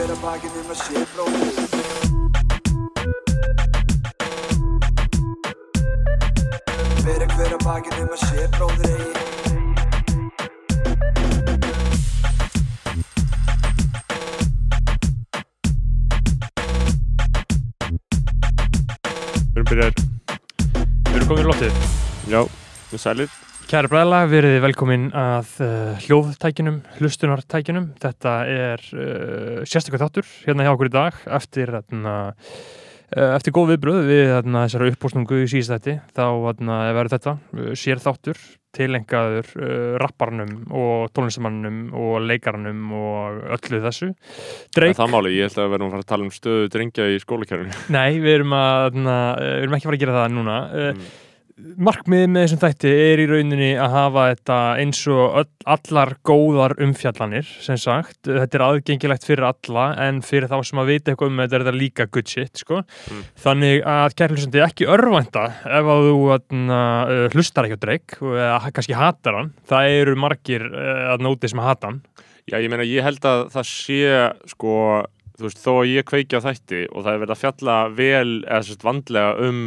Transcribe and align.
hver 0.00 0.14
að 0.14 0.20
bakið 0.22 0.54
um 0.56 0.68
að 0.72 0.78
sé 0.80 1.00
bróðir 1.12 1.56
Hver 7.00 7.24
að 7.26 7.34
hver 7.34 7.52
að 7.56 7.64
bakið 7.66 7.98
um 8.00 8.14
að 8.14 8.22
sé 8.22 8.46
bróðir 8.54 8.88
eigi 8.94 9.12
Við 19.50 19.60
erum 19.60 19.68
byrjar 19.68 19.94
Við 20.00 21.14
erum 21.14 21.28
komin 21.28 21.44
í 21.44 21.48
loftið. 21.50 21.72
Já, 22.30 22.40
við 22.88 23.00
sælir 23.04 23.49
Kæra 23.70 23.86
bræðla, 23.86 24.24
verið 24.26 24.56
velkomin 24.64 25.02
að 25.14 25.50
uh, 25.62 25.98
hljóðtækinum, 26.02 26.80
hlustunartækinum. 26.96 27.84
Þetta 28.02 28.32
er 28.50 28.82
uh, 28.90 29.60
sérstaklega 29.62 30.08
þáttur 30.08 30.26
hérna 30.42 30.66
hjá 30.66 30.70
okkur 30.72 30.90
í 30.90 30.92
dag 30.96 31.20
eftir, 31.38 31.70
þarna, 31.76 32.14
uh, 32.34 33.28
eftir 33.36 33.54
góð 33.54 33.76
viðbröð 33.76 34.00
við 34.08 34.32
þarna, 34.32 34.64
þessara 34.64 34.90
uppbústungu 34.90 35.40
í 35.44 35.46
síðstætti. 35.54 35.96
Þá 36.18 36.24
þarna, 36.48 36.80
verður 36.98 37.12
þetta 37.14 37.36
sér 37.84 38.02
þáttur 38.02 38.42
tilengaður 38.74 39.54
uh, 39.54 39.94
rapparnum 40.02 40.52
og 40.74 41.14
tónlistamannum 41.14 41.80
og 41.94 42.26
leikarnum 42.26 42.84
og 42.90 43.40
öllu 43.54 43.84
þessu. 43.86 44.12
Það 44.18 44.80
Drake, 44.80 44.96
er 44.96 45.02
það 45.04 45.14
máli, 45.14 45.36
ég 45.38 45.46
held 45.46 45.62
að 45.62 45.68
við 45.68 45.74
verðum 45.78 45.92
að 45.92 45.98
fara 46.00 46.08
að 46.08 46.12
tala 46.16 46.26
um 46.26 46.36
stöðu 46.40 46.68
drengja 46.74 47.10
í 47.14 47.22
skólakjörnum 47.22 47.82
nei, 47.94 48.18
við 48.18 48.40
erum, 48.40 48.60
við 48.98 49.10
erum 49.62 49.78
ekki 49.78 49.84
að 49.86 49.92
fara 49.92 50.00
að 50.02 50.08
gera 50.08 50.22
það 50.24 50.32
núna. 50.40 50.62
Mm. 50.74 51.10
Markmiðið 51.80 52.30
með 52.32 52.44
þessum 52.44 52.60
þætti 52.62 52.92
er 53.04 53.22
í 53.22 53.26
rauninni 53.30 53.70
að 53.80 53.94
hafa 53.94 54.24
þetta 54.30 54.58
eins 54.82 55.00
og 55.10 55.36
öll, 55.42 55.48
allar 55.74 56.12
góðar 56.26 56.74
umfjallanir 56.82 57.48
sem 57.64 57.78
sagt, 57.80 58.20
þetta 58.26 58.58
er 58.58 58.64
aðgengilegt 58.66 59.26
fyrir 59.28 59.48
alla 59.50 59.86
en 60.06 60.22
fyrir 60.26 60.50
þá 60.50 60.58
sem 60.70 60.82
að 60.82 60.92
vita 60.94 61.12
eitthvað 61.12 61.32
um 61.32 61.42
þetta 61.44 61.58
er 61.58 61.66
þetta 61.66 61.76
líka 61.80 62.08
good 62.10 62.30
shit 62.30 62.62
sko. 62.62 62.82
Mm. 63.10 63.22
þannig 63.44 63.84
að 63.94 64.16
kærlusandi 64.22 64.64
ekki 64.64 64.90
örvænta 64.96 65.46
ef 65.66 65.92
að 65.94 66.08
þú 66.08 66.18
uh, 66.30 67.22
hlustar 67.34 67.68
ekki 67.68 67.80
á 67.80 67.84
dreik 67.86 68.18
eða 68.20 68.74
kannski 68.74 68.98
hatar 68.98 69.40
hann 69.40 69.54
það 69.70 70.00
eru 70.00 70.18
margir 70.20 70.66
uh, 70.70 71.14
að 71.14 71.24
nóti 71.28 71.50
sem 71.50 71.62
hata 71.64 71.92
hann 71.92 72.02
Já, 72.50 72.58
ég 72.58 72.70
meina, 72.72 72.86
ég 72.88 73.04
held 73.04 73.22
að 73.28 73.44
það 73.52 73.66
sé 73.68 73.98
sko, 74.50 74.72
þú 75.38 75.46
veist, 75.46 75.60
þó 75.62 75.70
að 75.76 75.90
ég 75.92 76.06
kveiki 76.08 76.40
á 76.40 76.42
þætti 76.42 76.80
og 76.88 77.04
það 77.04 77.12
er 77.12 77.20
verið 77.22 77.34
að 77.34 77.42
fjalla 77.44 77.76
vel 77.94 78.32
eða 78.40 78.62
sérst 78.66 78.86
vandlega 78.86 79.46
um 79.46 79.60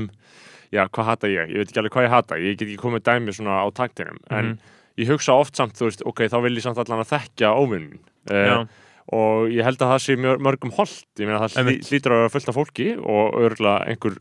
já, 0.74 0.84
hvað 0.90 1.06
hata 1.12 1.30
ég? 1.32 1.52
Ég 1.54 1.62
veit 1.62 1.70
ekki 1.72 1.82
alveg 1.84 1.94
hvað 1.98 2.08
ég 2.08 2.14
hata 2.18 2.40
ég 2.42 2.58
get 2.58 2.68
ekki 2.68 2.82
komið 2.82 3.04
dæmi 3.08 3.36
svona 3.38 3.60
á 3.62 3.68
taktinum 3.78 4.18
en 4.30 4.46
Mhm. 4.46 4.58
ég 4.98 5.08
hugsa 5.14 5.34
oft 5.38 5.56
samt, 5.56 5.74
þú 5.78 5.88
veist, 5.90 6.02
ok, 6.06 6.20
þá 6.30 6.38
vil 6.44 6.56
ég 6.58 6.66
samt 6.66 6.78
allan 6.82 7.04
að 7.06 7.12
þekkja 7.14 7.54
óvinnin 7.58 8.00
Já. 8.30 8.62
uh, 8.62 8.66
og 9.14 9.50
ég 9.52 9.64
held 9.66 9.78
að 9.84 9.92
það 9.94 10.02
sé 10.06 10.16
mörgum 10.18 10.72
holdt 10.78 11.06
ég 11.20 11.28
meina, 11.28 11.40
það 11.44 11.66
hlý, 11.68 11.78
hlýtur 11.84 12.14
að 12.14 12.22
vera 12.24 12.34
fullt 12.34 12.50
af 12.50 12.56
fólki 12.56 12.88
og 12.98 13.34
örgulega 13.42 13.88
einhver, 13.92 14.18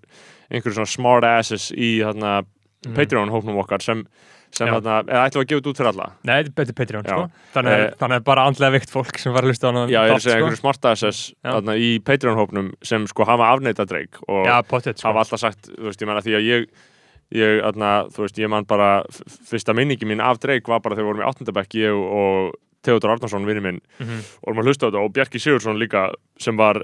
einhver 0.50 0.72
svona 0.74 0.88
smart 0.90 1.24
asses 1.24 1.70
í 1.72 2.00
þarna 2.02 2.44
Mhm. 2.84 2.94
Patreon-hóknum 2.96 3.60
okkar 3.62 3.80
sem, 3.80 4.00
sem 4.52 4.68
þarna, 4.68 4.96
eða 5.08 5.22
ætlum 5.30 5.42
að 5.42 5.48
gefa 5.48 5.60
þetta 5.60 5.70
út 5.72 5.78
fyrir 5.80 5.90
alla 5.92 6.06
Nei, 6.28 6.42
þetta 6.44 6.68
er 6.68 6.76
Patreon 6.80 7.04
sko. 7.08 7.30
þannig, 7.54 7.72
Eh, 7.72 7.94
þannig 8.02 8.16
að 8.20 8.24
bara 8.24 8.44
andlega 8.46 8.72
vikt 8.76 8.90
fólk 8.92 9.18
sem 9.18 9.32
var 9.32 9.42
að 9.42 9.48
hlusta 9.52 9.68
á 9.68 9.72
hann 9.72 9.88
Já, 9.88 10.00
ég 10.04 10.10
er 10.10 10.14
að 10.14 10.20
segja 10.22 10.36
sko. 10.36 10.38
einhverju 10.44 10.60
smart 10.60 10.84
asses 10.92 11.20
Já. 11.44 11.50
þarna, 11.56 11.76
í 11.80 11.90
Patreon-hópnum 12.04 12.72
sem 12.82 13.06
sko 13.06 13.24
hafa 13.24 13.48
afneitað 13.56 13.86
dreik 13.88 14.16
og 14.28 14.46
Já, 14.46 14.62
pottet 14.62 14.98
sko. 14.98 15.08
hafa 15.08 15.24
alltaf 15.24 15.40
sagt, 15.40 15.70
þú 15.72 15.88
veist, 15.88 16.00
ég 16.02 16.06
menna 16.06 16.20
því 16.20 16.36
að 16.36 16.44
ég 16.52 16.66
ég, 17.32 17.62
þarna, 17.64 17.92
þú 18.12 18.26
veist, 18.26 18.36
ég 18.38 18.48
man 18.52 18.64
bara 18.68 19.02
fyrsta 19.48 19.72
minningi 19.72 20.04
mín 20.04 20.20
af 20.20 20.38
dreik 20.38 20.66
var 20.68 20.80
bara 20.84 20.94
þegar 20.94 21.06
við 21.06 21.12
vorum 21.14 21.22
í 21.24 21.28
áttundabekk, 21.32 21.74
ég 21.80 21.96
og 21.96 22.52
Theodor 22.82 23.10
Arnarsson, 23.14 23.46
vinni 23.46 23.62
minn, 23.62 23.80
Mhm. 24.00 24.18
og 24.44 24.54
maður 24.56 24.68
hlusta 24.68 24.84
á 24.84 24.90
þetta 24.90 25.04
og 25.04 25.12
Bjarki 25.14 25.38
Sigursson 25.40 25.78
líka 25.78 26.12
sem 26.36 26.56
var 26.56 26.74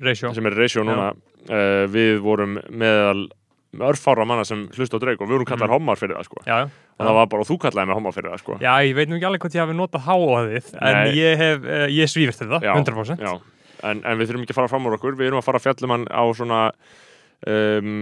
Ratio 0.00 0.32
sem 0.34 0.46
er 0.46 0.52
ratio 0.54 0.84
núna 0.84 1.10
uh, 1.48 1.86
við 1.90 2.20
vorum 2.20 2.60
meðal 2.70 3.30
örfára 3.80 4.26
manna 4.26 4.44
sem 4.44 4.68
hlusta 4.68 4.98
á 4.98 5.00
dreik 5.00 5.20
og 5.22 5.28
við 5.28 5.38
vorum 5.38 5.46
kallar 5.46 5.68
Mhm. 5.70 5.72
hommar 5.78 5.96
fyrir 5.96 6.16
það 6.18 6.24
sko 6.24 6.36
Já, 6.46 6.56
já 6.66 6.70
og 7.00 7.08
það 7.08 7.18
var 7.18 7.28
bara, 7.32 7.44
og 7.44 7.48
þú 7.48 7.58
kallaði 7.64 7.90
mig 7.90 7.98
hommar 7.98 8.16
fyrir 8.16 8.30
það 8.30 8.42
sko. 8.44 8.56
Já, 8.60 8.72
ég 8.84 8.96
veit 8.98 9.10
nú 9.10 9.16
ekki 9.16 9.28
alveg 9.30 9.44
hvort 9.44 9.56
ég 9.56 9.64
hafi 9.64 9.76
notað 9.78 10.06
háaðið 10.06 10.72
en 10.76 10.98
Nei. 11.00 11.12
ég 11.16 11.40
hef, 11.40 11.62
uh, 11.64 11.86
ég 11.96 12.10
svífist 12.12 12.42
þetta, 12.44 12.60
Já, 12.66 12.72
100% 12.76 13.24
Já, 13.24 13.32
en, 13.88 14.02
en 14.04 14.20
við 14.20 14.30
þurfum 14.30 14.44
ekki 14.44 14.54
að 14.56 14.60
fara 14.60 14.72
fram 14.74 14.90
úr 14.90 14.98
okkur, 14.98 15.16
við 15.16 15.30
erum 15.30 15.40
að 15.40 15.46
fara 15.48 15.62
að 15.62 15.68
fjallum 15.68 15.94
hann 15.96 16.04
á 16.12 16.22
svona 16.36 16.60
um, 17.48 17.94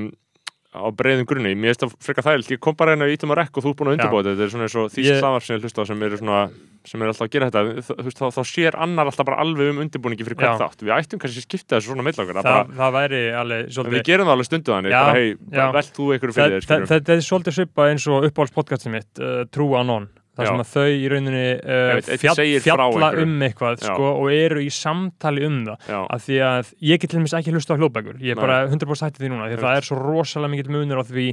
á 0.68 0.84
breiðum 0.92 1.24
grunni, 1.24 1.54
mér 1.56 1.72
finnst 1.72 1.80
það 1.86 1.92
frekar 2.04 2.24
þægilt 2.28 2.50
ég 2.52 2.60
kom 2.60 2.74
bara 2.76 2.92
hérna 2.92 3.06
í 3.08 3.14
ítum 3.16 3.32
að 3.32 3.38
rekk 3.40 3.56
og 3.56 3.64
þú 3.64 3.70
ert 3.72 3.78
búin 3.78 3.88
að 3.88 3.94
Já. 3.94 3.96
undirbúa 3.98 4.20
þetta. 4.20 4.34
Þetta 4.36 4.44
er 4.44 4.52
svona 4.52 4.66
eins 4.68 4.76
og 4.76 4.90
þýst 4.92 5.08
Ég- 5.08 5.22
hlaðvarp 5.22 5.44
sem 5.46 5.56
ég 5.56 5.62
hlusta 5.64 5.80
á 5.80 5.84
sem 5.88 6.02
eru 6.04 6.18
svona 6.20 6.40
sem 6.88 7.02
er 7.02 7.08
alltaf 7.08 7.24
að 7.26 7.32
gera 7.32 7.46
þetta, 7.48 7.62
Þa- 7.88 7.96
veist, 8.04 8.18
þá, 8.20 8.26
þá 8.36 8.42
sér 8.48 8.76
annar 8.84 9.08
alltaf 9.10 9.26
bara 9.28 9.40
alveg 9.42 9.70
um 9.72 9.80
undirbúningi 9.82 10.24
fyrir 10.28 10.36
hvern 10.38 10.54
Já. 10.54 10.60
þátt. 10.60 10.84
Við 10.84 10.92
ættum 10.98 11.18
kannski 11.24 11.40
að 11.40 11.46
skipta 11.48 11.76
þessu 11.80 11.88
svona 11.92 12.04
meðlangar 12.06 12.36
það, 12.38 12.44
bara, 12.44 12.76
það 12.78 12.92
væri 12.98 13.22
alveg 13.40 13.58
en 13.58 13.66
við 13.68 13.74
svolítið 13.78 14.04
gerum 14.08 14.26
það 14.28 14.34
alveg 14.36 14.48
stundu 14.48 14.72
þannig, 14.76 14.92
bara 14.92 15.16
hei, 15.18 15.28
já. 15.58 15.64
velt 15.72 15.92
þú 15.98 16.04
einhverju 16.12 16.34
Það- 16.36 16.48
fyrir 16.48 16.60
þér, 16.60 16.68
það- 16.68 16.88
Þetta 16.92 17.12
er 17.16 17.24
svolítið 17.28 17.56
svipað 17.58 17.90
eins 17.92 18.06
og 18.08 18.24
uppáhaldspodcastin 18.28 18.92
mitt 18.92 19.12
uh, 19.24 19.44
True 19.50 19.74
Anon 19.80 20.08
þar 20.38 20.46
Já. 20.46 20.50
sem 20.52 20.62
að 20.62 20.70
þau 20.72 20.86
í 20.94 21.06
rauninni 21.10 21.44
uh, 21.58 22.18
fjall, 22.22 22.36
fjalla 22.62 23.08
um 23.24 23.32
eitthvað 23.42 23.80
sko, 23.82 24.10
og 24.22 24.28
eru 24.30 24.62
í 24.62 24.68
samtali 24.72 25.42
um 25.48 25.56
það. 25.66 25.88
Af 26.14 26.26
því 26.28 26.36
að 26.46 26.70
ég 26.88 27.02
get 27.02 27.10
til 27.10 27.18
dæmis 27.18 27.34
ekki 27.38 27.54
hlusta 27.56 27.74
á 27.74 27.78
hljóðbækur. 27.80 28.20
Ég 28.22 28.36
er 28.36 28.40
bara 28.40 28.58
100% 28.68 29.08
hætti 29.08 29.24
því 29.24 29.30
núna 29.32 29.48
því 29.50 29.58
það 29.64 29.78
er 29.80 29.88
svo 29.88 29.98
rosalega 29.98 30.52
mikill 30.54 30.72
munur 30.76 31.02
á 31.02 31.04
því 31.08 31.26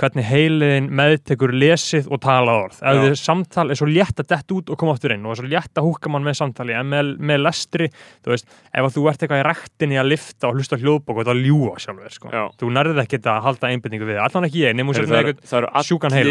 hvernig 0.00 0.28
heiliðin 0.30 0.88
meðtekur 0.96 1.52
lesið 1.56 2.08
og 2.08 2.22
talað 2.24 2.62
orð. 2.66 2.80
Ef 2.80 3.02
þið 3.04 3.16
samtal 3.20 3.66
er 3.70 3.80
svo 3.80 3.90
létt 3.90 4.22
að 4.24 4.30
detta 4.32 4.56
út 4.56 4.72
og 4.72 4.80
koma 4.80 4.96
aftur 4.96 5.14
inn 5.16 5.26
og 5.26 5.34
er 5.36 5.42
svo 5.42 5.50
létt 5.52 5.80
að 5.80 5.88
húka 5.90 6.12
mann 6.12 6.26
með 6.26 6.38
samtali 6.40 6.76
en 6.76 6.88
með, 6.92 7.12
með 7.20 7.42
lestri, 7.44 7.90
þú 8.24 8.32
veist 8.32 8.48
ef 8.72 8.90
þú 8.96 9.06
ert 9.10 9.24
eitthvað 9.24 9.42
í 9.42 9.46
rættinni 9.50 10.00
að 10.00 10.10
lifta 10.14 10.48
og 10.50 10.58
hlusta 10.60 10.78
á 10.78 10.82
hljóðbók 10.82 11.16
og 11.20 11.22
þetta 11.26 11.36
ljúa 11.42 11.76
sjálfur 11.82 12.16
sko. 12.16 12.32
þú 12.60 12.72
nærðið 12.76 13.02
ekki 13.04 13.20
að 13.26 13.42
halda 13.46 13.70
einbindningu 13.72 14.08
við 14.08 14.18
það. 14.18 14.26
allan 14.30 14.48
ekki 14.48 14.62
ég, 14.62 14.76
nefnum 14.76 14.96
sér 14.96 15.08
það, 15.10 15.20
eru- 15.26 15.46
það 15.50 15.66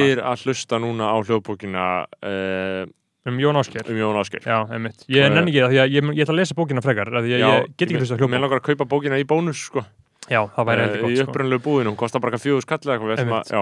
allir 0.05 0.21
að 0.23 0.45
hlusta 0.45 0.79
núna 0.81 1.09
á 1.11 1.17
hljóðbókina 1.25 1.85
uh, 2.23 2.85
um 3.25 3.39
Jón 3.41 3.57
Ásker 3.57 3.89
um 3.89 3.97
Jón 3.99 4.19
Ásker 4.21 4.41
já, 4.45 4.57
einmitt, 4.69 5.05
ég 5.09 5.25
Eh, 5.25 5.29
nenni 5.33 5.51
ekki 5.51 5.63
það 5.65 5.71
því 5.73 5.79
að 5.83 5.93
ég, 5.95 6.09
ég 6.15 6.25
ætla 6.25 6.35
að 6.35 6.41
lesa 6.41 6.57
bókina 6.57 6.83
frekar 6.85 7.09
því 7.11 7.37
að 7.37 7.43
ég 7.43 7.69
get 7.77 7.87
ekki 7.89 8.01
hlusta 8.01 8.15
á 8.15 8.17
Mér 8.17 8.25
hljóðbók 8.25 8.43
langar 8.45 8.59
að 8.61 8.67
kaupa 8.69 8.89
bókina 8.95 9.19
í 9.21 9.25
bónus 9.25 9.63
sko, 9.65 9.85
já, 10.29 10.41
það 10.55 10.67
væri 10.69 10.85
eitthvað 10.85 10.99
í 10.99 11.01
gott 11.05 11.17
sko. 11.21 11.31
upprunalegu 11.31 11.63
búðinu, 11.65 11.89
hún 11.91 11.99
kostar 11.99 12.21
bara 12.21 12.37
fjóðu 12.41 12.61
skall 12.61 12.79
við 12.85 13.19
Einmitt. 13.19 13.49
að, 13.49 13.55
já, 13.55 13.61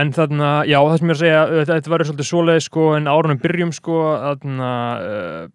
en 0.00 0.12
þarna, 0.16 0.50
já, 0.66 0.78
það 0.80 0.98
sem 0.98 1.06
ég 1.06 1.12
er 1.12 1.16
að 1.16 1.22
segja 1.24 1.44
þetta, 1.72 1.92
verður 1.92 2.10
svolítið 2.10 2.30
svoleið 2.30 2.64
sko 2.66 2.88
en 2.96 3.06
árunum 3.12 3.40
byrjum 3.44 3.72
sko 3.76 4.00
þarna, 4.24 4.70
uh, 5.00 5.46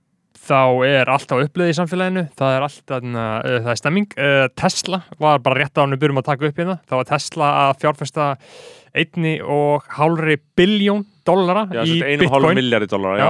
þá 0.42 0.62
er 0.88 1.10
allt 1.14 1.30
á 1.30 1.38
uppleiði 1.38 1.70
í 1.70 1.78
samfélaginu. 1.78 2.24
Það 2.38 2.56
er 2.56 2.64
allt, 2.66 2.82
þarna, 2.90 3.26
uh, 3.46 3.58
það 3.62 3.72
er 3.74 3.80
stemming. 3.82 4.08
Uh, 4.18 4.48
Tesla 4.58 5.02
var 5.22 5.40
bara 5.46 5.60
rétt 5.62 5.78
árunum 5.78 6.02
byrjum 6.02 6.18
að 6.18 6.30
taka 6.32 6.50
upp 6.50 6.58
hérna. 6.58 6.78
Þá 6.90 6.96
var 6.98 7.10
Tesla 7.12 7.50
að 7.68 7.74
fjárfesta 7.84 8.28
einni 8.98 9.36
og 9.46 9.86
hálfri 9.96 10.40
biljón 10.58 11.06
dollara 11.28 11.66
já 11.72 11.82
í 11.84 11.98
þetta 12.00 12.14
1,5 12.16 12.24
Bitcoin, 12.24 12.88
dólar, 12.94 13.20
já, 13.22 13.30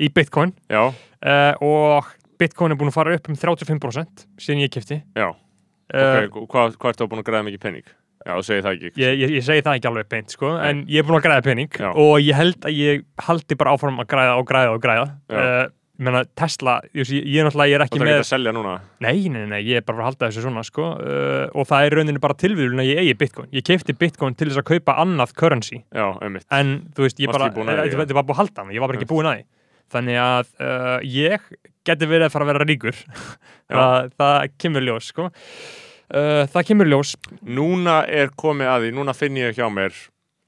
í 0.00 0.10
Bitcoin. 0.16 0.52
Uh, 0.70 1.52
og 1.66 2.10
Bitcoin 2.40 2.74
er 2.74 2.80
búin 2.80 2.92
að 2.92 2.98
fara 2.98 3.16
upp 3.18 3.30
um 3.30 3.38
35% 3.38 4.26
síðan 4.40 4.62
ég 4.64 4.74
kefti 4.74 5.00
já, 5.16 5.30
uh, 5.30 6.20
ok, 6.28 6.44
hvað, 6.50 6.76
hvað 6.80 6.94
ertu 6.94 7.10
búin 7.10 7.24
að 7.24 7.28
græða 7.30 7.48
mikið 7.48 7.64
penning? 7.64 7.96
Já, 8.20 8.34
þú 8.36 8.42
segir 8.44 8.64
það 8.66 8.74
ekki, 8.76 8.88
Ég, 9.00 9.14
ég, 9.16 9.30
ég 9.38 9.44
segi 9.46 9.62
það 9.64 9.78
ekki 9.78 9.88
alveg 9.88 10.08
beint 10.12 10.32
sko, 10.34 10.48
en 10.60 10.82
ég 10.92 11.00
er 11.00 11.06
búin 11.08 11.16
að 11.16 11.24
græða 11.24 11.44
pening 11.46 11.76
Já. 11.80 11.88
og 11.88 12.10
ég 12.20 12.36
held 12.36 12.66
að 12.68 12.74
ég 12.76 13.04
haldi 13.24 13.56
bara 13.56 13.72
áfram 13.72 14.02
að 14.02 14.10
græða 14.12 14.34
og 14.36 14.48
græða 14.50 14.74
og 14.74 14.82
græða. 14.84 15.06
Uh, 15.32 15.62
menna, 16.00 16.24
Tesla, 16.38 16.78
ég, 16.96 17.06
ég, 17.12 17.26
ég 17.28 17.42
er 17.42 17.48
náttúrulega 17.48 17.70
ég 17.70 17.76
er 17.78 17.84
þú 17.84 17.88
ekki 17.90 18.00
með 18.02 18.12
ekki 18.14 18.24
að 18.24 18.28
selja 18.30 18.54
núna, 18.56 18.74
nei, 19.04 19.28
nei, 19.32 19.44
nei, 19.52 19.60
ég 19.68 19.80
er 19.80 19.86
bara 19.86 20.02
að 20.02 20.08
halda 20.10 20.30
þessu 20.30 20.44
svona 20.46 20.64
sko, 20.66 20.88
uh, 20.96 21.46
og 21.52 21.68
það 21.70 21.86
er 21.86 21.96
rauninni 21.98 22.22
bara 22.24 22.38
tilvíðun 22.40 22.82
að 22.82 22.90
ég 22.90 23.02
eigi 23.04 23.16
Bitcoin, 23.20 23.50
ég 23.56 23.66
keipti 23.68 23.96
Bitcoin 24.00 24.36
til 24.38 24.48
þess 24.50 24.62
að 24.62 24.68
kaupa 24.72 24.96
annað 25.04 25.34
currency, 25.38 25.82
já, 25.92 26.06
einmitt, 26.24 26.46
en 26.56 26.76
þú 26.96 27.06
veist, 27.06 27.20
ég 27.20 27.32
bara 27.32 27.50
því, 27.52 27.66
þetta 27.96 28.18
var 28.20 28.28
búin 28.28 28.36
að 28.38 28.42
halda 28.44 28.66
mig, 28.66 28.78
ég 28.78 28.84
var 28.84 28.92
bara 28.92 29.00
ekki 29.02 29.10
búin 29.12 29.30
að 29.30 29.40
því. 29.40 29.48
Þannig 29.90 30.18
að 30.22 30.50
uh, 30.62 30.96
ég 31.02 31.46
geti 31.88 32.06
verið 32.06 32.28
að 32.28 32.34
fara 32.34 32.46
að 32.46 32.52
vera 32.52 32.66
ríkur. 32.68 32.98
Það, 33.70 34.08
það 34.18 34.44
kemur 34.58 34.82
ljós 34.86 35.08
sko. 35.12 35.28
uh, 35.30 36.40
það 36.50 36.64
kemur 36.66 36.88
ljós. 36.90 37.12
Núna 37.46 38.00
er 38.10 38.32
komið 38.38 38.70
að 38.70 38.86
því, 38.86 38.94
núna 38.96 39.14
finn 39.14 39.38
ég 39.38 39.54
hjá 39.58 39.68
mér, 39.70 39.94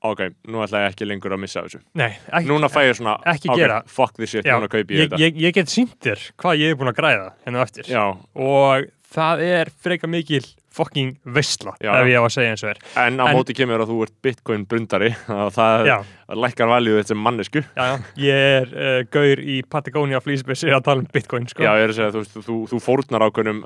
ok, 0.02 0.22
nú 0.50 0.62
ætla 0.64 0.80
ég 0.84 0.92
ekki 0.94 1.06
lengur 1.06 1.34
að 1.36 1.42
missa 1.44 1.62
þessu, 1.66 1.80
nei, 1.98 2.10
ekki, 2.32 2.48
núna 2.50 2.70
fæ 2.72 2.80
ég 2.88 2.96
svona, 2.98 3.16
Ekki 3.34 3.50
ok, 3.52 3.60
gera. 3.60 3.82
fuck 3.86 4.16
this 4.18 4.30
shit, 4.34 4.44
Já, 4.48 4.56
núna 4.58 4.70
kaupi 4.72 4.96
ég 4.98 5.04
ég, 5.04 5.12
þetta, 5.12 5.20
ég, 5.22 5.38
ég 5.46 5.54
get 5.58 5.70
þér 6.02 6.24
hvað 6.42 6.58
ég 6.62 6.74
er 6.74 6.80
búin 6.80 6.90
að 6.92 6.98
græða 6.98 7.28
hennu 7.46 7.62
eftir. 7.62 7.86
Já, 7.90 8.04
og 8.34 8.88
það 9.14 9.44
er 9.46 9.70
freka 9.84 10.10
mikil 10.10 10.42
fucking 10.72 11.14
veistla 11.36 11.74
Já. 11.82 11.92
ef 12.00 12.10
ég 12.10 12.18
á 12.18 12.24
að 12.24 12.34
segja 12.36 12.54
eins 12.54 12.64
og 12.64 12.72
er. 12.72 12.80
En 13.04 13.20
á 13.20 13.24
En- 13.28 13.36
móti 13.36 13.56
kemur 13.56 13.82
að 13.84 13.92
þú 13.92 13.98
ert 14.06 14.14
bitcoin 14.24 14.66
brundari, 14.68 15.12
að 15.28 15.50
það 15.56 15.86
já, 15.90 15.96
lækkar 16.42 16.70
valjú 16.72 16.96
þetta 16.98 17.12
sem 17.12 17.22
mannesku, 17.26 17.62
já, 17.76 17.84
já. 17.90 17.94
ég 18.24 18.46
er 18.62 18.72
uh, 18.72 18.98
gaur 19.12 19.42
í 19.42 19.58
Patagonia 19.68 20.22
flýsbessi 20.24 20.72
að 20.72 20.84
tala 20.88 21.04
um 21.04 21.08
bitcoin 21.12 21.48
sko. 21.50 21.64
Já, 21.64 21.72
ég 21.78 21.86
er 21.86 21.94
að 21.94 21.98
segja, 22.00 22.14
þú, 22.16 22.42
þú, 22.48 22.58
þú 22.72 22.82
fórnar 22.84 23.26
ákveðnum 23.28 23.62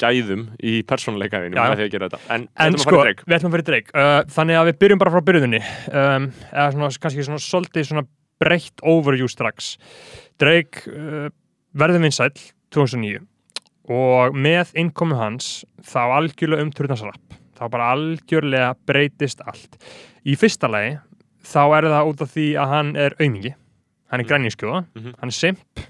gæðum 0.00 0.46
í 0.60 0.76
þetta. 2.10 2.22
En, 2.30 2.46
en 2.60 2.78
sko, 2.80 3.02
við 3.24 3.36
ætlum 3.36 3.50
að 3.50 3.56
fyrir 3.58 3.68
dreik. 3.68 3.92
Uh, 3.94 4.20
þannig 4.34 4.60
að 4.60 4.70
við 4.70 4.80
byrjum 4.84 5.02
bara 5.02 5.14
frá 5.14 5.24
byrjunni 5.30 5.60
um, 5.90 6.30
eða 6.50 6.70
svona, 6.74 6.90
kannski 7.04 7.26
svona 7.26 7.42
svolítið 7.44 7.88
svona 7.90 8.06
breytt 8.40 8.84
overview 8.86 9.28
strax. 9.30 9.74
Dreik 10.40 10.82
uh, 10.90 11.28
verður 11.76 12.06
vinsæll 12.06 12.32
2009 12.74 13.24
og 13.90 14.36
með 14.38 14.70
innkomu 14.78 15.16
hans 15.18 15.64
þá 15.82 16.00
algjörlega 16.20 16.62
umturðans 16.66 17.02
rapp 17.06 17.34
þá 17.58 17.64
bara 17.72 17.90
algjörlega 17.96 18.74
breytist 18.88 19.42
allt. 19.44 19.76
Í 20.24 20.36
fyrsta 20.38 20.70
lagi 20.70 20.94
þá 21.44 21.62
er 21.78 21.88
það 21.90 22.10
út 22.12 22.22
af 22.24 22.30
því 22.34 22.46
að 22.60 22.68
hann 22.74 22.92
er 22.96 23.16
aumingi. 23.20 23.54
Hann 24.10 24.20
er 24.20 24.24
Mm. 24.24 24.30
grænjaskjóða, 24.30 24.86
Mhm. 24.96 25.14
hann 25.20 25.28
er 25.28 25.32
simp 25.32 25.80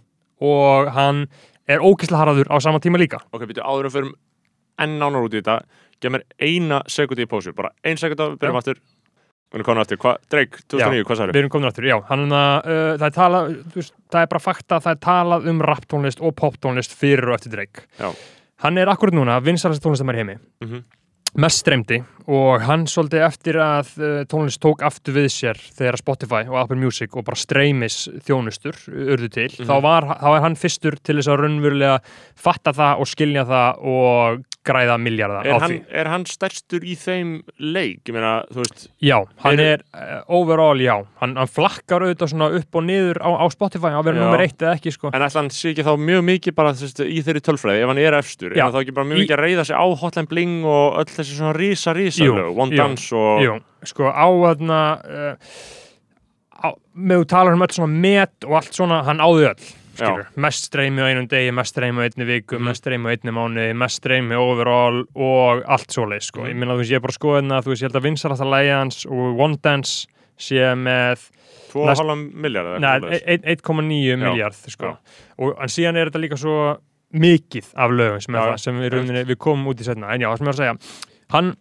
og 0.40 0.88
hann 0.92 1.28
er 1.68 1.78
ókislega 1.78 2.24
harðaður 2.24 2.50
á 2.50 2.56
sama 2.60 2.80
tíma 2.80 2.98
líka. 2.98 3.20
Ok, 3.32 3.42
býtu 3.46 3.62
áður 3.62 3.84
en 3.84 3.90
fyrir 3.90 4.12
enn 4.78 4.98
nánar 4.98 5.22
út 5.24 5.34
í 5.34 5.42
þetta 5.42 5.62
Gef 6.00 6.10
mér 6.10 6.22
eina 6.40 6.82
sekundi 6.88 7.26
í 7.26 7.28
pósu. 7.28 7.54
Bara 7.54 7.70
ein 7.84 7.96
sekunda, 7.96 8.34
byrjum 8.38 8.56
Já. 8.56 8.74
Aftur 9.50 9.58
Hvernig 9.58 9.66
konar 9.66 9.82
aftur, 9.82 9.98
hvað, 9.98 10.16
Drake, 10.30 10.60
2009, 10.70 11.04
hvað 11.08 11.16
sagði? 11.18 11.32
Við 11.34 11.40
erum 11.42 11.50
komin 11.50 11.68
aftur, 11.70 11.88
já, 11.90 11.96
hann, 12.08 12.26
uh, 12.30 12.98
það, 13.00 13.06
er 13.08 13.10
tala, 13.16 13.40
veist, 13.74 13.94
það 14.12 14.22
er 14.22 14.30
bara 14.30 14.40
fakta 14.44 14.76
að 14.78 14.84
það 14.86 14.92
er 14.94 15.00
talað 15.08 15.48
um 15.50 15.60
rapptónlist 15.66 16.20
og 16.22 16.36
poptónlist 16.38 16.94
fyrir 16.94 17.28
og 17.32 17.34
eftir 17.40 17.50
Drake. 17.56 17.82
Já. 17.98 18.12
Hann 18.62 18.78
er 18.78 18.86
akkurat 18.92 19.14
núna 19.16 19.40
vinsalast 19.42 19.82
tónlistamær 19.82 20.14
heimi, 20.20 20.38
Mhm. 20.62 20.84
mest 21.38 21.60
streymdi 21.62 22.04
og 22.26 22.60
hann 22.66 22.86
svolítið 22.90 23.22
eftir 23.26 23.54
að 23.54 23.90
uh, 24.02 24.24
tónlist 24.26 24.58
tók 24.60 24.82
aftur 24.82 25.14
við 25.14 25.28
sér 25.30 25.54
þegar 25.78 25.96
Spotify 25.98 26.40
og 26.48 26.56
Apple 26.58 26.76
Music 26.76 27.14
og 27.16 27.24
bara 27.24 27.36
streymis 27.38 28.08
þjónustur 28.26 28.74
urðu 28.90 29.30
til, 29.30 29.48
Mhm. 29.48 29.66
þá, 29.66 29.80
var, 29.82 30.02
þá 30.20 30.36
er 30.36 30.40
hann 30.42 30.54
fyrstur 30.56 30.96
til 31.02 31.16
þess 31.16 31.28
að 31.28 31.38
raunverulega 31.44 31.98
fatta 32.36 32.72
það 32.72 33.00
og 33.00 33.06
skilja 33.06 33.44
það 33.46 33.84
og 33.84 34.44
græða 34.66 34.98
miljardar 35.00 35.46
á 35.46 35.48
Er 35.48 35.54
því. 35.54 35.60
hann, 35.64 35.76
er 36.02 36.08
hann 36.12 36.24
stærstur 36.28 36.82
í 36.84 36.92
þeim 37.00 37.30
leik? 37.58 38.02
Ég 38.04 38.12
meina, 38.12 38.32
þú 38.52 38.60
veist 38.60 38.82
Já, 39.00 39.16
hann 39.40 39.56
Eru- 39.56 39.68
er 39.72 39.84
uh, 39.96 40.20
overall, 40.36 40.76
já, 40.84 40.98
hann, 41.22 41.32
hann 41.40 41.48
flakkar 41.48 42.04
auðvitað 42.04 42.32
svona 42.34 42.48
upp 42.58 42.76
og 42.76 42.84
niður 42.84 43.22
á, 43.24 43.30
á 43.40 43.46
Spotify 43.54 43.88
vera 44.04 44.18
Já. 44.18 44.22
nummer 44.26 44.44
eitt 44.44 44.60
eða 44.60 44.74
ekki, 44.76 44.92
sko. 44.92 45.08
En 45.16 45.24
ætla 45.24 45.40
hann 45.40 45.48
sé 45.56 45.72
ekki 45.72 45.86
þá 45.88 45.92
mjög 45.96 46.22
mikið 46.28 46.56
bara 46.60 46.74
veist, 46.76 47.00
í 47.00 47.22
þeirri 47.24 47.44
tölfræði, 47.48 47.80
ef 47.86 47.92
hann 47.94 48.02
er 48.04 48.18
efstur 48.20 48.52
Já. 48.52 48.58
er 48.60 48.66
hann 48.68 48.76
þá 48.76 48.80
ekki 48.84 48.96
bara 49.00 49.08
mjög 49.14 49.22
mikið 49.24 49.36
að 49.38 49.44
reyða 49.46 49.64
sig 49.70 49.80
á 49.80 49.86
Hotline 50.04 50.28
Bling 50.34 50.60
og 50.68 51.00
öll 51.00 51.10
þessi 51.16 51.38
svona 51.40 51.56
rísa 51.56 51.96
rísa 51.96 52.24
Jú, 52.28 52.36
lög, 52.36 52.52
One 52.60 52.76
jú, 52.76 52.82
Dance 52.84 53.16
og 53.16 53.44
Jú, 53.48 53.56
sko, 53.88 54.12
á 54.12 54.26
þarna, 54.28 54.80
uh, 55.00 55.34
á, 56.60 56.68
með 57.00 57.22
þú 57.24 57.28
talar 57.32 57.56
um 57.56 57.64
öll 57.64 57.72
svona 57.80 58.00
met 58.04 58.44
og 58.44 58.58
allt 58.60 58.76
svona, 58.76 59.00
hann 59.08 59.24
áði 59.24 59.48
öll. 59.54 59.70
Mest 60.36 60.64
streymi 60.70 61.00
á 61.02 61.06
einum 61.10 61.26
degi, 61.28 61.52
mest 61.54 61.74
streymi 61.76 62.00
á 62.00 62.04
einni 62.08 62.26
viku, 62.28 62.56
Mhm. 62.58 62.64
mest 62.64 62.82
streymi 62.84 63.06
á 63.06 63.10
einni 63.16 63.32
mánuði, 63.36 63.76
mest 63.76 64.00
streymi 64.02 64.34
overall 64.36 65.04
og 65.14 65.62
allt 65.66 65.88
svoleið, 65.88 66.22
sko. 66.22 66.40
Mhm. 66.42 66.48
Ég 66.50 66.56
minna, 66.56 66.74
þú 66.74 66.78
veist, 66.82 66.90
ég 66.90 66.96
er 66.96 67.00
bara 67.00 67.12
að 67.12 67.18
skoða 67.18 67.40
hérna, 67.42 67.62
þú 67.62 67.68
veist, 67.72 67.82
ég 67.82 67.88
held 67.92 67.98
að 68.02 68.08
vinsalasta 68.08 68.44
lægi 68.50 68.70
hans 68.78 69.06
og 69.06 69.38
One 69.40 69.56
Dance 69.62 70.06
sé 70.38 70.56
með 70.74 71.30
2,5 71.70 72.32
miljard 72.34 72.80
Nei, 72.80 72.96
e- 73.14 73.22
ein- 73.26 73.44
1,9 73.44 74.18
Já, 74.20 74.30
miljard 74.32 74.54
sko. 74.54 74.96
og 75.38 75.56
en 75.60 75.68
síðan 75.68 75.96
er 75.96 76.10
þetta 76.10 76.20
líka 76.20 76.36
svo 76.38 76.78
mikið 77.14 77.72
af 77.76 77.90
lögum 77.90 78.22
sem, 78.22 78.34
Já, 78.34 78.40
það, 78.40 78.58
sem 78.58 78.74
við, 78.80 79.26
við 79.26 79.36
komum 79.36 79.66
út 79.66 79.80
í 79.80 79.84
setna 79.84 80.12
en 80.14 80.20
já, 80.20 80.36
sem 80.36 80.46
ég 80.46 80.50
var 80.50 80.54
að 80.54 80.56
segja 80.56 80.78
hann 81.30 81.56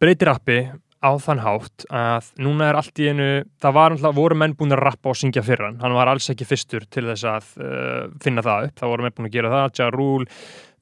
breytir 0.00 0.26
rappi 0.26 0.70
á 1.04 1.12
þann 1.20 1.42
hátt 1.44 1.84
að 1.92 2.30
núna 2.40 2.70
er 2.70 2.78
allt 2.78 3.00
í 3.02 3.08
einu 3.12 3.26
það 3.60 3.76
var 3.76 3.94
alltaf, 3.94 4.14
voru 4.16 4.38
menn 4.40 4.54
búin 4.56 4.72
að 4.74 4.82
rappa 4.86 5.12
og 5.12 5.18
syngja 5.20 5.44
fyrir 5.44 5.68
hann. 5.68 5.80
Hann 5.82 5.96
var 5.96 6.10
alls 6.10 6.30
ekki 6.32 6.48
fyrstur 6.48 6.86
til 6.88 7.04
þess 7.10 7.26
að 7.28 7.50
uh, 7.60 8.06
finna 8.24 8.44
það 8.46 8.70
upp, 8.70 8.78
það 8.80 8.94
voru 8.94 9.06
menn 9.06 9.16
búin 9.18 9.28
að 9.28 9.36
gera 9.36 9.52
það 9.52 9.82
Ja 9.82 9.90
Rule, 9.92 10.28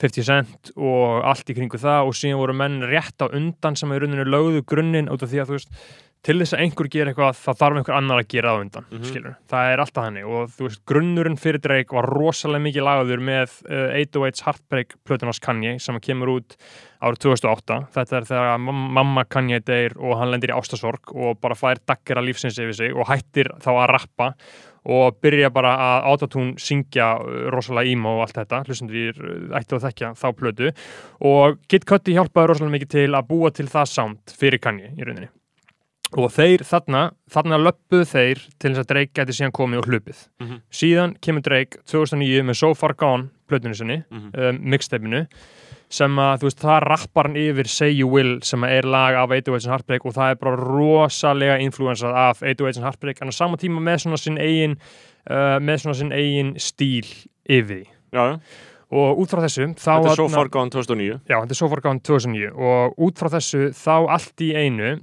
50 0.02 0.28
Cent 0.28 0.72
og 0.76 1.26
allt 1.32 1.50
í 1.50 1.58
kringu 1.58 1.82
það. 1.82 2.08
Og 2.08 2.16
síðan 2.18 2.40
voru 2.42 2.56
menn 2.62 2.80
rétt 2.86 3.22
á 3.22 3.26
undan 3.28 3.78
sem 3.78 3.92
í 3.92 4.00
rauninu 4.02 4.28
lögðu 4.28 4.64
grunninn 4.72 5.10
út 5.12 5.26
af 5.26 5.32
því 5.32 5.42
að 5.42 5.52
þú 5.52 5.58
veist 5.58 5.76
til 6.22 6.36
þess 6.38 6.54
að 6.54 6.60
einhver 6.62 6.88
gera 6.94 7.10
eitthvað 7.10 7.34
þá 7.34 7.50
þarf 7.58 7.78
einhver 7.80 7.96
annar 7.98 8.20
að 8.22 8.28
gera 8.30 8.50
það 8.52 8.58
á 8.58 8.62
undan 8.62 8.84
Mhm. 8.92 9.04
skilur. 9.10 9.34
það 9.50 9.72
er 9.72 9.80
alltaf 9.82 10.04
hannig 10.06 10.24
og 10.30 10.48
þú 10.54 10.66
veist 10.68 10.82
grunnurinn 10.86 11.38
fyrir 11.42 11.60
Drake 11.64 11.90
var 11.96 12.06
rosalega 12.06 12.62
mikið 12.68 12.86
lagaður 12.86 13.20
með 13.26 13.56
uh, 13.66 13.96
808's 13.98 14.42
Heartbreak 14.46 14.94
plötunars 15.04 15.40
Kanye 15.42 15.78
sem 15.82 15.98
kemur 16.00 16.28
út 16.38 16.56
árið 17.02 17.18
2008 17.26 17.80
þetta 17.96 18.16
er 18.20 18.28
þegar 18.30 18.58
mam- 18.62 18.92
mamma 18.94 19.24
Kanye 19.24 19.58
deyr 19.66 19.96
og 19.98 20.16
hann 20.20 20.30
lendir 20.30 20.54
í 20.54 20.58
ástasorg 20.60 21.10
og 21.14 21.40
bara 21.40 21.54
fær 21.58 21.82
daggera 21.84 22.22
lífsins 22.22 22.58
yfir 22.62 22.74
sig 22.74 22.94
og 22.94 23.06
hættir 23.10 23.50
þá 23.58 23.70
að 23.82 23.88
rappa 23.96 24.34
og 24.86 25.20
byrja 25.22 25.50
bara 25.54 25.74
að 25.78 26.06
autotune 26.10 26.54
syngja 26.58 27.16
uh, 27.18 27.50
rosalega 27.54 27.90
emo 27.90 28.16
og 28.18 28.24
allt 28.28 28.34
þetta. 28.40 28.62
Hlustendur 28.66 29.14
ætti 29.58 29.74
að 29.78 29.84
þekkja 29.86 30.08
þá 30.18 30.26
plötu. 30.34 30.72
Og 31.22 31.58
Kid 31.70 31.84
Cudi 31.86 32.14
hjálpaði 32.16 32.48
rosalega 32.50 32.74
mikið 32.78 32.90
til 32.96 33.10
að 33.14 33.28
búa 33.30 33.52
til 33.54 33.66
það 33.70 33.86
sound 33.92 34.34
fyrir 34.38 34.58
Kanye 34.58 34.90
í 34.98 35.02
rauninni 35.06 35.28
og 36.18 36.30
þeir 36.32 36.62
þarna, 36.66 37.10
þarna 37.30 37.58
löppuðu 37.62 38.04
þeir 38.12 38.38
til 38.58 38.70
þess 38.74 38.82
að 38.84 38.88
Drake 38.92 39.12
gæti 39.14 39.32
síðan 39.38 39.52
komið 39.52 39.78
og 39.78 39.86
hlupið. 39.86 40.28
Mhm. 40.40 40.60
síðan 40.70 41.16
kemur 41.20 41.42
Drake 41.42 41.78
2009 41.86 42.42
með 42.44 42.56
So 42.56 42.74
Far 42.74 42.94
Gone 42.94 43.30
plötunni 43.48 43.74
sinni, 43.76 44.04
Mhm. 44.10 44.30
um, 44.38 44.58
mixtapeinu 44.70 45.26
sem 45.92 46.10
að 46.16 46.38
þú 46.40 46.42
veist, 46.48 46.60
það 46.60 46.82
rappar 46.88 47.26
hann 47.26 47.36
yfir 47.36 47.66
Say 47.68 47.90
You 47.92 48.08
Will 48.08 48.40
sem 48.42 48.64
er 48.64 48.82
lag 48.82 49.14
af 49.14 49.28
808's 49.30 49.66
and 49.66 49.72
Heartbreak 49.74 50.06
og 50.06 50.14
það 50.14 50.30
er 50.30 50.34
bara 50.36 50.56
rosalega 50.56 51.58
influensað 51.60 52.14
af 52.16 52.40
808's 52.42 52.76
and 52.78 52.84
Heartbreak 52.86 53.20
en 53.22 53.28
á 53.28 53.32
sama 53.34 53.56
tíma 53.56 53.78
með 53.80 54.00
svona 54.06 54.18
sinn 54.18 54.38
eigin 54.38 54.76
uh, 55.30 55.58
með 55.60 55.82
svona 55.84 55.94
sinn 55.94 56.10
eigin 56.12 56.54
stíl 56.56 57.04
yfir 57.48 57.84
því. 58.12 58.40
Og 58.92 59.18
út 59.22 59.30
frá 59.32 59.40
þessu 59.40 59.70
Þetta 59.74 60.00
er 60.04 60.16
þarna- 60.16 60.34
far 60.36 60.48
gone 60.48 60.70
2009 60.70 61.20
Já, 61.28 61.40
þetta 61.40 61.50
er 61.50 61.54
So 61.56 61.68
Far 61.68 61.80
Gone 61.80 62.00
2009 62.00 62.50
og 62.56 62.96
út 62.98 63.14
frá 63.16 63.28
þessu 63.32 63.70
þá 63.72 64.08
allt 64.12 64.36
í 64.44 64.50
einu 64.54 65.00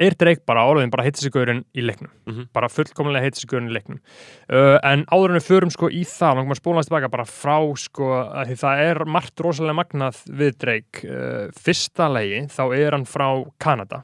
er 0.00 0.14
Drake 0.18 0.44
bara 0.46 0.64
áraðin 0.66 0.92
bara 0.94 1.04
heitisegurinn 1.06 1.64
í 1.74 1.84
leiknum. 1.84 2.10
Mhm. 2.26 2.48
bara 2.54 2.68
fullkomlega 2.68 3.24
heitisegurinn 3.26 3.70
í 3.70 3.74
leiknum. 3.76 4.00
Uh, 4.48 4.78
en 4.82 5.04
áður 5.10 5.34
en 5.34 5.40
við 5.40 5.48
förum 5.48 5.72
sko 5.74 5.90
í 5.90 6.04
það 6.06 6.36
langum 6.38 6.54
að 6.54 6.60
spóla 6.60 6.80
hans 6.80 6.90
tilbaka 6.90 7.10
bara 7.10 7.24
frá 7.24 7.58
sko 7.76 8.12
að 8.28 8.54
það 8.58 8.84
er 8.84 9.04
margt 9.04 9.40
rosalega 9.40 9.78
magnað 9.80 10.22
við 10.28 10.58
Drake. 10.58 11.04
Uh, 11.04 11.48
fyrsta 11.52 12.08
legi 12.12 12.46
þá 12.52 12.64
er 12.76 12.96
hann 12.96 13.08
frá 13.08 13.44
Kanada 13.58 14.02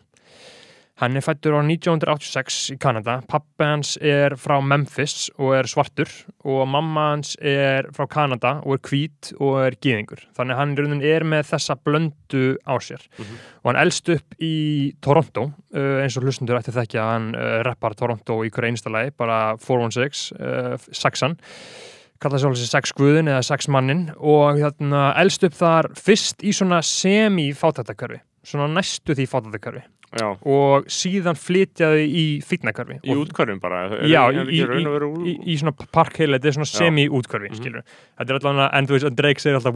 Hann 1.02 1.18
er 1.18 1.24
fættur 1.26 1.56
á 1.58 1.60
1986 1.66 2.56
í 2.70 2.78
Kanada. 2.78 3.16
Pappi 3.26 3.66
hans 3.66 3.96
er 3.98 4.36
frá 4.38 4.60
Memphis 4.62 5.26
og 5.42 5.56
er 5.56 5.66
svartur 5.66 6.10
og 6.46 6.68
mamma 6.70 7.08
hans 7.10 7.32
er 7.42 7.88
frá 7.96 8.06
Kanada 8.10 8.60
og 8.62 8.76
er 8.76 8.82
hvít 8.86 9.32
og 9.40 9.56
er 9.64 9.74
gýðingur. 9.74 10.22
Þannig 10.38 10.60
hann 10.60 10.74
í 10.76 10.78
rauninni 10.78 11.10
er 11.10 11.26
með 11.26 11.48
þessa 11.50 11.74
blöndu 11.82 12.44
á 12.62 12.78
sér. 12.78 13.02
Mhm. 13.18 13.40
Og 13.64 13.72
hann 13.72 13.80
elst 13.82 14.08
upp 14.14 14.38
í 14.38 14.94
Toronto, 15.02 15.48
eins 15.74 16.16
og 16.16 16.28
hlustundur 16.28 16.60
ætti 16.60 16.70
þekkja 16.70 17.02
að 17.02 17.10
hann 17.10 17.34
rappar 17.66 17.96
Toronto 17.98 18.44
í 18.44 18.50
hverju 18.50 18.70
einsta 18.70 18.90
lagi, 18.90 19.10
bara 19.18 19.56
416, 19.58 20.30
uh, 20.38 20.78
sexan 20.92 21.36
kalla 22.22 22.38
sér 22.38 22.52
alveg 22.52 22.70
sex 22.70 22.92
guðin 22.96 23.28
eða 23.28 23.42
sex 23.44 23.66
mannin 23.68 24.06
og 24.16 24.60
þarna 24.62 25.10
elst 25.20 25.42
upp 25.44 25.56
þar 25.58 25.90
fyrst 25.98 26.44
í 26.46 26.54
svona 26.56 26.80
semi-fátættakörfi 26.86 28.20
svona 28.44 28.68
næstu 28.70 29.16
því 29.16 29.26
fátættakörfi 29.28 29.82
Já, 30.14 30.28
og 30.46 30.84
síðan 30.86 31.34
flytjaði 31.34 32.04
í 32.06 32.24
fitnakörfi 32.46 33.00
í 33.02 33.14
útkværum 33.18 33.60
bara 33.60 33.80
er- 33.88 34.04
Já, 34.06 34.28
er 34.30 34.46
í, 34.46 34.60
ekki 34.62 34.84
í, 34.84 35.24
í, 35.26 35.34
í, 35.54 35.56
svona 35.58 35.72
parkheila, 35.90 36.38
þetta 36.38 36.46
er 36.46 36.56
svona 36.58 36.70
semi-útkörfi, 36.70 37.50
Mhm. 37.50 37.58
skilur 37.58 37.82
Þetta 38.18 38.30
er 38.30 38.34
alltaf, 38.38 38.74
en 38.78 38.86
þú 38.86 38.92
veist, 38.94 39.06
en 39.06 39.14
Drake 39.16 39.40
segir 39.40 39.56
alltaf 39.58 39.74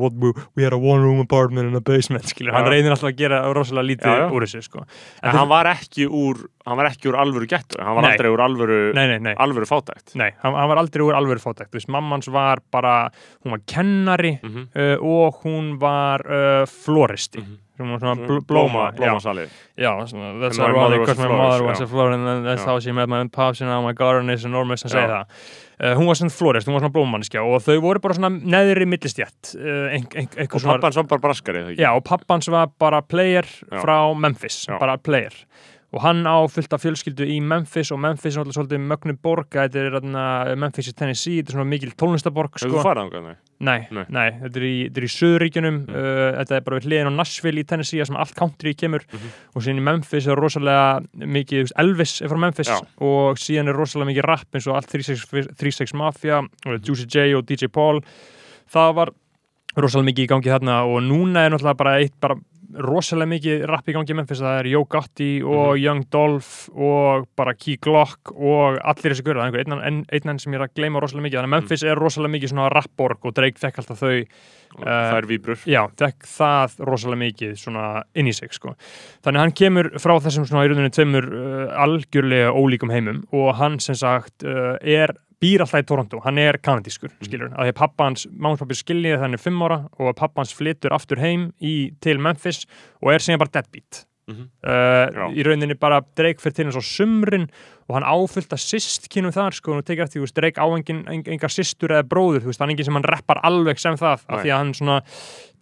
we, 0.54 0.62
had 0.62 0.72
a 0.72 0.78
one 0.78 1.02
room 1.02 1.18
apartment 1.20 1.66
in 1.68 1.74
a 1.74 1.80
basement, 1.80 2.24
skilur 2.24 2.52
Hann 2.52 2.64
Já. 2.66 2.70
reynir 2.70 2.90
alltaf 2.94 3.10
að 3.12 3.16
gera 3.16 3.42
rosalega 3.52 3.88
lítið 3.96 4.30
úr 4.32 4.42
þessu, 4.46 4.62
sko. 4.62 4.84
En 5.22 5.30
hann 5.34 5.48
var 5.48 5.64
ekki 5.66 6.06
úr 6.06 6.46
hann 6.68 6.76
var 6.76 6.86
ekki 6.90 7.08
úr 7.10 7.16
alvöru 7.16 7.46
gettu 7.48 7.80
hann 7.82 7.94
var 7.96 8.02
Nei. 8.02 8.12
aldrei 8.12 8.28
úr 8.30 8.38
alvöru, 8.44 8.94
Nei, 8.94 9.18
nei, 9.18 9.34
alvöru 9.34 9.64
fátækt. 9.66 10.14
Nei, 10.14 10.30
hann, 10.42 10.54
hann 10.54 10.68
var 10.68 10.76
aldrei 10.76 11.00
úr 11.02 11.14
alvöru 11.16 11.40
fátækt, 11.40 11.70
þú 11.72 11.78
veist, 11.80 11.88
mammans 11.88 12.28
var 12.28 12.58
bara 12.70 13.10
hún 13.44 13.50
var 13.50 13.60
kennari 13.66 14.38
Mhm. 14.42 14.68
uh, 14.76 14.96
og 15.02 15.42
hún 15.42 15.78
var 15.80 16.20
uh, 16.30 16.66
floristi. 16.66 17.38
Svona 17.40 17.46
bl 17.46 17.67
blóma, 17.78 18.42
blóma, 18.48 18.84
blómasalið 18.96 19.54
já, 19.78 19.92
svona, 20.10 20.32
that's 20.42 20.58
And 20.58 20.68
ironic 20.68 21.00
because 21.00 21.18
my 21.22 21.28
mother 21.28 21.62
was 21.64 21.80
a 21.80 21.86
florist 21.86 22.18
and 22.18 22.46
that's 22.46 22.64
how 22.64 22.78
she 22.80 22.92
met 22.92 23.08
my 23.08 23.22
pops 23.28 23.60
and 23.60 23.70
now 23.70 23.80
my 23.82 23.94
garden 23.94 24.30
is 24.30 24.44
enormous 24.44 24.82
segja 24.82 25.06
Já. 25.06 25.08
það 25.14 25.24
uh, 25.78 25.94
hún 25.98 26.10
var 26.10 26.18
svona 26.18 26.34
florist, 26.34 26.68
hún 26.68 26.78
var 26.78 26.84
svona 26.84 26.96
blómannskja 26.98 27.46
og 27.46 27.62
þau 27.62 27.78
voru 27.84 28.02
bara 28.02 28.18
svona 28.18 28.30
neðri 28.34 28.88
millistjætt 28.90 29.54
uh, 29.54 29.96
og 29.96 30.18
einhver 30.18 30.58
svona 30.58 30.78
pappan 30.78 30.98
svo 30.98 31.06
bara 31.08 31.24
braskari? 31.28 31.64
Já, 31.78 31.92
og 31.94 32.04
pappans 32.08 32.50
var 32.52 32.70
bara 32.78 33.02
player 33.02 33.46
Já. 33.46 33.82
frá 33.82 33.98
Memphis, 34.14 34.64
Já. 34.68 34.78
bara 34.78 34.98
player 34.98 35.34
og 35.92 36.02
hann 36.04 36.26
á 36.28 36.36
fullt 36.52 36.74
af 36.76 36.82
fjölskyldu 36.84 37.24
í 37.24 37.38
Memphis 37.40 37.92
og 37.94 38.00
Memphis 38.02 38.36
er 38.36 38.42
alltaf 38.42 38.58
svolítið 38.58 38.82
mögnu 38.90 39.14
borg 39.24 39.48
þetta 39.54 39.86
er 39.86 40.56
Memphis 40.60 40.90
í 40.90 40.96
Tennessee 40.96 41.38
þetta 41.40 41.54
er 41.54 41.58
svona 41.58 41.70
mikil 41.70 41.94
tónlistaborg 41.96 42.58
sko. 42.58 42.74
þú 42.74 42.82
farið 42.84 43.06
ánga 43.06 43.20
þannig? 43.20 43.38
Nei, 43.60 43.86
Nei. 43.90 44.04
nei, 44.08 44.30
þetta 44.38 44.56
er 44.60 44.64
í, 44.68 44.74
í 44.86 45.08
söðuríkjunum 45.10 45.78
Mm. 45.88 45.94
uh, 45.94 46.36
þetta 46.38 46.56
er 46.56 46.60
bara 46.66 46.78
við 46.78 46.84
hliðin 46.86 47.10
á 47.10 47.18
Nashville 47.18 47.60
í 47.60 47.66
Tennessee 47.66 48.04
sem 48.06 48.16
allt 48.16 48.34
country 48.38 48.74
kemur 48.74 49.02
Mhm. 49.12 49.32
og 49.54 49.62
síðan 49.62 49.78
í 49.80 49.82
Memphis 49.82 50.26
er 50.28 50.36
rosalega 50.38 51.00
mikið, 51.18 51.64
veist, 51.66 51.72
Elvis 51.78 52.20
er 52.22 52.28
frá 52.28 52.38
Memphis 52.38 52.68
Já. 52.70 52.78
og 53.00 53.36
síðan 53.36 53.68
er 53.68 53.74
rosalega 53.74 54.12
mikið 54.12 54.24
rap 54.28 54.46
eins 54.54 54.66
og 54.68 54.76
allt 54.76 54.90
36 54.90 55.48
36 55.58 55.94
Mafia 55.94 56.38
og 56.38 56.80
Juicy 56.86 57.06
J 57.10 57.34
og 57.34 57.46
DJ 57.46 57.66
Paul 57.68 58.00
það 58.70 58.94
var 58.94 59.10
rosalega 59.76 60.12
mikið 60.12 60.24
í 60.24 60.28
gangi 60.28 60.50
þarna 60.54 60.78
og 60.86 61.02
núna 61.02 61.46
er 61.46 61.50
náttúrulega 61.50 61.76
bara 61.76 61.96
eitt 61.98 62.14
bara 62.20 62.36
rosalega 62.74 63.30
mikið 63.32 63.62
rapp 63.70 63.86
í 63.88 63.94
gangi 63.96 64.12
í 64.12 64.16
Memphis. 64.18 64.40
Það 64.44 64.58
er 64.60 64.66
Yo 64.68 64.84
Gotti 64.84 65.42
og 65.42 65.76
Mhm. 65.76 65.80
Young 65.82 66.02
Dolph 66.10 66.68
og 66.76 67.26
bara 67.36 67.54
Key 67.54 67.76
Glock 67.80 68.32
og 68.36 68.78
allir 68.84 69.14
þessi 69.14 69.24
görða, 69.24 69.46
einhver 69.48 69.64
einn 69.64 69.72
enn 69.72 70.04
ein, 70.12 70.28
enn 70.28 70.38
sem 70.38 70.52
ég 70.52 70.60
er 70.60 70.66
að 70.68 70.74
gleyma 70.74 71.00
rosalega 71.00 71.24
mikið, 71.28 71.38
þannig 71.38 71.48
að 71.48 71.54
Memphis 71.56 71.82
er 71.82 71.96
rosalega 71.96 72.34
mikið 72.36 72.48
svona 72.52 72.68
rappborg 72.70 73.24
og 73.24 73.34
Drake 73.34 73.58
fekk 73.58 73.78
alltaf 73.78 73.98
þau 73.98 74.26
og 74.76 74.82
Eh, 74.82 74.84
það 74.84 75.16
er 75.18 75.26
víbrur. 75.26 75.56
já, 75.64 75.88
fekk 75.96 76.26
það 76.28 76.76
rosalega 76.84 77.22
mikið 77.24 77.52
svona 77.56 78.02
inn 78.14 78.26
í 78.26 78.34
sig 78.34 78.52
sko. 78.52 78.74
þannig 79.24 79.40
hann 79.40 79.52
kemur 79.52 79.90
frá 79.98 80.20
þessum 80.20 80.44
svona 80.46 80.66
í 80.66 80.68
rauninu 80.68 80.90
tveimur 80.90 81.24
uh, 81.24 81.74
algjörlega 81.82 82.52
ólíkum 82.52 82.90
heimum 82.92 83.24
og 83.32 83.54
hann 83.56 83.78
sem 83.80 83.94
sagt 83.94 84.44
uh, 84.44 84.76
er 84.82 85.14
býr 85.40 85.62
alltaf 85.62 85.84
í 85.84 85.86
Toronto, 85.86 86.18
hann 86.24 86.38
er 86.42 86.58
kanadískur 86.58 87.12
skilur, 87.22 87.52
að 87.54 87.68
því 87.68 87.72
að 87.72 87.78
pappa 87.78 88.08
hans, 88.08 88.26
mámspappi 88.32 88.74
skiljið 88.74 89.20
þannig 89.22 89.40
fimm 89.44 89.62
ára 89.62 89.80
og 89.98 90.08
að 90.10 90.16
pappa 90.18 90.42
hans 90.42 90.54
flyttur 90.58 90.94
aftur 90.96 91.20
heim 91.22 91.52
í, 91.62 91.92
til 92.02 92.18
Memphis 92.18 92.64
og 93.02 93.12
er 93.14 93.24
síðan 93.24 93.38
bara 93.44 93.54
deadbeat 93.60 94.04
Mhm. 94.28 94.42
uh, 94.60 95.08
Já. 95.08 95.24
í 95.32 95.40
rauninni 95.46 95.72
bara 95.80 96.02
Drake 96.14 96.36
fyrir 96.36 96.52
til 96.54 96.64
hans 96.68 96.76
á 96.76 96.84
sumrin 96.84 97.46
og 97.88 97.94
hann 97.96 98.04
áfyllt 98.04 98.50
að 98.52 98.60
systkinum 98.60 99.32
þar 99.32 99.54
sko, 99.56 99.72
og 99.78 99.86
tekið 99.88 100.02
eftir, 100.04 100.20
þú 100.20 100.26
veist, 100.26 100.34
Drake 100.36 100.60
á 100.60 100.68
engar 101.32 101.48
systur 101.48 101.88
eða 101.96 102.04
bróður, 102.04 102.42
þú 102.44 102.50
veist, 102.52 102.60
hann 102.60 102.68
er 102.68 102.74
engin 102.74 102.84
sem 102.84 102.98
hann 102.98 103.08
reppar 103.08 103.40
alveg 103.42 103.80
sem 103.80 103.96
það, 103.96 104.26
af 104.28 104.42
því 104.44 104.50
að 104.52 104.58
hann 104.60 104.74
svona 104.76 104.98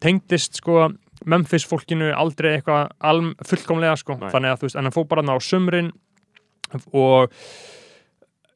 tengdist 0.02 0.58
sko 0.58 0.88
Memphis 1.24 1.64
fólkinu 1.64 2.10
aldrei 2.10 2.56
eitthvað 2.58 2.90
fullkomlega 3.46 3.94
sko, 4.02 4.18
Nei. 4.18 4.30
þannig 4.34 4.50
að 4.50 4.58
þú 4.58 4.66
veist, 4.66 4.76
en 4.82 4.84
hann 4.90 4.96
fór 4.98 5.06
bara 5.14 5.22
þarna 5.22 5.38
á 5.38 5.46
sumrin 5.46 5.92
og 6.92 7.30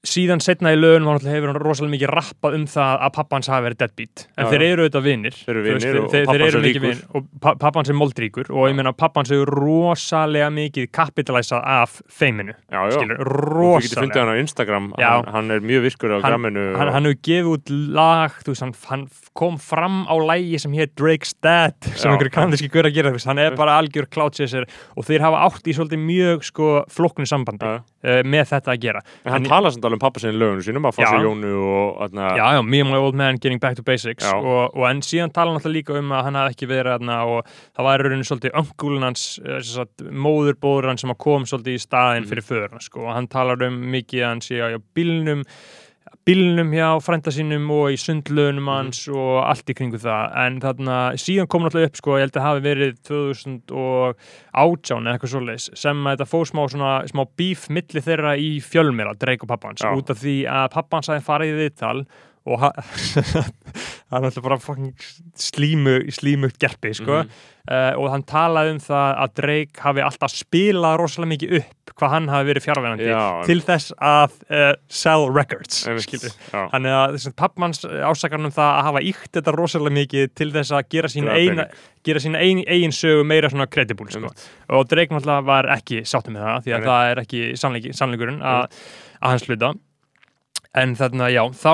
síðan 0.06 0.40
setna 0.40 0.72
í 0.72 0.78
lögunum 0.78 1.18
hefur 1.20 1.50
hann 1.50 1.58
rosalega 1.60 1.92
mikið 1.92 2.10
rappað 2.14 2.54
um 2.56 2.62
það 2.70 3.02
að 3.04 3.10
pappans 3.18 3.48
hafi 3.52 3.64
verið 3.66 3.80
deadbeat. 3.82 4.22
En 4.32 4.46
Já, 4.46 4.50
þeir 4.52 4.62
eru 4.64 4.84
auðvitað 4.86 5.04
vinnir 5.04 5.36
Þeir 5.36 5.58
þeir, 5.66 6.06
þeir 6.30 6.44
eru 6.46 6.46
er 6.48 6.64
mikið 6.64 6.84
vinir. 6.86 7.02
Og 7.18 7.26
pa 7.44 7.52
pappans 7.60 7.90
er 7.92 7.98
moldríkur 8.00 8.48
og 8.48 8.70
ég 8.70 8.78
meina 8.78 8.94
pappans 8.96 9.32
hefur 9.34 9.52
rosalega 9.60 10.48
mikið 10.56 10.88
kapitalæsað 10.96 11.68
af 11.74 11.98
feiminu 12.08 12.54
já, 12.56 12.78
já, 12.80 12.94
skilur, 12.96 13.20
og 13.20 13.28
þú 13.28 13.84
getur 13.84 14.00
fundið 14.00 14.16
rosalega. 14.16 14.24
hann 14.24 14.32
á 14.32 14.42
Instagram. 14.44 14.88
Hann, 15.00 15.30
hann 15.36 15.54
er 15.58 15.60
mjög 15.68 15.86
virkur 15.90 16.16
á 16.16 16.18
Hann- 16.20 16.26
gramminu 16.30 16.64
hann, 16.80 16.92
hann 16.96 17.10
hefur 17.10 17.20
gefið 17.28 17.52
út 17.52 17.74
lag 18.00 18.40
veist, 18.48 18.86
hann, 18.88 19.06
kom 19.36 19.60
fram 19.60 20.06
á 20.08 20.16
lægi 20.16 20.60
sem 20.64 20.72
hér 20.72 20.88
Drake's 20.96 21.34
Dad 21.44 21.76
sem 21.92 22.10
einhverju 22.10 22.32
kanadíski 22.32 22.72
gaur 22.72 22.88
að 22.88 22.96
gera 22.96 23.12
hann 23.20 23.38
er 23.38 23.56
bara 23.58 23.76
algjör 23.76 24.08
cloud-chaser 24.08 24.64
og 24.96 25.04
þeir 25.04 25.20
hafa 25.28 25.44
átt 25.44 25.68
í 25.68 25.76
svolítið 25.76 26.00
mjög 26.08 26.44
sko 26.48 26.68
flokknu 26.88 27.28
sambandi 27.28 27.80
með 28.02 28.46
þetta 28.48 28.72
að 28.72 28.80
gera. 28.80 29.00
En 29.26 29.32
hann 29.34 29.44
talar 29.44 29.70
samt 29.74 29.84
alveg 29.84 29.98
um 29.98 30.04
pappa 30.06 30.20
sinni 30.22 30.36
í 30.36 30.40
lögunum 30.40 30.62
sínum 30.64 30.86
að 30.88 30.94
fá 30.96 31.02
sér 31.04 31.24
Jónu 31.26 31.50
og 31.68 31.98
atna, 32.06 32.30
Já, 32.38 32.46
já, 32.56 32.62
me 32.64 32.80
and 32.80 32.90
my 32.90 32.96
old 32.96 33.14
man 33.14 33.36
getting 33.36 33.58
back 33.60 33.76
to 33.76 33.82
basics 33.82 34.24
og, 34.32 34.72
og 34.74 34.86
en 34.88 35.02
síðan 35.04 35.32
tala 35.32 35.50
hann 35.52 35.60
alltaf 35.60 35.72
líka 35.74 35.98
um 35.98 36.10
að 36.16 36.24
hann 36.24 36.38
hafði 36.40 36.54
ekki 36.56 36.70
verið 36.70 36.94
þarna 36.96 37.18
og 37.28 37.44
það 37.76 37.84
var 37.90 38.00
í 38.00 38.06
rauninu 38.08 38.28
svolítið 38.30 38.56
öngulun 38.62 39.02
hans, 39.10 39.26
eh, 39.44 39.60
sem 39.60 39.86
móðurbóður 40.24 40.88
hans 40.92 41.00
sem 41.04 41.10
að 41.12 41.18
kom 41.26 41.44
svolítið 41.44 41.76
í 41.76 41.84
staðinn 41.84 42.24
Mhm. 42.24 42.42
fyrir 42.48 42.70
hans 42.72 42.84
sko, 42.88 43.04
og 43.06 43.12
hann 43.14 43.28
talar 43.28 43.62
um 43.66 43.76
mikið 43.92 44.20
að 44.24 44.28
hann 44.28 44.40
sé 44.40 44.56
á 44.64 44.78
bílnum 44.96 45.44
bílnum 46.30 46.70
hjá 46.76 46.88
frænda 47.02 47.32
sínum 47.34 47.66
og 47.74 47.90
í 47.90 47.96
sundlunum 47.98 48.62
Mhm. 48.62 48.70
hans 48.70 49.00
og 49.08 49.42
allt 49.50 49.66
í 49.66 49.74
kringu 49.74 49.98
það 49.98 50.36
en 50.46 50.60
þarna 50.62 50.98
síðan 51.18 51.48
kom 51.50 51.62
náttúrulega 51.66 51.90
upp 51.90 51.96
sko, 51.98 52.14
ég 52.16 52.20
held 52.28 52.38
að 52.38 52.46
hafi 52.46 52.60
verið 52.68 52.94
2018 53.02 55.06
eða 55.06 55.14
eitthvað 55.16 55.32
svoleiðis 55.34 55.68
sem 55.78 56.04
þetta 56.06 56.26
fór 56.30 56.46
smá, 56.48 56.62
svona, 56.70 56.92
smá 57.10 57.24
bíf 57.38 57.66
milli 57.72 58.02
þeirra 58.04 58.34
í 58.38 58.50
fjölmera, 58.62 59.14
Drake 59.18 59.44
og 59.46 59.50
pappans 59.52 59.82
Já. 59.82 59.90
út 59.96 60.10
af 60.10 60.18
því 60.22 60.36
að 60.46 60.70
pappans 60.76 61.10
hafi 61.10 61.24
farið 61.26 61.54
í 61.54 61.58
viðtal 61.64 62.04
og 62.48 62.60
ha- 62.62 62.72
hann 64.10 64.24
er 64.24 64.30
alltaf 64.30 64.44
bara 64.44 64.58
fucking 64.60 64.94
slímu, 65.38 65.98
slímugt 66.14 66.58
gerpi 66.62 66.94
sko. 66.96 67.20
Mhm. 67.22 67.34
uh, 67.70 67.92
og 68.00 68.08
hann 68.14 68.24
talaði 68.26 68.72
um 68.74 68.80
það 68.82 69.18
að 69.24 69.34
Drake 69.40 69.84
hafi 69.84 70.02
alltaf 70.06 70.32
spilað 70.34 70.96
rosalega 71.02 71.32
mikið 71.34 71.52
upp 71.60 71.76
hvað 72.00 72.14
hann 72.14 72.28
hafi 72.32 72.48
verið 72.48 72.64
fjárvænandi 72.64 73.08
Já, 73.10 73.20
til 73.44 73.58
þess 73.66 73.92
að 74.00 74.38
uh, 74.48 74.70
sell 74.88 75.26
records 75.36 75.82
Já. 75.84 76.62
Þannig 76.72 76.96
að 76.96 77.28
pappmanns 77.36 77.84
ásakar 77.84 78.40
um 78.40 78.48
það 78.54 78.70
að 78.78 78.86
hafa 78.88 79.02
íkt 79.10 79.30
þetta 79.36 79.54
rosalega 79.58 79.96
mikið 79.98 80.32
til 80.40 80.48
þess 80.54 80.72
að 80.78 80.88
gera 80.96 81.12
sína, 81.12 81.36
eina, 81.36 81.68
gera 82.06 82.22
sína 82.24 82.40
ein, 82.40 82.64
eigin 82.64 82.96
sögu 82.96 83.26
meira 83.28 83.50
svona 83.52 83.68
credible 83.70 84.08
sko. 84.14 84.32
Og 84.72 84.88
Drake 84.88 85.12
náttúrulega 85.12 85.46
var 85.50 85.68
ekki 85.76 86.00
sáttum 86.08 86.38
með 86.38 86.48
það 86.48 86.64
því 86.66 86.74
að 86.78 86.80
Nei. 86.80 86.88
það 86.90 87.12
er 87.12 87.22
ekki 87.26 87.44
sannleikurinn 88.00 88.40
að, 88.40 88.80
að 89.20 89.34
hans 89.36 89.46
hluta 89.50 89.74
en 90.74 90.94
þarna 90.98 91.30
já, 91.32 91.42
þá 91.50 91.72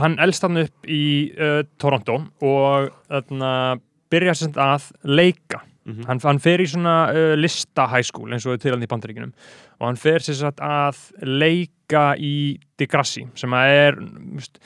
hann 0.00 0.18
elst 0.22 0.42
hann 0.46 0.56
upp 0.62 0.86
í 0.88 1.02
uh, 1.36 1.62
Toronto 1.80 2.20
og 2.40 2.92
þarna 3.10 3.50
byrja 4.10 4.34
sem 4.34 4.54
að 4.56 4.92
leika 5.04 5.64
Mhm. 5.80 6.04
hann, 6.06 6.18
hann 6.20 6.38
fer 6.38 6.60
í 6.60 6.66
svona 6.68 6.94
uh, 7.08 7.34
lista 7.40 7.86
high 7.88 8.04
school 8.04 8.28
eins 8.30 8.44
og 8.46 8.58
til 8.60 8.74
hann 8.74 8.84
í 8.84 8.88
bandaríkinum 8.90 9.30
og 9.80 9.86
hann 9.86 9.96
fer 9.96 10.20
sem 10.20 10.36
sagt 10.36 10.60
að 10.60 10.98
leika 11.24 12.10
í 12.20 12.58
Degrassi 12.78 13.24
sem 13.34 13.54
að 13.56 13.70
er 13.78 13.96
mst, 13.96 14.60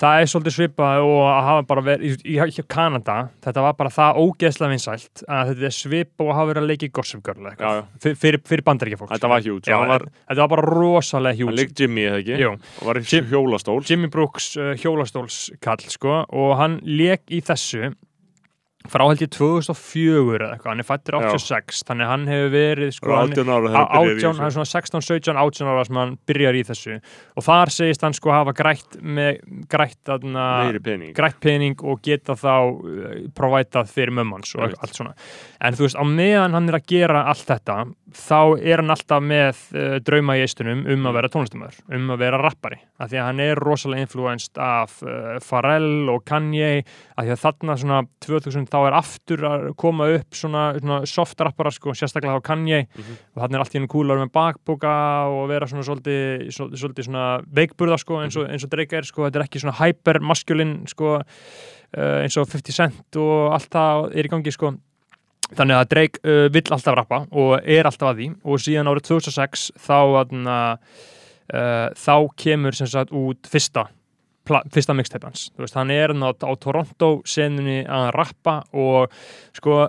það 0.00 0.20
er 0.22 0.30
svolítið 0.32 0.54
svipað 0.56 1.02
og 1.04 1.20
að 1.28 1.40
hafa 1.48 1.64
bara 1.70 1.84
verið 1.84 2.24
í, 2.24 2.36
í, 2.38 2.64
Kanada, 2.70 3.16
þetta 3.44 3.64
var 3.66 3.76
bara 3.78 3.92
það 3.94 4.20
ógeðslega 4.24 4.72
vinsælt 4.74 5.24
að 5.26 5.52
þetta 5.52 5.68
er 5.70 5.76
svipað 5.76 6.24
og 6.24 6.30
að 6.32 6.38
hafa 6.38 6.50
verið 6.50 6.62
að 6.62 6.70
leika 6.70 6.88
í 6.88 6.92
Gossip 6.98 7.24
Girl 7.26 7.50
eitthvað, 7.50 7.80
já. 7.80 8.10
fyrir, 8.22 8.42
fyrir, 8.48 8.64
bandaríkjafólk 8.70 9.14
Þetta 9.14 9.32
var 9.32 9.44
hann 9.44 9.92
var- 9.92 10.06
þetta 10.08 10.40
var 10.44 10.52
bara 10.54 10.66
rosalega 10.70 11.34
hann 11.36 11.40
hjúts 11.42 11.60
líkt 11.60 11.82
Jimmy 11.84 12.06
eða 12.08 12.20
ekki? 12.22 12.38
Jú. 12.40 12.52
og 12.80 12.86
var 12.90 13.00
í 13.00 13.22
hjólastól. 13.30 13.80
Jimmy 13.90 14.08
Brooks 14.12 14.50
uh, 14.56 14.72
hjólastólskall 14.80 15.84
sko, 15.90 16.22
og 16.28 16.56
hann 16.60 16.80
leik 16.84 17.26
í 17.30 17.42
þessu 17.44 17.92
frá 18.88 19.04
held 19.04 19.20
ég 19.20 19.28
2004 19.34 20.38
eða 20.38 20.54
eitthvað, 20.54 20.70
hann 20.70 20.80
er 20.80 20.86
fættur 20.88 21.16
86 21.20 21.82
þannig 21.84 22.06
að 22.06 22.10
hann 22.14 22.22
hefur 22.30 22.52
verið 22.54 22.92
sko, 22.96 23.10
hann, 23.12 23.34
18 23.34 23.50
ára 23.52 23.72
hann 23.74 23.90
byrjaði 23.90 24.14
í 24.14 24.16
átján, 24.16 24.38
hann 24.38 24.46
er 24.46 24.54
svona 24.56 24.70
16, 24.70 25.04
17, 25.04 25.40
18 25.42 25.70
ára 25.70 25.84
sem 25.84 26.00
hann 26.00 26.14
byrjar 26.30 26.56
í 26.56 26.62
þessu. 26.70 26.96
Og 27.36 27.44
þar 27.44 27.74
segist 27.74 28.06
hann 28.06 28.16
sko 28.16 28.32
hafa 28.32 28.54
grætt 28.56 28.96
með, 29.04 29.42
grætt, 29.70 30.00
aðna, 30.16 30.46
pening. 30.80 31.12
grætt 31.16 31.40
pening 31.44 31.84
og 31.84 32.00
geta 32.06 32.38
þá 32.40 32.54
uh, 32.56 33.14
provætað 33.36 33.92
fyrir 33.92 34.16
mömmans 34.16 34.56
og 34.56 34.70
allt 34.70 34.96
svona. 34.96 35.12
En 35.60 35.76
þú 35.76 35.84
veist, 35.84 36.00
á 36.00 36.04
meðan 36.08 36.56
hann 36.56 36.72
er 36.72 36.80
að 36.80 36.88
gera 36.94 37.26
allt 37.28 37.44
þetta 37.52 37.82
þá 38.16 38.58
er 38.58 38.80
hann 38.80 38.92
alltaf 38.92 39.22
með 39.22 39.60
uh, 39.76 39.96
drauma 40.02 40.36
í 40.38 40.44
eistunum 40.44 40.82
um 40.90 41.08
að 41.10 41.16
vera 41.18 41.30
tónlistamöður 41.30 41.78
um 41.96 42.08
að 42.14 42.22
vera 42.24 42.40
rappari, 42.40 42.80
af 42.98 43.10
því 43.12 43.20
að 43.20 43.28
hann 43.28 43.42
er 43.44 43.60
rosalega 43.60 44.06
influenced 44.06 44.60
af 44.62 44.96
uh, 45.04 45.36
Pharrell 45.44 46.10
og 46.10 46.24
Kanye, 46.26 46.82
af 47.14 47.26
því 47.26 47.34
að 47.36 47.42
þarna 47.44 47.76
svona 47.80 48.00
2000 48.24 48.69
þá 48.70 48.78
er 48.80 48.96
aftur 48.98 49.44
að 49.48 49.64
koma 49.80 50.08
upp 50.16 50.36
svona, 50.36 50.64
svona 50.78 50.98
soft 51.10 51.40
rappara 51.44 51.72
sko, 51.74 51.94
sérstaklega 51.96 52.38
á 52.38 52.46
Kanye. 52.46 52.86
Mhm. 52.96 53.16
og 53.34 53.42
þannig 53.42 53.58
er 53.58 53.64
allt 53.64 53.74
í 53.74 53.78
hennu 53.78 53.90
kúlar 53.90 54.20
með 54.20 54.32
bakboka 54.32 54.94
og 55.30 55.48
vera 55.48 55.66
svona 55.66 55.86
svolítið, 55.86 56.50
svolítið, 56.54 57.04
svona 57.08 57.42
veikburða 57.46 57.98
sko, 57.98 58.20
eins 58.22 58.36
og, 58.36 58.48
eins 58.48 58.64
og 58.64 58.70
Drake 58.70 58.96
er 58.96 59.08
sko, 59.08 59.26
þetta 59.26 59.40
er 59.40 59.46
ekki 59.46 59.60
svona 59.60 59.78
hyper 59.80 60.20
maskulin 60.20 60.86
sko, 60.86 61.20
uh, 61.20 62.18
eins 62.22 62.36
og 62.36 62.48
50 62.48 62.72
Cent 62.72 63.16
og 63.16 63.52
allt 63.52 63.70
það 63.70 64.16
er 64.16 64.24
í 64.24 64.32
gangi 64.32 64.52
sko. 64.54 64.74
Þannig 65.50 65.76
að 65.76 65.88
Drake 65.90 66.20
uh, 66.22 66.48
vill 66.48 66.68
alltaf 66.70 66.94
rappa 66.94 67.24
og 67.32 67.56
er 67.64 67.88
alltaf 67.88 68.12
að 68.12 68.20
því. 68.20 68.28
Og 68.46 68.60
síðan 68.62 68.86
árið 68.86 69.08
2006 69.10 69.72
þá 69.82 69.96
aðna, 70.22 70.58
uh, 71.50 71.88
þá 71.98 72.14
kemur 72.38 72.76
sem 72.78 72.86
sagt 72.86 73.10
út 73.10 73.50
fyrsta 73.50 73.88
fyrsta 74.74 74.96
mixtape 74.96 75.28
hans, 75.28 75.48
þú 75.54 75.64
veist, 75.64 75.76
hann 75.78 75.92
er 75.94 76.14
á, 76.14 76.30
á 76.30 76.52
Toronto 76.60 77.10
senunni 77.28 77.80
að 77.84 78.10
rappa 78.16 78.56
og 78.76 79.14
sko, 79.56 79.86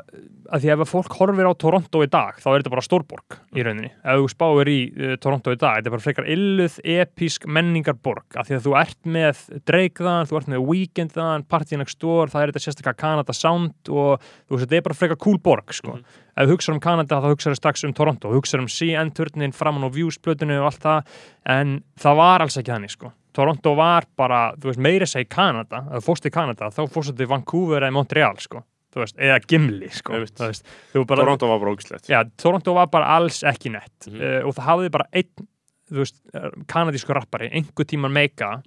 að 0.51 0.63
því 0.63 0.71
ef 0.73 0.83
að 0.83 0.91
fólk 0.91 1.17
horfir 1.19 1.49
á 1.49 1.53
Toronto 1.59 2.01
í 2.03 2.09
dag, 2.11 2.39
þá 2.41 2.47
er 2.51 2.57
þetta 2.61 2.73
bara 2.73 2.85
stórborg 2.85 3.37
í 3.55 3.65
rauninni, 3.65 3.91
ef 3.91 4.21
þú 4.21 4.31
spáir 4.33 4.71
í 4.71 4.79
uh, 4.91 5.13
Toronto 5.21 5.53
í 5.53 5.59
dag, 5.59 5.79
þetta 5.79 5.91
er 5.91 5.95
bara 5.95 6.05
frekar 6.05 6.31
illuð 6.35 6.79
episk 6.95 7.47
menningarborg, 7.47 8.25
af 8.35 8.49
því 8.49 8.57
að 8.57 8.65
þú 8.67 8.75
ert 8.81 9.13
með 9.17 9.45
Drake 9.69 10.03
þaðan, 10.03 10.31
þú 10.31 10.41
ert 10.41 10.51
með 10.55 10.65
Weekend 10.71 11.15
þaðan, 11.15 11.47
Party 11.51 11.79
Next 11.81 12.01
Door, 12.03 12.33
það 12.33 12.43
er 12.43 12.53
þetta 12.53 12.65
sérstaklega 12.67 13.01
Canada 13.01 13.37
Sound 13.37 13.93
og 13.93 14.19
þú 14.21 14.57
veist, 14.57 14.67
þetta 14.67 14.81
er 14.81 14.89
bara 14.89 14.99
frekar 15.01 15.21
cool 15.21 15.39
borg, 15.41 15.75
sko. 15.75 15.99
Ef 16.31 16.47
þú 16.47 16.55
hugsaður 16.55 16.77
um 16.77 16.83
Kanada 16.83 17.19
þá 17.21 17.31
hugsaður 17.33 17.59
strax 17.59 17.83
um 17.85 17.95
Toronto. 17.95 18.31
Hugsaður 18.31 18.63
um 18.63 18.69
CN-turnin 18.71 19.55
framan 19.55 19.83
á 19.83 19.89
Views-plötinu 19.91 20.61
og 20.61 20.69
allt 20.71 20.85
það, 20.85 21.17
en 21.57 21.73
það 21.99 22.21
var 22.21 22.45
alls 22.45 22.59
ekki 22.61 22.73
þannig 22.73 22.93
sko. 22.95 23.11
Toronto 23.33 23.75
var 23.75 24.05
bara 24.17 24.41
þú 24.57 24.71
veist, 24.71 24.79
meira 24.83 25.05
segi 25.07 25.29
Kanada, 25.31 25.85
ef 25.91 26.01
þú 26.03 26.07
fórst 26.09 26.25
í 26.27 26.31
Kanada 26.35 26.69
þá 26.73 26.81
fórst 26.91 27.13
þú 27.13 27.17
til 27.17 27.27
Vancouver 27.31 27.81
eða 27.87 27.95
Montreal 27.95 28.37
sko. 28.43 28.63
Þú 28.91 28.99
veist, 29.05 29.15
eða 29.23 29.37
Gimli 29.47 29.87
sko. 29.95 30.17
Veist, 30.19 30.65
þú 30.91 31.05
bara, 31.07 31.23
Toronto 31.23 31.47
var 31.47 31.59
bara 31.63 31.71
ógislegt 31.77 32.09
Já, 32.11 32.23
Toronto 32.37 32.73
var 32.75 32.87
bara 32.91 33.07
alls 33.15 33.41
ekki 33.47 33.71
nett 33.71 34.07
Mhm. 34.09 34.19
uh, 34.19 34.47
og 34.47 34.55
það 34.57 34.67
hafði 34.67 34.91
bara 34.91 35.05
einn 35.13 35.47
þú 35.91 35.97
veist, 36.03 36.19
eh, 36.33 36.49
kanadísku 36.67 37.13
rappari 37.15 37.49
einhver 37.51 37.83
tíman 37.87 38.11
meika 38.15 38.61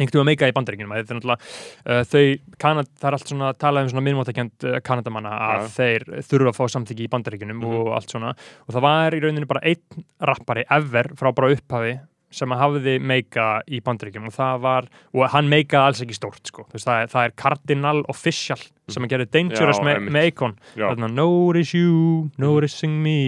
einhvern 0.00 0.14
tíma 0.16 0.24
meika 0.24 0.48
í 0.48 0.52
bandaríkjunum 0.56 0.94
þetta 0.96 1.12
er 1.12 1.18
náttúrulega 1.18 1.40
uh, 1.84 2.04
þau, 2.08 2.22
Kanad, 2.58 2.88
það 2.96 3.08
er 3.10 3.16
allt 3.18 3.28
svona 3.32 3.50
talað 3.60 3.82
um 3.84 3.90
svona 3.92 4.04
minnmáttakjönd 4.06 4.64
uh, 4.68 4.78
kanadamanna 4.84 5.32
að 5.36 5.66
Já. 5.66 5.68
þeir 5.76 6.06
þurfa 6.30 6.52
að 6.52 6.56
fá 6.56 6.64
samþyggi 6.76 7.04
í 7.04 7.10
bandaríkjunum 7.12 7.60
Mhm. 7.60 7.74
og 7.82 7.90
allt 7.98 8.08
svona 8.14 8.30
og 8.32 8.72
það 8.74 8.80
var 8.86 9.12
í 9.12 9.20
rauninu 9.20 9.46
bara 9.48 9.60
einn 9.68 10.04
rappari 10.20 10.64
ever 10.70 11.12
frá 11.20 11.32
bara 11.36 11.52
upphafi 11.56 11.92
sem 12.32 12.54
hafði 12.56 12.98
meika 12.98 13.48
í 13.68 13.82
bandaríkjum 13.84 14.30
og 14.30 14.36
það 14.36 14.62
var, 14.66 14.88
og 15.14 15.26
hann 15.34 15.50
meikaði 15.52 15.82
alls 15.90 16.04
ekki 16.04 16.16
stórt 16.16 16.48
sko, 16.48 16.66
veist, 16.72 16.88
það 16.88 17.04
er, 17.04 17.12
það 17.12 17.28
er 17.28 17.36
Cardinal 17.44 17.98
Official 18.12 18.60
sem 18.94 19.06
að 19.06 19.14
gerði 19.14 19.28
Dangerous 19.36 19.78
Já, 19.80 19.84
með, 19.86 20.08
með 20.14 20.26
Akon. 20.30 20.56
Þarna 20.76 21.12
Notice 21.12 21.78
You, 21.78 22.26
Noticing 22.42 22.98
Me. 23.04 23.20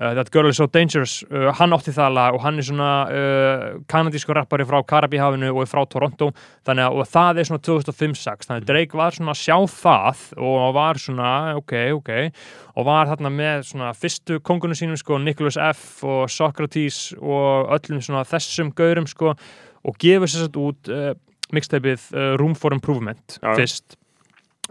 Uh, 0.00 0.14
That 0.16 0.30
Girl 0.32 0.48
is 0.48 0.56
So 0.56 0.64
Dangerous. 0.66 1.18
Uh, 1.28 1.50
hann 1.58 1.76
átti 1.76 1.92
það 1.92 2.14
lag 2.16 2.36
og 2.36 2.40
hann 2.40 2.56
er 2.56 2.64
svona 2.64 2.90
uh, 3.12 3.64
kanadísku 3.90 4.32
rappari 4.32 4.64
frá 4.64 4.78
Karabíhafinu 4.88 5.50
og 5.52 5.60
er 5.66 5.68
frá 5.68 5.82
Toronto. 5.92 6.30
Þannig 6.64 6.86
að 6.88 7.10
það 7.12 7.40
er 7.42 7.48
svona 7.50 7.64
2005-6 7.68 8.48
þannig 8.48 8.64
að 8.64 8.70
Drake 8.70 9.00
var 9.00 9.16
svona 9.18 9.34
að 9.34 9.42
sjá 9.42 9.56
það 9.74 10.22
og 10.40 10.68
var 10.78 11.02
svona 11.04 11.32
ok, 11.60 11.74
ok. 11.98 12.12
Og 12.80 12.88
var 12.88 13.12
þarna 13.12 13.34
með 13.34 13.66
svona 13.74 13.92
fyrstu 13.92 14.40
kongunum 14.40 14.78
sínum 14.78 14.96
sko 15.00 15.20
Nicholas 15.20 15.60
F 15.68 16.04
og 16.08 16.30
Socrates 16.32 17.10
og 17.20 17.68
öllum 17.76 18.00
svona 18.00 18.24
þessum 18.28 18.72
gaurum 18.72 19.10
sko 19.10 19.34
og 19.34 20.00
gefur 20.00 20.28
sér 20.28 20.46
satt 20.46 20.60
út 20.60 20.90
uh, 20.92 21.12
mixtapeið 21.54 22.10
uh, 22.14 22.34
Room 22.40 22.56
for 22.56 22.72
Improvement 22.76 23.36
Já. 23.36 23.52
fyrst 23.58 23.99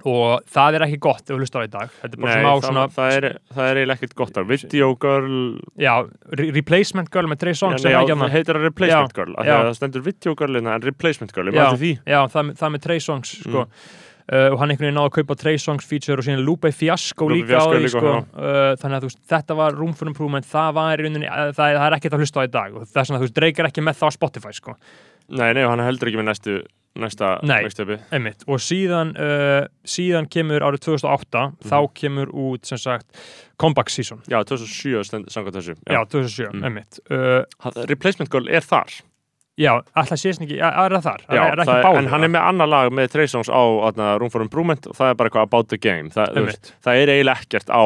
og 0.07 0.45
það 0.49 0.79
er 0.79 0.85
ekki 0.87 1.01
gott 1.03 1.25
ef 1.25 1.33
við 1.33 1.43
hlusta 1.43 1.59
á 1.59 1.65
í 1.65 1.71
dag 1.73 1.93
þetta 2.01 2.13
er 2.13 2.23
bara 2.23 2.35
Nei, 2.35 2.45
það, 2.45 2.65
svona 2.67 2.85
það, 2.95 3.15
er, 3.17 3.29
það 3.55 3.69
er 3.69 3.81
eiginlega 3.81 3.99
ekkert 3.99 4.17
gott 4.21 4.39
að 4.39 4.51
Video 4.53 4.91
Girl 5.03 5.39
já, 5.79 5.93
re 6.39 6.49
replacement 6.55 7.11
girl 7.13 7.31
með 7.31 7.41
Trey 7.43 7.55
er 7.59 7.97
ekki 7.99 8.19
það 8.19 8.35
heitir 8.35 8.59
að 8.59 8.67
Replacement 8.67 9.13
Já, 9.13 9.17
Girl 9.19 9.33
af 9.35 9.47
já. 9.47 9.49
því 9.49 9.57
að 9.57 9.69
það 9.69 9.79
stendur 9.79 10.05
Video 10.05 10.35
Girl 10.39 10.59
innan, 10.59 10.75
en 10.75 10.85
Replacement 10.85 11.33
Girl, 11.35 11.51
það, 11.55 12.53
það 12.59 12.73
með 12.75 12.85
Trey 12.85 13.03
Songs 13.03 13.33
sko. 13.43 13.65
Mm. 13.65 13.99
uh, 14.29 14.47
og 14.53 14.57
hann 14.61 14.73
einhvern 14.73 14.87
veginn 14.87 14.99
náði 14.99 15.11
að 15.11 15.15
kaupa 15.19 15.37
Trey 15.43 15.61
Songs 15.61 15.87
feature 15.89 16.21
og 16.21 16.27
síðan 16.27 16.43
Lupe 16.47 16.71
Fiasco 16.75 17.29
líka 17.31 17.61
á 17.61 17.65
því 17.69 17.93
sko. 17.93 18.15
uh, 18.23 18.73
þannig 18.81 18.99
að 18.99 19.07
veist, 19.09 19.21
þetta 19.33 19.59
var 19.59 19.77
Room 19.77 19.93
for 19.97 20.11
Improvement 20.11 20.49
það 20.49 20.73
var 20.79 20.95
í 20.95 21.07
rauninni, 21.07 21.29
uh, 21.29 21.53
það, 21.53 21.77
það 21.79 21.85
er 21.87 21.99
ekkert 21.99 22.17
að 22.17 22.25
hlusta 22.25 22.43
á 22.43 22.47
í 22.47 22.51
dag 22.57 22.75
og 22.75 22.89
þess 22.89 23.13
að 23.13 23.15
þú 23.17 23.27
veist, 23.27 23.37
Drake 23.39 23.63
er 23.63 23.71
ekki 23.71 23.85
með 23.85 24.01
það 24.01 24.13
á 24.13 24.17
Spotify 24.19 24.55
sko. 24.57 24.75
Nei, 25.29 25.49
nei, 25.53 25.63
hann 25.65 25.85
heldur 25.85 26.09
ekki 26.09 26.21
með 26.21 26.31
næstu 26.31 26.59
næsta 26.95 27.39
Einmitt. 28.11 28.43
og 28.47 28.59
síðan 28.59 29.11
uh, 29.19 29.67
síðan 29.85 30.27
kemur 30.29 30.59
árið 30.65 30.79
2008 30.87 31.53
þá 31.63 31.75
Mhm. 31.81 31.93
kemur 31.93 32.27
út 32.33 32.65
sem 32.65 32.77
sagt 32.77 33.05
comeback 33.57 33.89
season 33.89 34.21
Já, 34.27 34.43
2007 34.43 35.03
stend, 35.03 35.25
samkvæmt 35.29 35.55
þessu 35.55 35.75
já, 35.87 36.03
2007, 36.05 36.49
Mm. 36.53 36.63
uh, 37.11 37.45
Replacement 37.87 38.29
Girl 38.31 38.47
er 38.49 38.61
þar 38.61 39.01
já, 39.59 39.71
alltaf 39.99 40.19
sést 40.21 40.41
ekki, 40.43 40.57
ja, 40.59 40.69
er 40.85 40.95
það 40.97 41.05
þar? 41.05 41.23
Já, 41.27 41.41
er, 41.43 41.59
er 41.59 41.67
það 41.67 41.81
báður 41.85 41.99
en 41.99 42.09
hann 42.13 42.25
er 42.25 42.31
með 42.33 42.45
annar 42.51 42.69
lag 42.71 42.93
með 42.95 43.11
Trey 43.13 43.29
Songs 43.31 43.49
á 43.51 43.63
for 44.31 44.43
Improvement 44.45 44.87
og 44.89 44.95
það 44.97 45.11
er 45.11 45.17
bara 45.19 45.31
eitthvað 45.31 45.47
about 45.47 45.69
the 45.73 45.79
game. 45.81 46.11
Það, 46.13 46.39
veist, 46.47 46.71
það 46.85 47.01
er 47.01 47.11
eiginlega 47.13 47.43
ekkert 47.43 47.73
á 47.73 47.83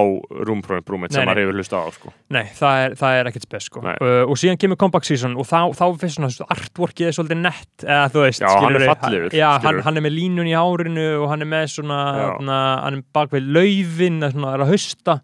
Improvement 0.54 1.12
Nei, 1.12 1.18
sem 1.18 1.28
maður 1.30 1.42
hefur 1.44 1.60
hlustað 1.60 1.84
á 1.84 1.90
sko. 1.98 2.14
Nei, 2.36 2.44
það 2.60 2.84
er, 2.84 2.96
það 3.02 3.18
er 3.20 3.32
ekkert 3.32 3.48
spes 3.48 3.70
sko. 3.70 3.84
Uh, 3.84 4.22
og 4.24 4.40
síðan 4.40 4.62
kemur 4.62 4.80
comeback 4.84 5.10
season 5.10 5.38
og 5.40 5.50
þá, 5.50 5.60
þá 5.80 5.86
finnst 6.04 6.20
svona 6.22 6.50
artworkið 6.58 7.10
er 7.10 7.18
svolítið 7.18 7.44
nett 7.44 7.88
eða 7.88 8.24
veist, 8.24 8.44
Já, 8.44 8.50
hann 8.54 8.80
er 8.80 8.88
hann, 8.94 9.20
já, 9.34 9.50
hann, 9.64 9.84
hann 9.88 10.00
er 10.00 10.06
með 10.06 10.18
línun 10.18 10.50
í 10.50 10.56
hárinu 10.58 11.08
og 11.24 11.30
hann 11.34 11.46
er 11.46 11.50
með 11.50 11.70
svona, 11.78 12.02
þarna, 12.22 12.64
hann 12.86 13.00
er 13.00 13.06
bak 13.16 13.34
við 13.34 13.54
laufin 13.58 14.24
svona, 14.26 14.56
er 14.58 14.66
að 14.66 14.74
hausta. 14.74 15.20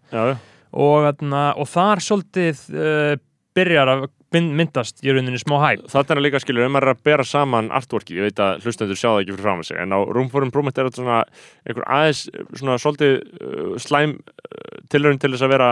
Og, 0.70 1.04
þarna, 1.08 1.44
og 1.58 1.66
þar 1.66 2.02
svolítið 2.06 2.64
uh, 2.74 3.14
byrjar 3.58 3.94
að 3.94 4.08
mynd- 4.34 4.54
myndast 4.60 5.02
í 5.04 5.10
rauninni 5.12 5.38
smá 5.42 5.56
hæp 5.64 5.86
Þetta 5.90 6.14
er 6.16 6.20
líka 6.22 6.40
skilur, 6.42 6.66
er 6.68 6.90
að 6.92 7.00
bera 7.04 7.24
saman 7.26 7.70
artworkið, 7.74 8.16
ég 8.20 8.28
veit 8.28 8.42
að 8.44 8.62
hlustendur 8.64 8.98
sjá 8.98 9.08
það 9.10 9.20
ekki 9.24 9.34
fyrir 9.34 9.46
fram 9.46 9.62
að 9.62 9.68
sig, 9.70 9.78
en 9.82 9.90
á 9.90 9.98
Room 10.06 10.28
for 10.30 10.42
Improvement 10.46 10.78
er 10.78 10.84
þetta 10.88 11.02
svona 11.02 11.24
einhver 11.66 11.86
aðeins 11.86 12.20
svona 12.60 12.76
svolítið 12.78 13.12
uh, 13.40 13.74
slæm 13.82 14.14
uh, 14.20 14.78
tilraun 14.90 15.18
til 15.22 15.30
þess 15.34 15.42
að 15.46 15.52
vera 15.54 15.70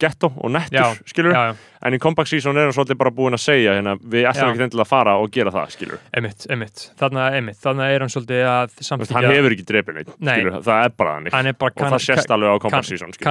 ghetto 0.00 0.32
og 0.36 0.50
nettur, 0.54 0.78
Já, 0.80 0.94
skilur, 1.10 1.32
já, 1.34 1.44
já, 1.50 1.54
en 1.86 1.94
í 1.94 2.00
Compact 2.02 2.30
Season 2.30 2.56
er 2.58 2.68
hann 2.68 2.74
svolítið 2.76 2.98
bara 3.00 3.10
búin 3.14 3.34
að 3.38 3.42
segja 3.44 3.76
hérna, 3.78 3.96
við 4.02 4.26
ætlum 4.30 4.52
ekki 4.54 4.66
endilega 4.66 4.86
að 4.86 4.92
fara 4.92 5.16
og 5.22 5.30
gera 5.34 5.50
það, 5.54 5.70
skilur 5.76 5.98
emitt, 6.20 6.46
emitt 6.50 6.84
þarna 7.00 7.88
er 7.94 8.04
hann 8.04 8.12
svolítið 8.12 8.42
að 8.50 8.76
samþykja 8.90 9.16
hann 9.20 9.30
hefur 9.34 9.56
ekki 9.56 9.66
drepið 9.70 9.94
neitt, 10.00 10.12
Nei. 10.18 10.34
skilur, 10.40 10.58
það 10.66 10.84
er 10.84 10.92
bara 11.00 11.14
þannig. 11.16 11.32
Hann 11.34 11.46
er 11.50 11.56
bara 11.62 11.72
og 11.76 11.94
það 11.94 12.04
sést 12.06 12.30
alveg 12.36 12.50
á 12.50 12.56
Compact 12.60 12.76
kan- 12.76 12.90
Season, 12.90 13.12
skilur 13.14 13.26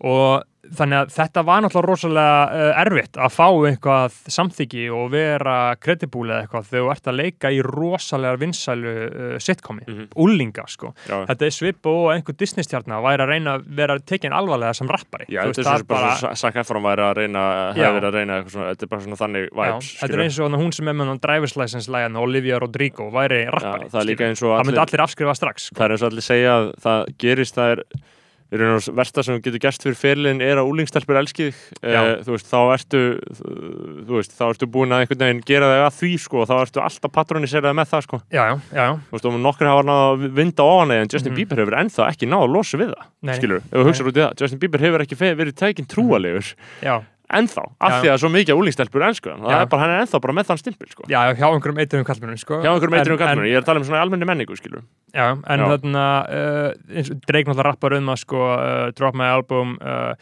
Já. 0.00 0.08
og. 0.10 0.42
Já, 0.44 0.50
þannig 0.64 0.96
að 0.96 1.10
þetta 1.12 1.42
var 1.44 1.58
náttúrulega 1.60 1.88
rosalega 1.90 2.36
uh, 2.48 2.78
erfitt 2.80 3.18
að 3.20 3.32
fá 3.36 3.46
eitthvað 3.68 4.14
samþyggi 4.32 4.84
og 4.96 5.10
vera 5.12 5.56
credible 5.76 6.24
eða 6.32 6.46
eitthvað 6.46 6.70
þegar 6.70 6.86
þú 6.86 6.92
ert 6.94 7.10
að 7.12 7.18
leika 7.18 7.50
í 7.52 7.58
rosalega 7.66 8.38
vinsælu 8.40 8.94
uh, 8.94 9.34
sitcomi, 9.44 9.84
Mhm. 9.84 10.06
úlinga 10.24 10.64
sko. 10.72 10.94
já, 11.04 11.18
þetta 11.28 11.44
er 11.44 11.52
svip 11.52 11.84
og 11.92 12.06
einhver 12.14 12.32
Disney-stjarnar 12.40 13.04
væri 13.04 13.20
að 13.26 13.28
reyna 13.34 13.58
að 13.58 13.66
vera 13.76 13.98
tekin 14.00 14.32
alvarlega 14.32 14.72
sem 14.74 14.88
rappari 14.88 15.26
Já, 15.28 15.42
þetta 15.44 15.60
er 15.60 15.68
það 15.68 15.84
svo 15.84 15.86
bara, 15.92 16.34
Zac 16.40 16.56
Efron 16.56 16.82
væri 16.88 17.04
að 17.10 17.14
reyna, 17.20 17.44
Já. 17.76 17.84
hefði 17.84 18.00
verið 18.00 18.08
að 18.08 18.16
reyna 18.16 18.40
þetta 18.48 18.82
er 18.88 18.92
bara 18.94 19.02
svona 19.04 19.20
þannig 19.20 19.44
Já, 19.44 19.54
vibes, 19.60 19.92
þetta 20.00 20.14
er 20.16 20.24
eins 20.24 20.40
og 20.40 20.58
hún 20.64 20.72
sem 20.72 20.88
er 20.88 20.94
með 20.96 21.12
hann 21.12 21.20
driver's 21.28 21.56
license 21.60 21.92
lægan 21.92 22.16
Olivia 22.16 22.58
Rodrigo 22.58 23.10
væri 23.12 23.44
rappari 23.52 23.92
það 23.92 24.16
eins 24.16 24.42
og 24.42 24.56
það 24.56 24.64
myndi 24.72 24.80
allir 24.88 25.04
afskrifa 25.04 25.36
strax 25.36 25.68
sko. 25.68 25.76
það 25.76 25.84
er 25.84 25.92
eins 25.98 26.02
og 26.02 26.10
allir 26.10 26.24
segja 26.32 26.56
að 26.56 26.72
það 26.88 27.04
gerist, 27.20 27.54
það 27.60 27.76
er 27.76 27.84
við 28.54 28.62
erum 28.62 28.78
að 28.78 28.88
versta 29.00 29.22
sem 29.26 29.40
getur 29.42 29.60
gerst 29.64 29.82
fyrir 29.82 29.96
fyrirlin 29.98 30.40
er 30.46 30.60
að 30.62 30.68
úlingstelpur 30.70 31.18
elski 31.18 31.48
þig. 31.50 31.62
Eh, 31.82 32.10
þú 32.24 32.34
veist, 32.36 32.46
þá 32.48 32.58
ertu 32.76 33.00
þú 34.06 34.18
veist, 34.18 34.34
þá 34.38 34.44
ertu 34.52 34.68
búin 34.70 34.94
að 34.94 35.04
einhvern 35.04 35.24
veginn 35.24 35.42
gera 35.48 35.70
þig 35.72 35.84
að 35.88 35.96
því 35.98 36.10
sko, 36.24 36.42
og 36.44 36.48
þá 36.50 36.54
ertu 36.62 36.82
alltaf 36.84 37.12
patroniseraði 37.18 37.78
með 37.80 37.90
það 37.94 38.04
sko, 38.06 38.20
já, 38.30 38.42
já, 38.46 38.54
já, 38.78 38.86
þú 39.10 39.16
veist, 39.18 39.28
og 39.30 39.38
nokkur 39.44 39.70
hafa 39.70 39.86
náða 39.88 40.06
að 40.14 40.26
vinda 40.38 40.68
ofan 40.70 40.94
eða 40.94 41.02
en 41.06 41.12
Justin 41.14 41.32
Mhm. 41.34 41.38
Bieber 41.40 41.62
hefur 41.64 41.78
ennþá 41.80 42.08
ekki 42.12 42.28
náða 42.30 42.44
að 42.46 42.54
losa 42.54 42.78
við 42.78 42.92
það 42.94 43.04
Nei, 43.24 43.34
skilur, 43.40 43.62
ef 43.64 43.74
þú 43.74 43.84
hugsaður 43.88 44.10
út 44.12 44.16
í 44.18 44.22
það, 44.24 44.34
Justin 44.44 44.58
Bieber 44.62 44.80
hefur 44.84 45.04
ekki 45.04 45.16
verið 45.18 45.54
tækinn 45.58 45.88
trúalegur 45.90 46.54
já, 46.84 46.94
ennþá, 47.32 47.62
af 47.80 47.94
því 48.02 48.10
að 48.12 48.18
svo 48.20 48.28
mikið 48.34 48.58
úlingstelpur 48.60 49.04
elsku 49.06 49.30
hann, 49.32 49.44
það 49.46 49.62
er 49.62 49.68
bara, 49.72 49.82
hann 49.82 49.92
er 49.94 50.02
ennþá 50.04 50.20
bara 50.20 50.34
með 50.36 50.48
þann 50.50 50.60
stimpil 50.60 50.90
sko. 50.92 51.06
já, 51.08 51.20
hjá 51.32 51.46
einhverjum 51.48 51.80
eitrum 51.80 52.04
kallmennum 52.04 52.40
sko. 52.40 52.58
hjá 52.60 52.70
einhverjum 52.72 52.98
eitrum 52.98 53.16
En- 53.16 53.22
kallmenni, 53.24 53.50
ég 53.50 53.56
er 53.56 53.64
að 53.64 53.68
tala 53.70 53.80
um 53.80 53.86
svona 53.88 54.02
almenni 54.04 54.28
menningu 54.28 54.58
skilur 54.60 54.84
Já, 55.14 55.30
en 55.32 55.64
þarna 55.64 56.04
uh, 56.28 57.12
Drake 57.24 57.48
náttúrulega 57.48 57.68
rappar 57.70 57.96
um 57.96 58.10
að 58.12 58.20
sko 58.26 58.42
uh, 58.52 58.90
drop 58.98 59.16
my 59.16 59.30
album 59.32 59.78
uh, 59.80 60.14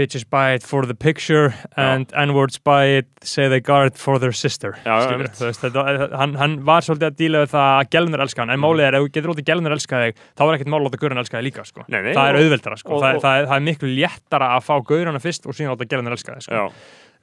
bitches 0.00 0.24
buy 0.30 0.54
it 0.56 0.64
for 0.66 0.86
the 0.88 0.94
picture 0.94 1.52
and 1.76 2.10
n-words 2.16 2.56
buy 2.58 2.86
it 3.00 3.06
say 3.22 3.48
they 3.52 3.60
got 3.60 3.86
it 3.90 3.96
for 4.00 4.18
their 4.18 4.32
sister 4.32 4.72
hann, 4.84 6.34
hann 6.40 6.56
var 6.66 6.80
svolítið 6.86 7.08
að 7.10 7.16
díla 7.20 7.42
við 7.44 7.52
það 7.54 7.68
að 7.80 7.90
gelnur 7.94 8.22
elska 8.24 8.42
hann, 8.42 8.50
en 8.54 8.60
Mm. 8.60 8.64
málið 8.66 8.86
er 8.88 8.94
ef 8.98 9.02
þú 9.04 9.10
getur 9.14 9.30
látið 9.34 9.46
gelnur 9.50 9.74
elska 9.76 10.00
þig 10.04 10.14
þá 10.36 10.42
er 10.46 10.54
ekkert 10.56 10.70
mál 10.72 10.80
að 10.80 10.86
láta 10.88 11.00
gaurin 11.02 11.18
elska 11.22 11.38
þig 11.38 11.46
líka 11.48 11.64
sko. 11.66 11.84
Nei, 11.88 12.00
nei, 12.02 12.12
það 12.14 12.28
er 12.30 12.38
auðveldara, 12.40 12.76
sko. 12.80 12.92
og- 12.96 13.02
það, 13.02 13.14
og- 13.16 13.22
það, 13.22 13.38
er, 13.40 13.46
það 13.46 13.56
er 13.56 13.66
miklu 13.68 13.90
léttara 13.96 14.48
að 14.56 14.64
fá 14.66 14.74
gaurana 14.90 15.20
fyrst 15.20 15.46
og 15.46 15.54
síðan 15.54 15.76
láta 15.76 15.88
gelnur 15.88 16.12
elska 16.16 16.34
þig 16.36 16.42
sko. 16.48 16.72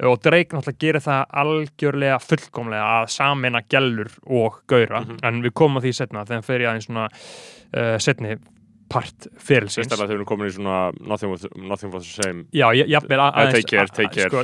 Og 0.07 0.19
Drake 0.21 0.53
náttúrulega 0.53 0.77
gerir 0.83 1.01
það 1.01 1.25
algjörlega 1.41 2.17
fullkomlega 2.21 2.89
að 3.01 3.07
samina 3.09 3.61
gellur 3.67 4.11
og 4.29 4.59
gaura, 4.69 5.01
Mhm. 5.01 5.19
en 5.23 5.41
við 5.43 5.51
komum 5.53 5.77
að 5.81 5.85
því 5.87 5.93
setna 5.97 6.25
þegar 6.25 6.43
fer 6.43 6.59
ég 6.59 6.69
aðeins 6.69 6.85
svona 6.87 7.07
uh, 7.73 7.97
setni 7.97 8.37
part 8.89 9.27
ferilsins 9.37 9.87
sérstaklega 9.87 10.07
þegar 10.13 10.21
við 10.23 10.27
komin 10.31 10.47
í 10.47 10.53
svona 10.55 10.77
nothing, 11.01 11.31
with, 11.31 11.45
nothing 11.57 11.91
was 11.93 12.03
the 12.07 12.23
same 12.23 12.45
Já, 12.53 12.69
jafnvel 12.73 13.17
Eða 13.19 13.27
aðeins 13.33 13.53
Take 13.57 13.69
Care, 13.71 13.87
Take 13.87 14.13
Care. 14.15 14.29
sko, 14.29 14.43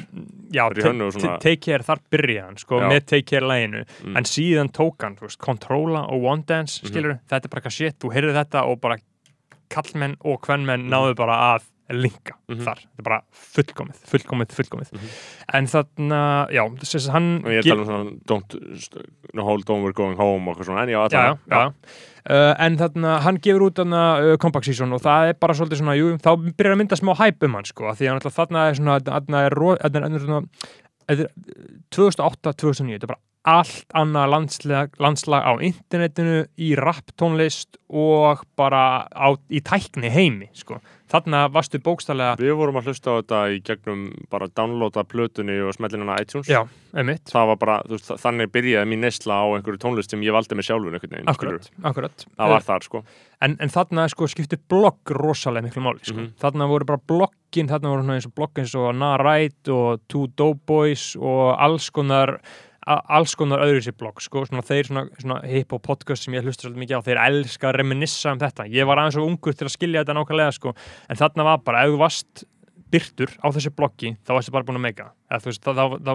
Já, 0.53 0.63
svona- 1.11 1.37
ta- 1.37 1.37
Take 1.39 1.61
Care 1.61 1.83
þar 1.83 1.99
byrja 2.11 2.45
hann 2.45 2.57
sko, 2.57 2.79
Já. 2.81 2.89
með 2.91 3.05
Take 3.05 3.25
Care 3.25 3.41
læginu 3.47 3.85
Mm. 4.03 4.17
en 4.17 4.23
síðan 4.23 4.71
tók 4.71 5.01
hann, 5.01 5.15
Controlla 5.37 6.05
og 6.11 6.23
One 6.23 6.43
Dance, 6.45 6.81
Mhm. 6.81 6.89
skilur, 6.91 7.19
þetta 7.29 7.45
er 7.45 7.49
bara 7.49 7.61
eitthvað 7.61 7.71
shit 7.71 7.99
þú 7.99 8.13
heyrðu 8.13 8.33
þetta 8.33 8.63
og 8.67 8.81
bara 8.81 8.97
kallmenn 9.69 10.15
og 10.23 10.41
kvennmenn 10.41 10.83
Mhm. 10.85 10.89
náðu 10.89 11.15
bara 11.15 11.57
að 11.57 11.63
linka 11.91 12.33
Mhm. 12.49 12.61
þar, 12.63 12.79
þetta 12.79 12.99
er 12.99 13.03
bara 13.03 13.19
fullkomið 13.33 13.97
fullkomið, 14.07 14.53
fullkomið 14.55 14.91
Mhm. 14.93 15.09
en 15.53 15.65
þarna, 15.67 16.21
já, 16.51 16.63
þess 16.79 16.95
að 17.07 17.11
hann 17.11 17.29
og 17.43 17.51
ég 17.51 17.63
tala 17.63 17.81
um 17.81 17.87
svona 17.87 18.19
don't, 18.25 19.69
on 19.69 19.83
we're 19.83 19.93
going 19.93 20.15
home 20.17 20.47
og 20.47 20.55
eitthvað 20.57 20.65
svona, 20.71 20.83
en 20.83 20.89
já, 20.89 21.09
já, 21.09 21.23
já, 21.23 21.37
já. 21.49 21.73
Uh, 22.23 22.55
en 22.57 22.77
þarna, 22.77 23.19
hann 23.21 23.37
gefur 23.37 23.65
út 23.69 23.75
þarna 23.75 24.33
uh, 24.33 24.37
Compact 24.37 24.65
Season 24.65 24.93
og 24.93 25.01
það 25.01 25.29
er 25.29 25.33
bara 25.33 25.53
svolítið 25.53 25.81
svona 25.81 25.97
jú, 25.99 26.17
þá 26.23 26.55
byrjar 26.55 26.71
að 26.73 26.79
mynda 26.79 26.95
smá 26.95 27.13
hæp 27.19 27.43
um 27.43 27.53
hann 27.53 27.65
sko, 27.65 27.83
því 27.91 28.07
að 28.13 28.31
þarna 28.31 28.69
er 28.69 28.73
svona 28.79 28.99
þarna 29.03 29.41
er, 29.43 29.51
þarna 29.83 30.15
er, 30.15 30.19
svona, 30.23 30.47
þetta 31.09 31.25
er 31.27 31.29
2008-2009, 31.91 32.95
þetta 32.95 33.03
er 33.03 33.11
bara 33.11 33.19
allt 33.45 33.85
annað 33.99 34.29
landslag, 34.31 34.93
landslag 35.03 35.43
á 35.43 35.51
internetinu, 35.59 36.45
í 36.63 36.69
rapptónlist 36.79 37.75
og 37.91 38.45
bara 38.55 39.03
á, 39.11 39.35
í 39.51 39.59
tækni 39.59 40.07
heimi 40.09 40.47
sko. 40.55 40.79
Þarna 41.13 41.43
varstu 41.53 41.79
bókstallega 41.85 42.35
við 42.41 42.55
vorum 42.57 42.79
að 42.81 42.87
hlusta 42.89 43.13
á 43.13 43.17
þetta 43.21 43.41
í 43.53 43.59
gegnum 43.67 44.01
bara 44.33 44.47
downloada 44.49 45.03
plötunni 45.05 45.59
og 45.61 45.75
smellin 45.77 46.01
hana 46.07 46.15
iTunes. 46.23 46.49
Já, 46.49 46.63
emitt, 46.97 47.29
það 47.29 47.47
var 47.51 47.59
bara, 47.61 47.75
veist, 47.91 48.09
þa- 48.09 48.17
þannig 48.25 48.51
byrjaði 48.55 48.89
mín 48.89 49.05
neysla 49.05 49.37
á 49.39 49.45
einhverju 49.53 49.81
tónlist 49.85 50.09
sem 50.15 50.25
ég 50.25 50.33
valdi 50.35 50.55
mig 50.57 50.65
sjálfur 50.67 50.93
einhvern 50.97 51.15
veginn, 51.19 51.29
akkurat, 51.29 51.69
akkurat. 51.83 52.25
Það 52.37 52.53
var 52.55 52.65
þar 52.67 52.87
sko. 52.89 53.03
en, 53.43 53.57
en 53.59 53.69
þarna 53.69 54.09
sko 54.09 54.27
skipti 54.31 54.57
blogg 54.69 55.13
rosalega 55.19 55.67
miklu 55.69 55.81
máli 55.85 56.03
sko. 56.03 56.17
Mhm. 56.17 56.33
þarna 56.41 56.67
voru 56.73 56.85
bara 56.85 57.01
bloggin, 57.07 57.69
þarna 57.69 57.93
voru 57.93 58.03
svona 58.07 58.17
eins 58.19 58.25
og 58.29 58.35
blogg 58.35 58.59
eins 58.63 58.75
og 58.75 58.91
Narite 58.95 59.69
og 59.73 60.01
Two 60.09 60.27
Dope 60.35 60.61
Boys 60.65 61.15
og 61.19 61.53
alls 61.59 61.89
konar 61.93 62.39
alls 62.87 63.35
konar 63.39 63.63
öðru 63.65 63.81
sér 63.85 63.95
blogg 63.97 64.21
sko. 64.23 64.45
svona, 64.45 64.63
þeir 64.65 64.89
svona, 64.89 65.05
svona 65.19 65.41
hip-hop 65.47 65.83
podcast 65.85 66.23
sem 66.25 66.33
ég 66.35 66.43
hlusta 66.43 66.67
svolítið 66.67 66.83
mikið 66.83 66.97
á, 66.99 67.05
þeir 67.07 67.21
elska 67.27 67.69
að 67.69 67.77
reminissa 67.79 68.33
um 68.33 68.39
þetta 68.43 68.67
ég 68.71 68.87
var 68.89 68.97
aðeins 69.03 69.19
og 69.21 69.27
ungur 69.29 69.53
til 69.55 69.67
að 69.69 69.75
skilja 69.77 70.03
þetta 70.03 70.17
nákvæmlega 70.19 70.57
sko. 70.57 70.73
en 71.09 71.21
þarna 71.21 71.43
var 71.51 71.63
bara, 71.63 71.85
ef 71.85 71.93
þú 71.93 72.01
varst 72.03 72.43
byrtur 72.93 73.31
á 73.41 73.49
þessu 73.49 73.71
bloggi 73.73 74.11
þá 74.21 74.35
varstu 74.35 74.51
bara 74.53 74.67
búin 74.67 74.77
að 74.77 74.83
meika 74.85 75.05
þá 75.33 76.13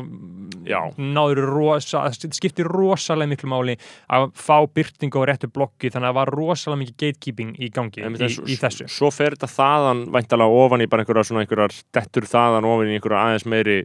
Já. 0.68 0.78
náður 0.94 1.40
rosa, 1.48 2.04
það 2.06 2.34
skiptir 2.36 2.68
rosalega 2.70 3.32
miklu 3.32 3.48
máli 3.50 3.74
að 4.14 4.28
fá 4.38 4.60
byrtingu 4.70 5.18
á 5.18 5.24
réttu 5.30 5.50
bloggi 5.50 5.90
þannig 5.90 6.06
að 6.06 6.12
það 6.12 6.18
var 6.20 6.32
rosalega 6.36 6.82
mikið 6.84 6.98
gatekeeping 7.02 7.50
í 7.58 7.70
gangi 7.74 8.04
í, 8.04 8.12
þess- 8.20 8.44
í 8.46 8.58
þessu 8.60 8.86
Svo 8.92 9.10
fer 9.14 9.34
þetta 9.34 9.50
þaðan 9.56 10.04
væntalega 10.14 10.60
ofan 10.62 10.84
í 10.84 10.88
bara 10.92 11.02
einhverjar 11.08 11.74
dettur 11.98 12.28
þaðan 12.30 12.68
ofan 12.70 12.92
í 12.92 12.98
einhverjar 12.98 13.24
aðeins 13.24 13.48
meiri 13.48 13.78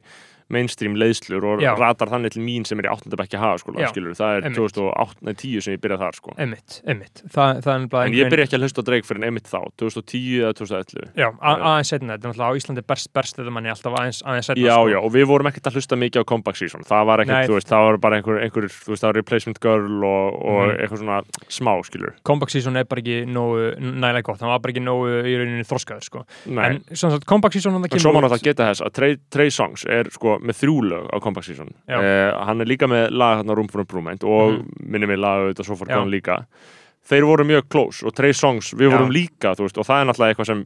mainstream 0.49 0.95
leiðslur 0.95 1.43
og 1.43 1.61
Já. 1.63 1.73
ratar 1.77 2.09
þannig 2.11 2.31
til 2.35 2.41
mín 2.43 2.65
sem 2.67 2.79
er 2.79 2.87
í 2.89 2.91
8. 2.93 3.15
bekki 3.17 3.37
hafa 3.39 3.57
Já, 3.79 3.87
skilur, 3.91 4.13
það 4.17 4.37
er 4.37 4.41
einmitt. 4.43 4.57
2008, 4.59 5.15
nei 5.21 5.33
10 5.33 5.61
sem 5.61 5.73
ég 5.75 5.81
byrjað 5.81 5.99
þar 6.03 6.15
sko. 6.19 6.33
Emmitt, 6.37 6.81
emmitt 6.87 7.21
Þa, 7.29 7.45
það 7.63 7.73
er 7.83 7.87
bara 7.87 8.05
En 8.07 8.13
ég 8.13 8.29
byrja 8.29 8.45
ekki 8.47 8.57
að 8.57 8.63
hlusta 8.67 8.83
Drake 8.83 9.05
fyrir 9.07 9.21
en 9.23 9.27
einmitt 9.29 9.47
þá 9.49 9.59
2010 9.77 10.41
eða 10.43 10.53
2011 10.59 11.13
Já, 11.17 11.27
aðeins 11.39 11.87
setna, 11.93 12.17
þetta 12.17 12.31
náttúrulega 12.31 12.49
á 12.49 12.57
Íslandi 12.59 12.83
berst, 12.87 13.09
berst 13.13 13.37
þetta 13.39 13.53
manni 13.53 13.69
alltaf 13.73 13.93
aðeins, 13.97 14.21
aðeins 14.25 14.49
setna 14.51 14.63
Já, 14.65 14.75
sko. 14.75 14.89
já, 14.93 14.97
og 15.03 15.11
við 15.13 15.25
vorum 15.31 15.49
ekkert 15.51 15.69
að 15.71 15.77
hlusta 15.79 15.95
mikið 15.99 16.23
á 16.23 16.25
Comeback 16.33 16.57
Season 16.59 16.83
það 16.87 17.05
var 17.09 17.23
ekkert, 17.23 17.39
Nei. 17.39 17.47
þú 17.47 17.57
veist, 17.57 17.69
það 17.71 17.85
var 17.87 17.97
bara 18.03 18.19
einhver, 18.19 18.41
einhver 18.43 18.67
þú 18.73 18.89
veist, 18.93 19.03
það 19.03 19.09
var 19.13 19.17
Replacement 19.21 19.59
Girl 19.63 20.03
og, 20.03 20.27
og 20.43 20.61
Mhm. 20.63 20.77
eitthvað 20.83 20.99
svona 21.03 21.21
smá, 21.49 21.73
skilur 21.87 22.13
Comeback 22.23 22.49
season 22.51 22.77
er 22.77 22.83
bara 22.85 23.01
ekki 23.01 23.25
nógu 23.27 23.77
nægilega 23.79 24.23
gott, 24.23 24.39
hann 24.41 24.49
var 24.49 24.59
bara 24.59 24.73
ekki 24.73 24.83
nógu 24.83 25.07
í 25.23 25.33
rauninni 25.37 25.65
þroskaður 25.67 26.03
sko. 26.03 26.25
Nei, 26.47 26.65
en 26.65 26.79
svona 26.91 27.11
sagt, 27.17 27.25
comeback 27.25 27.53
season 27.53 27.73
hann 27.73 27.83
það 27.83 27.93
en 27.93 27.99
svo 27.99 28.09
kemur 28.11 28.13
má 28.13 28.23
út- 28.23 28.31
náttúrulega 28.31 28.43
geta 28.49 28.69
þess 28.71 28.81
að 28.87 28.93
Trey, 28.93 29.17
Trey 29.31 29.49
Songs 29.49 29.85
er 29.85 30.09
sko 30.11 30.32
með 30.39 30.57
þrjú 30.61 30.75
lög 30.89 31.09
á 31.13 31.17
Comeback 31.21 31.45
Season 31.45 31.69
eh, 31.87 32.31
hann 32.45 32.61
er 32.61 32.65
líka 32.65 32.87
með 32.87 33.11
lag 33.11 33.41
hérna 33.41 33.55
Room 33.55 33.67
for 33.67 33.81
Improvement 33.81 34.23
og 34.23 34.53
Mhm. 34.53 34.69
minni 34.89 35.07
mig 35.07 35.17
lag 35.19 35.41
auðvitað 35.43 35.65
svo 35.69 35.75
fór 35.77 35.87
gone 35.93 36.11
líka 36.11 36.45
þeir 37.09 37.25
voru 37.27 37.43
mjög 37.45 37.67
close 37.69 38.03
og 38.05 38.13
Trey 38.15 38.31
Songs, 38.33 38.73
við 38.73 38.89
Já. 38.89 38.97
vorum 38.97 39.11
líka 39.11 39.55
þú 39.55 39.67
veist, 39.67 39.77
og 39.77 39.85
það 39.85 40.01
er 40.01 40.05
náttúrulega 40.07 40.35
eitthvað 40.35 40.45
sem 40.45 40.65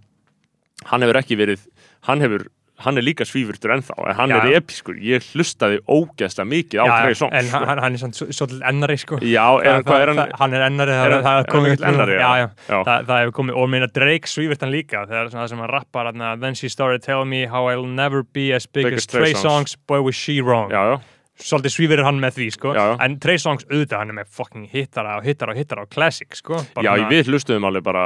hann 0.85 1.01
hefur 1.01 1.17
ekki 1.21 1.37
verið, 1.37 1.59
hann 2.01 2.19
hefur 2.21 2.47
hann 2.85 2.97
er 2.97 3.01
líka 3.01 3.25
svífurtur 3.25 3.71
ennþá, 3.73 3.95
en 4.09 4.15
hann 4.15 4.29
Já. 4.29 4.37
er 4.45 4.57
episkur 4.59 4.95
ég 5.01 5.23
hlustaði 5.33 5.79
ógeðslega 5.89 6.45
mikið 6.51 6.81
á 6.81 6.85
Trey 7.01 7.15
Songs 7.17 7.33
en 7.39 7.47
sko. 7.49 7.61
hann, 7.65 7.79
hann 7.81 7.93
er 7.93 7.97
svona 8.03 8.13
svo- 8.19 8.29
svolítið 8.37 8.61
ennari 8.69 8.97
sko. 9.01 9.17
Já, 9.25 9.45
er, 9.65 9.81
hvað 9.83 10.01
er 10.03 10.07
hann? 10.11 10.17
það, 10.21 10.31
hann 10.39 10.53
er 10.53 10.65
ennari, 10.67 10.91
það, 10.91 11.05
Er 11.05 11.11
það, 11.11 11.23
hann- 11.23 11.23
það 11.23 11.39
er 11.39 11.51
komið 11.55 11.73
er 11.81 11.87
ennari, 11.89 12.17
já. 12.21 12.49
Það, 12.69 13.07
það 13.07 13.21
hefur 13.23 13.35
komið, 13.39 13.57
og 13.63 13.69
meina 13.69 13.87
Drake 13.87 14.27
svífirt 14.29 14.61
hann 14.61 14.71
líka 14.71 15.05
þegar 15.09 15.31
svona 15.33 15.43
það 15.43 15.49
sem 15.49 15.57
hann 15.65 15.69
rappar 15.73 16.39
then 16.39 16.53
she 16.55 16.69
started 16.69 17.01
telling 17.01 17.29
me 17.29 17.45
how 17.45 17.65
I'll 17.67 17.85
never 17.87 18.21
be 18.23 18.51
as 18.53 18.65
big 18.67 18.85
Big 18.85 18.93
as 18.93 19.05
Trey 19.07 19.33
Songz. 19.33 19.41
Songs 19.41 19.75
boy 19.87 20.01
was 20.01 20.15
she 20.15 20.41
wrong 20.41 20.69
Já, 20.69 20.83
já, 20.93 21.01
svolítið 21.37 21.73
svífirir 21.75 22.03
hann 22.07 22.17
með 22.21 22.37
því 22.39 22.45
sko. 22.55 22.71
Já, 22.73 22.83
já. 22.91 22.93
en 23.05 23.17
Trey 23.21 23.37
Songs 23.37 23.65
auðvitað 23.69 23.99
hann 24.01 24.09
er 24.13 24.17
með 24.17 24.29
fucking 24.37 24.67
hittara 24.71 25.17
og 25.19 25.25
hittara 25.27 25.53
og 25.53 25.57
hittara 25.61 25.83
og 25.85 25.89
classic 25.93 26.33
sko. 26.39 26.57
Bara 26.75 26.95
já 26.97 27.07
við 27.11 27.29
hlustuðum 27.31 27.67
alveg 27.69 27.83
bara 27.85 28.05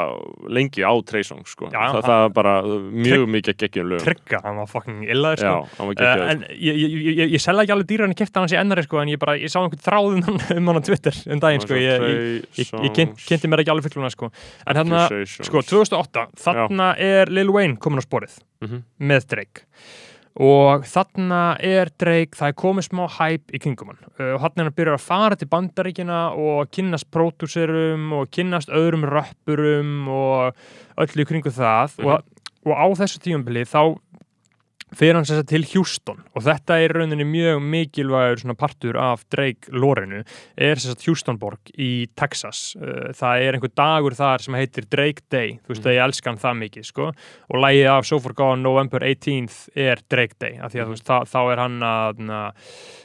lengi 0.51 0.83
á 0.83 0.91
Trey 1.07 1.23
Songs 1.23 1.53
sko. 1.55 1.69
Já, 1.71 1.79
það, 1.95 2.01
það 2.09 2.25
er 2.25 2.33
bara 2.35 2.53
mjög 2.91 3.25
mikið 3.37 3.57
geggjum 3.63 3.89
lögum 3.93 4.05
trygga, 4.05 4.41
hann 4.43 4.59
var 4.61 4.67
fucking 4.71 5.03
illaður 5.07 5.45
Já, 5.47 5.53
sko. 5.71 5.87
var 5.87 6.01
Uh, 6.01 6.29
en 6.31 6.43
ég, 6.49 6.75
ég, 6.75 6.91
ég, 6.91 7.15
ég, 7.21 7.31
ég 7.35 7.41
selða 7.43 7.63
ekki 7.65 7.73
alveg 7.75 7.87
dýra 7.91 8.05
hann 8.07 8.13
ég 8.15 8.19
kefti 8.21 8.39
hann 8.39 8.49
sér 8.51 8.61
ennari 8.63 8.83
sko, 8.85 8.99
en 9.01 9.09
ég 9.11 9.19
bara, 9.21 9.35
ég 9.37 9.51
sá 9.51 9.59
einhvern 9.61 9.81
þráð 9.85 10.07
um 10.15 10.21
hann, 10.27 10.39
um 10.57 10.69
hann 10.71 10.79
á 10.79 10.83
Twitter 10.87 11.17
um 11.31 11.39
daginn 11.43 11.61
sko, 11.63 11.75
ég, 11.77 12.05
ég, 12.05 12.45
ég, 12.57 12.71
ég 12.87 12.95
kyn- 12.95 13.13
kynnti 13.27 13.49
mér 13.51 13.61
ekki 13.63 13.73
alveg 13.75 13.87
fulluna 13.89 14.09
sko. 14.13 14.31
en 14.65 14.79
þarna, 14.81 15.03
sko, 15.29 15.61
2008 15.61 16.25
þarna 16.41 16.89
er 16.97 17.29
Lil 17.31 17.51
Wayne 17.53 17.77
komin 17.77 18.01
á 18.01 18.05
sporið 18.07 18.39
Mhm. 18.61 18.83
með 19.01 19.27
Drake 19.31 19.63
og 20.39 20.85
þarna 20.87 21.39
er 21.59 21.89
Drake 21.99 22.37
það 22.39 22.47
er 22.53 22.57
komið 22.61 22.85
smá 22.87 23.01
hæp 23.17 23.51
í 23.51 23.59
kringum 23.59 23.89
hann 23.91 23.99
uh, 24.15 24.35
og 24.35 24.39
þarna 24.45 24.51
er 24.55 24.61
hann 24.63 24.71
að 24.71 24.77
byrja 24.79 24.93
að 24.95 25.03
fara 25.07 25.35
til 25.41 25.49
bandaríkina 25.51 26.19
og 26.39 26.69
kynnast 26.71 27.09
pródúserum 27.11 28.05
og 28.15 28.29
kynnast 28.31 28.71
öðrum 28.71 29.03
röppurum 29.11 30.07
og 30.07 30.55
öllu 31.03 31.25
í 31.25 31.27
kringu 31.27 31.51
það 31.51 31.97
Mhm. 31.99 32.07
og, 32.07 32.23
og 32.65 32.73
á 32.79 32.85
þessu 33.01 33.19
tímabili 33.25 33.65
þá 33.67 33.97
fyrir 34.95 35.15
hann 35.15 35.25
sér 35.27 35.45
til 35.47 35.63
Houston 35.73 36.19
og 36.35 36.43
þetta 36.43 36.75
er 36.83 36.93
rauninni 36.97 37.23
mjög 37.27 37.61
mikilvægur 37.63 38.55
partur 38.59 38.97
af 38.99 39.23
Drake 39.31 39.71
lórinu 39.71 40.23
er 40.57 40.75
sér 40.75 40.91
sagt 40.91 41.05
Houstonborg 41.07 41.71
í 41.79 42.07
Texas. 42.19 42.75
Uh, 42.75 43.11
það 43.15 43.45
er 43.45 43.57
einhver 43.57 43.71
dagur 43.77 44.15
þar 44.17 44.43
sem 44.43 44.53
heitir 44.59 44.87
Drake 44.91 45.23
Day, 45.31 45.59
þú 45.63 45.73
veist 45.73 45.81
Mhm. 45.85 45.89
að 45.91 45.95
ég 45.95 46.03
elska 46.07 46.29
hann 46.29 46.37
það 46.43 46.59
mikið 46.63 46.85
sko. 46.85 47.07
Og 47.51 47.55
lægið 47.63 47.89
af 47.89 48.05
So 48.05 48.19
Far 48.19 48.33
Gone 48.33 48.61
November 48.61 48.99
18th 48.99 49.69
er 49.75 49.97
Drake 50.09 50.35
Day 50.39 50.57
af 50.61 50.71
því 50.73 50.81
að 50.81 50.85
þú 50.87 50.95
veist 50.95 51.07
þá, 51.07 51.17
þá 51.25 51.51
er 51.51 51.57
hann 51.57 51.79
að 51.79 52.21
uh, 52.27 52.51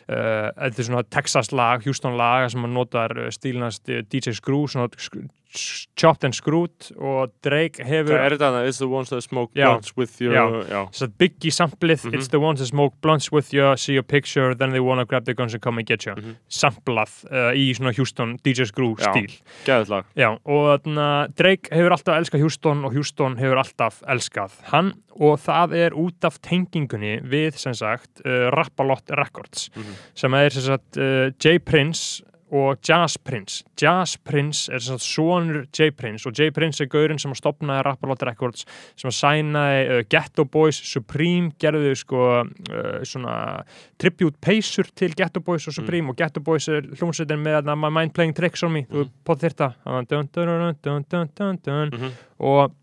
þetta 0.06 0.78
er 0.78 0.86
svona 0.90 1.04
Texas 1.10 1.52
lag, 1.52 1.82
Houston 1.84 2.16
lag 2.16 2.50
sem 2.50 2.60
hann 2.60 2.74
notar 2.74 3.10
stílinast 3.30 3.88
uh, 3.88 4.02
DJ 4.02 4.34
Screw 4.34 4.66
svona 4.66 4.88
chopped 5.96 6.24
and 6.24 6.34
screwed 6.34 6.92
og 6.98 7.32
Drake 7.44 7.82
hefur 7.84 8.14
Hvað 8.14 8.26
er 8.26 8.30
þetta? 8.36 8.50
þarna? 8.52 8.66
It's 8.68 8.78
the 8.78 8.88
ones 8.88 9.08
that 9.10 9.22
smoke 9.22 9.52
blunts 9.54 9.96
with 9.96 10.20
you 10.20 10.30
Já. 10.32 10.44
já. 10.68 10.82
Þess 10.90 11.02
að 11.06 11.12
Biggie 11.18 11.50
samplið, 11.52 12.04
Mhm. 12.04 12.14
it's 12.14 12.28
the 12.28 12.40
ones 12.40 12.58
that 12.60 12.66
smoke 12.68 12.94
blunts 13.02 13.30
with 13.32 13.52
you, 13.54 13.76
see 13.76 13.94
your 13.94 14.02
picture, 14.02 14.54
then 14.54 14.70
they 14.70 14.80
wanna 14.80 15.04
grab 15.04 15.24
their 15.24 15.34
guns 15.34 15.54
and 15.54 15.62
come 15.62 15.78
and 15.78 15.86
get 15.86 16.04
you. 16.06 16.12
Mhm. 16.14 16.36
Samplað 16.48 17.24
uh, 17.30 17.52
í 17.54 17.70
svona 17.74 17.94
Houston 17.96 18.36
DJ 18.44 18.64
Screw 18.66 18.94
stíl. 18.96 19.40
Já, 20.16 20.38
og 20.44 20.82
þarna, 20.82 21.34
Drake 21.34 21.68
hefur 21.70 21.90
alltaf 21.90 22.16
elskað 22.20 22.40
Houston 22.40 22.84
og 22.84 22.92
Houston 22.94 23.36
hefur 23.36 23.56
alltaf 23.62 24.02
elskað 24.08 24.52
hann 24.72 24.92
og 25.18 25.38
það 25.40 25.72
er 25.74 25.90
út 25.96 26.24
af 26.24 26.40
tengingunni 26.42 27.22
við, 27.24 27.54
sem 27.56 27.72
sagt, 27.74 28.20
uh, 28.26 28.50
Rappalot 28.52 29.02
Records, 29.16 29.70
Mhm. 29.74 29.94
sem 30.14 30.34
er, 30.34 30.50
sem 30.50 30.62
sagt, 30.62 30.96
uh, 30.98 31.30
J. 31.42 31.58
Prince 31.58 32.22
og 32.50 32.78
Jazz 32.88 33.18
Prince. 33.18 33.64
Jazz 33.82 34.16
Prince 34.24 34.72
er 34.72 34.78
sem 34.78 34.94
sagt 34.98 35.02
sonur 35.02 35.64
J. 35.78 35.90
Prince 35.96 36.28
og 36.28 36.38
J. 36.38 36.52
Prince 36.54 36.84
er 36.84 36.90
gaurinn 36.90 37.18
sem 37.18 37.34
stopnaði 37.34 37.82
Rappalot 37.82 38.22
Records 38.28 38.66
sem 38.94 39.10
sænaði 39.10 39.82
uh, 39.88 40.02
Ghetto 40.10 40.44
Boys 40.44 40.78
Supreme 40.86 41.50
gerðu 41.58 41.94
sko 41.98 42.22
uh, 42.44 43.02
svona 43.02 43.36
tribute 43.98 44.38
peysur 44.42 44.86
til 44.94 45.14
Ghetto 45.18 45.42
Boys 45.42 45.66
og 45.66 45.74
Supreme 45.74 46.14
og 46.14 46.18
Ghetto 46.20 46.40
Boys 46.40 46.68
er 46.70 46.86
hljómsveitin 46.86 47.42
með 47.42 47.72
My 47.74 47.90
Mind 47.90 48.14
Playing 48.14 48.36
Tricks 48.36 48.62
on 48.66 48.76
Me 48.76 48.86
þú 48.86 49.08
mm. 49.08 49.38
þyrta 49.42 49.72
dun, 50.08 50.30
dun, 50.32 51.06
dun, 51.10 51.62
dun. 51.66 51.90
Mhm. 51.92 52.18
og 52.38 52.74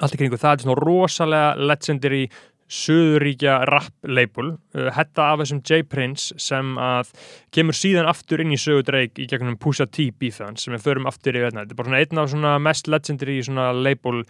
allt 0.00 0.16
í 0.16 0.20
kringu 0.20 0.38
það 0.40 0.52
er 0.52 0.64
svona 0.64 0.80
rosalega 0.80 1.54
legendary 1.56 2.26
Suðuríkja 2.66 3.60
rap 3.70 4.08
label 4.08 4.56
uh, 4.56 4.88
hetta 4.96 5.28
af 5.32 5.42
þessum 5.42 5.62
J. 5.62 5.84
Prince 5.86 6.34
sem 6.42 6.74
að 6.82 7.12
kemur 7.54 7.76
síðan 7.78 8.10
aftur 8.10 8.42
inn 8.42 8.54
í 8.54 8.60
sögu 8.60 8.82
Drake 8.88 9.22
í 9.22 9.28
gegnum 9.30 9.58
Pusha 9.62 9.86
T 9.86 10.10
beefan 10.18 10.58
sem 10.60 10.74
við 10.74 10.88
förum 10.88 11.06
aftur 11.10 11.38
í 11.38 11.44
veðna 11.44 11.62
þetta 11.62 11.76
er 11.76 11.80
bara 11.80 11.90
svona 11.92 12.02
einn 12.02 12.22
af 12.22 12.32
svona 12.34 12.56
mest 12.66 12.90
legendary 12.90 13.38
svona 13.46 13.70
label 13.76 14.24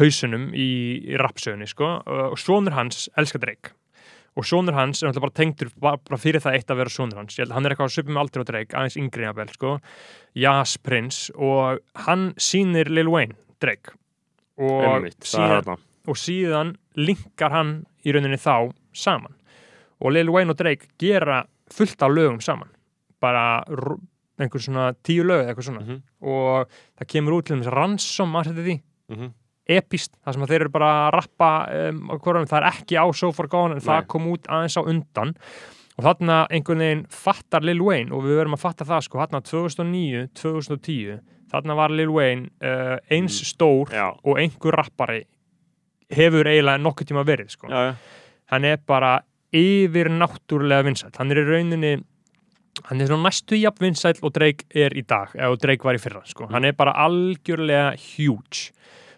hausunum 0.00 0.50
í, 0.56 0.72
í 1.12 1.20
rapsögunni 1.20 1.68
sko. 1.68 1.98
Uh, 2.06 2.26
og 2.32 2.40
sonur 2.40 2.78
hans 2.78 3.08
elskar 3.20 3.44
Drake 3.44 3.76
og 4.36 4.46
sonur 4.48 4.76
hans 4.76 5.02
er 5.02 5.10
náttúrulega 5.10 5.26
bara 5.26 5.36
tengdur 5.36 5.70
bara 5.82 6.20
fyrir 6.20 6.40
það 6.40 6.56
eitt 6.56 6.70
að 6.72 6.78
vera 6.80 6.92
sonur 6.92 7.20
hans. 7.20 7.36
Ég 7.36 7.44
held 7.44 7.52
að 7.52 7.58
hann 7.58 7.66
er 7.68 7.74
eitthvað 7.74 7.92
svipum 7.92 8.16
með 8.16 8.22
aldrei 8.22 8.40
á 8.40 8.48
Drake 8.50 8.78
aðeins 8.78 8.98
yngri 9.00 9.26
jafnvel 9.26 9.52
sko. 9.52 9.72
Jas 10.40 10.76
Prince. 10.80 11.34
Og 11.36 11.82
hann 12.06 12.30
sýnir 12.40 12.88
Lil 12.88 13.10
Wayne 13.12 13.36
Drake 13.62 13.96
og 14.62 14.86
Einmitt, 14.88 15.20
síðan, 15.26 15.76
og 16.08 16.18
síðan 16.18 16.72
linkar 16.96 17.50
hann 17.54 17.74
í 18.04 18.12
rauninni 18.14 18.38
þá 18.40 18.72
saman. 18.92 19.34
Og 20.02 20.12
Lil 20.12 20.30
Wayne 20.34 20.50
og 20.50 20.58
Drake 20.58 20.88
gera 20.98 21.44
fullt 21.72 22.02
af 22.02 22.10
lögum 22.10 22.40
saman. 22.42 22.68
Bara 23.22 23.62
r- 23.70 23.98
einhver 24.42 24.58
svona 24.64 24.90
tíu 25.06 25.22
lög 25.24 25.44
eða 25.44 25.52
eitthvað 25.54 25.68
svona. 25.68 25.80
Mhm. 25.86 26.02
og 26.22 26.68
það 26.98 27.06
kemur 27.12 27.32
út 27.38 27.44
til 27.46 27.56
þess 27.60 27.72
ransom 27.72 28.32
að 28.34 28.44
þetta 28.50 28.64
því. 28.66 28.80
Mhm. 29.12 29.32
epist, 29.68 30.10
það 30.26 30.32
sem 30.34 30.42
að 30.42 30.48
þeir 30.48 30.60
eru 30.60 30.70
bara 30.74 30.88
að 31.06 31.12
rappa 31.14 31.50
um, 31.88 32.00
á 32.10 32.14
hvorum, 32.18 32.46
það 32.50 32.58
er 32.58 32.66
ekki 32.72 32.96
á 32.98 33.06
So 33.14 33.30
Far 33.32 33.46
Gone 33.46 33.74
en 33.76 33.80
það 33.80 34.00
Nei. 34.02 34.06
kom 34.08 34.26
út 34.26 34.42
aðeins 34.50 34.76
á 34.76 34.82
undan. 34.82 35.34
Og 35.98 36.04
þarna 36.04 36.48
einhvern 36.50 36.78
veginn 36.82 37.06
fattar 37.08 37.62
Lil 37.62 37.80
Wayne 37.80 38.10
og 38.12 38.24
við 38.24 38.36
verum 38.40 38.54
að 38.56 38.62
fatta 38.64 38.84
það 38.84 39.02
sko, 39.06 39.18
þarna 39.22 39.40
2009, 39.44 40.28
2010 40.34 41.20
þarna 41.52 41.76
var 41.76 41.90
Lil 41.94 42.08
Wayne 42.10 42.48
uh, 42.64 42.96
eins 43.12 43.38
stór 43.44 43.92
Já, 43.92 44.10
og 44.24 44.38
einhver 44.40 44.72
rappari 44.74 45.22
hefur 46.12 46.48
eiginlega 46.50 46.82
nokkuð 46.84 47.10
tíma 47.12 47.24
verið 47.28 47.50
sko. 47.56 47.68
já, 47.68 47.90
já 47.90 47.94
hann 48.52 48.64
er 48.68 48.76
bara 48.86 49.20
yfir 49.52 50.10
náttúrulega 50.12 50.84
vinsæll 50.84 51.14
hann 51.18 51.30
er 51.32 51.40
í 51.40 51.46
rauninni 51.48 51.92
hann 52.88 53.00
er 53.00 53.06
svona 53.08 53.28
næstu 53.30 53.56
jafn 53.60 53.84
vinsæll 53.86 54.20
og 54.24 54.32
Drake 54.36 54.64
er 54.74 54.92
í 54.96 55.02
dag 55.08 55.32
eða 55.36 55.58
Drake 55.60 55.84
var 55.84 55.96
í 55.96 56.00
fyrra 56.02 56.22
sko. 56.28 56.46
hann 56.52 56.64
er 56.64 56.72
bara 56.76 56.92
algjörlega 57.06 57.92
huge 58.16 58.70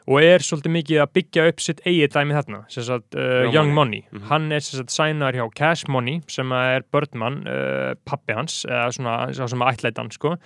og 0.06 0.20
er 0.20 0.42
svolítið 0.44 0.72
mikið 0.74 0.98
að 1.00 1.12
byggja 1.16 1.44
upp 1.48 1.60
sitt 1.64 1.78
eigið 1.88 2.10
dæmi 2.12 2.34
þarna 2.36 2.58
sagt, 2.68 3.14
uh, 3.16 3.44
Young 3.46 3.54
Young 3.54 3.70
Money, 3.74 4.02
Mhm. 4.12 4.26
hann 4.28 4.52
er 4.52 4.60
sagt 4.60 4.90
sænar 4.92 5.32
hjá 5.32 5.46
Cash 5.54 5.88
Money 5.88 6.20
sem 6.28 6.52
er 6.52 6.82
Birdman 6.92 7.46
uh, 7.48 7.94
pappi 8.04 8.34
hans, 8.36 8.66
eða 8.68 8.90
svona 8.92 9.32
sá 9.32 9.48
sem 9.48 9.58
ætlæt 9.64 9.96
hann 9.96 10.10
sko 10.10 10.36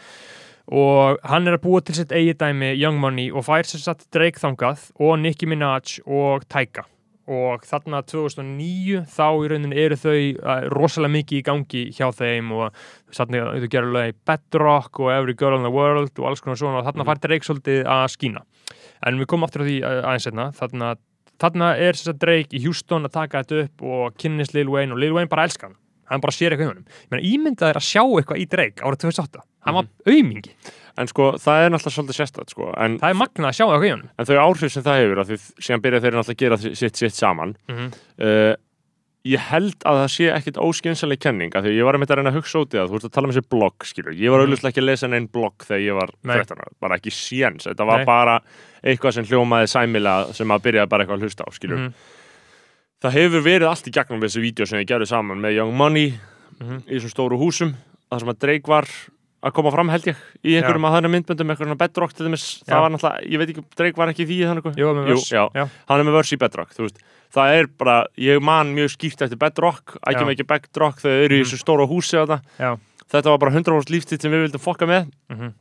og 0.68 1.18
hann 1.24 1.48
er 1.48 1.56
að 1.56 1.62
búa 1.64 1.80
til 1.84 1.94
sitt 1.96 2.12
eigið 2.12 2.38
dæmi 2.42 2.74
Young 2.76 2.98
Money 3.00 3.30
og 3.32 3.46
fær 3.46 3.64
sem 3.64 3.80
sagt 3.80 4.06
Drake 4.12 4.38
þangað 4.42 4.90
og 5.00 5.18
Nicki 5.22 5.46
Minaj 5.48 5.98
og 6.06 6.44
Tyga 6.52 6.84
og 7.28 7.64
þarna 7.68 8.00
2009 8.08 9.02
þá 9.12 9.24
í 9.44 9.48
rauninni 9.52 9.76
eru 9.80 9.96
þau 10.00 10.14
uh, 10.16 10.62
rosalega 10.72 11.12
mikið 11.12 11.38
í 11.38 11.42
gangi 11.44 11.82
hjá 11.92 12.08
þeim 12.16 12.52
og 12.56 12.78
þarna 13.12 13.42
þau 13.60 13.66
gerur 13.74 13.92
lög 13.96 14.14
Bedrock 14.28 15.00
og 15.00 15.10
Every 15.12 15.34
Girl 15.36 15.58
in 15.58 15.66
the 15.66 15.72
World 15.72 16.12
og 16.16 16.28
alls 16.30 16.40
konar 16.40 16.56
svona. 16.56 16.80
Og 16.80 16.86
þarna 16.88 17.04
Mhm. 17.04 17.10
fær 17.10 17.20
Drake 17.26 17.44
svolítið 17.44 17.82
að 17.84 18.06
skína. 18.16 18.40
En 19.04 19.18
við 19.20 19.26
komum 19.26 19.44
aftur 19.44 19.60
á 19.60 19.68
því 19.68 19.76
uh, 19.84 20.08
aðeins 20.08 20.26
einna 20.32 20.46
þarna 20.56 20.94
þarna 21.38 21.68
er 21.76 21.92
þess 21.92 22.08
að 22.14 22.18
Drake 22.24 22.56
í 22.56 22.62
Houston 22.64 23.04
að 23.04 23.12
taka 23.12 23.42
þetta 23.44 23.60
upp 23.66 23.82
og 23.82 24.16
kynnist 24.16 24.54
Lil 24.56 24.68
Wayne 24.72 24.92
og 24.92 24.98
Lil 24.98 25.12
Wayne 25.12 25.28
bara 25.28 25.44
elskar 25.44 25.68
hann 25.68 25.76
hann 26.10 26.20
bara 26.24 26.32
sér 26.34 26.52
eitthvað 26.54 26.66
í 26.66 26.70
honum 26.72 26.84
ég 26.88 27.10
meina, 27.14 27.24
ímyndað 27.32 27.70
er 27.72 27.80
að 27.80 27.88
sjá 27.88 28.02
eitthvað 28.04 28.42
í 28.42 28.46
Drake 28.52 28.84
árið 28.84 29.02
2008 29.06 29.42
hann 29.68 29.74
var 29.74 29.88
aumingi, 30.06 30.54
En 30.98 31.06
sko, 31.06 31.28
það 31.38 31.60
er 31.62 31.68
náttúrulega 31.70 31.94
svolítið 31.94 32.16
sérstætt 32.18 32.50
sko 32.50 32.72
En, 32.74 32.96
það 32.98 33.10
er 33.12 33.18
magnað 33.20 33.48
að 33.52 33.58
sjá 33.58 33.64
eitthvað 33.68 33.84
í 33.86 33.90
honum 33.94 34.08
en 34.18 34.26
þau 34.26 34.38
áhrif 34.42 34.72
sem 34.74 34.82
það 34.82 34.96
hefur 35.02 35.20
að 35.22 35.28
því 35.28 35.36
síðan 35.62 35.82
byrja 35.84 36.00
þeir 36.02 36.16
náttúrulega 36.18 36.34
að 36.34 36.40
gera 36.42 36.76
sitt 36.80 36.96
sitt 36.96 37.14
saman 37.14 37.54
Mhm. 37.68 37.92
uh, 38.18 38.54
Ég 39.28 39.42
held 39.50 39.74
að 39.84 39.96
það 39.98 40.10
sé 40.14 40.26
ekkit 40.32 40.58
óskynsaleg 40.62 41.18
kenning 41.20 41.50
að 41.52 41.66
því 41.66 41.72
ég 41.76 41.84
var 41.84 41.96
einmitt 41.98 42.08
að 42.14 42.20
reyna 42.20 42.30
að 42.30 42.36
hugsa 42.38 42.60
út 42.62 42.72
í 42.72 42.78
það 42.78 42.88
þú 42.88 42.94
ert 43.00 43.06
að 43.08 43.12
tala 43.12 43.26
um 43.28 43.32
þessi 43.34 43.48
blogg, 43.50 43.84
skilur 43.84 44.14
ég 44.14 44.30
var 44.30 44.40
Mhm. 44.40 44.46
auðvitað 44.54 44.68
ekki 44.70 44.80
að 44.80 44.86
lesa 44.88 45.08
neinn 45.10 45.26
blogg 45.28 45.58
þegar 45.66 45.82
ég 45.84 45.94
var 45.98 46.10
Nei. 46.22 46.36
13 46.38 46.56
ára, 46.62 46.72
bara 46.80 46.96
ekki 46.96 47.10
séns 47.12 47.66
þetta 47.66 47.86
var 47.86 47.98
Nei. 47.98 48.04
bara 48.06 48.40
eitthvað 48.82 49.12
sem 49.18 49.24
hljómaði 49.26 49.68
sæmilega 49.74 50.32
sem 50.34 50.48
að 50.48 50.62
byrjaði 50.64 50.88
bara 50.88 51.04
eitthvað 51.04 51.18
að 51.18 51.26
hlusta 51.26 51.44
á, 51.44 51.50
skilur 51.52 51.78
Mhm. 51.78 51.92
Það 53.02 53.12
hefur 53.18 53.44
verið 53.46 53.68
allt 53.70 53.86
í 53.88 53.94
gegnum 53.94 54.20
þessi 54.24 54.40
vídeo 54.42 54.66
sem 54.66 54.80
ég 54.82 54.88
gerði 54.90 55.06
saman 55.10 55.38
með 55.42 55.54
Young 55.60 55.74
Money 55.76 56.14
Mhm. 56.58 56.80
í 56.90 56.96
þessum 56.98 57.12
stóru 57.14 57.38
húsum 57.38 57.74
það 58.10 58.18
sem 58.20 58.28
að 58.32 58.38
Drake 58.42 58.66
var 58.66 58.86
að 59.46 59.52
koma 59.54 59.70
fram 59.70 59.88
held 59.92 60.02
ég 60.10 60.16
í 60.42 60.56
einhverjum 60.58 60.82
að 60.88 60.94
þannig 60.96 61.12
myndböndum, 61.14 61.50
einhverjum 61.54 61.78
bedrock 61.78 62.12
til 62.12 62.26
dæmis, 62.26 62.46
Já. 62.66 62.74
það 62.74 62.80
var 62.82 62.90
náttúrulega, 62.90 63.30
ég 63.30 63.38
veit 63.38 63.48
ekki 63.52 63.62
Drake 63.76 63.96
var 63.96 64.08
ekki 64.10 64.26
því 64.26 64.38
þannig 64.48 64.62
já. 65.30 65.44
Já. 65.54 65.68
hann 65.88 66.00
er 66.00 66.04
með 66.08 66.16
verse 66.18 66.32
í 66.34 66.38
bedrock, 66.42 66.74
það 67.30 67.54
er 67.60 67.66
bara, 67.78 68.06
ég 68.18 68.42
man 68.42 68.74
mjög 68.74 68.90
skýrt 68.96 69.22
eftir 69.22 69.38
bedrock 69.38 69.94
ekki 70.02 70.18
Já. 70.18 70.26
með 70.26 70.34
ekki 70.34 70.46
bedrock 70.48 70.98
þau 70.98 71.10
eru 71.24 71.34
í 71.36 71.38
Mhm. 71.38 71.46
þessu 71.46 71.62
stóra 71.62 71.86
húsi 71.86 72.18
þetta 72.18 72.42
Já. 72.58 72.76
var 73.30 73.38
bara 73.38 73.52
100 73.52 73.70
árs 73.78 73.86
lífstíð 73.94 74.20
sem 74.22 74.32
við 74.32 74.42
vildum 74.50 74.60
fokka 74.60 74.86
með 74.88 75.06
Mhm. 75.30 75.52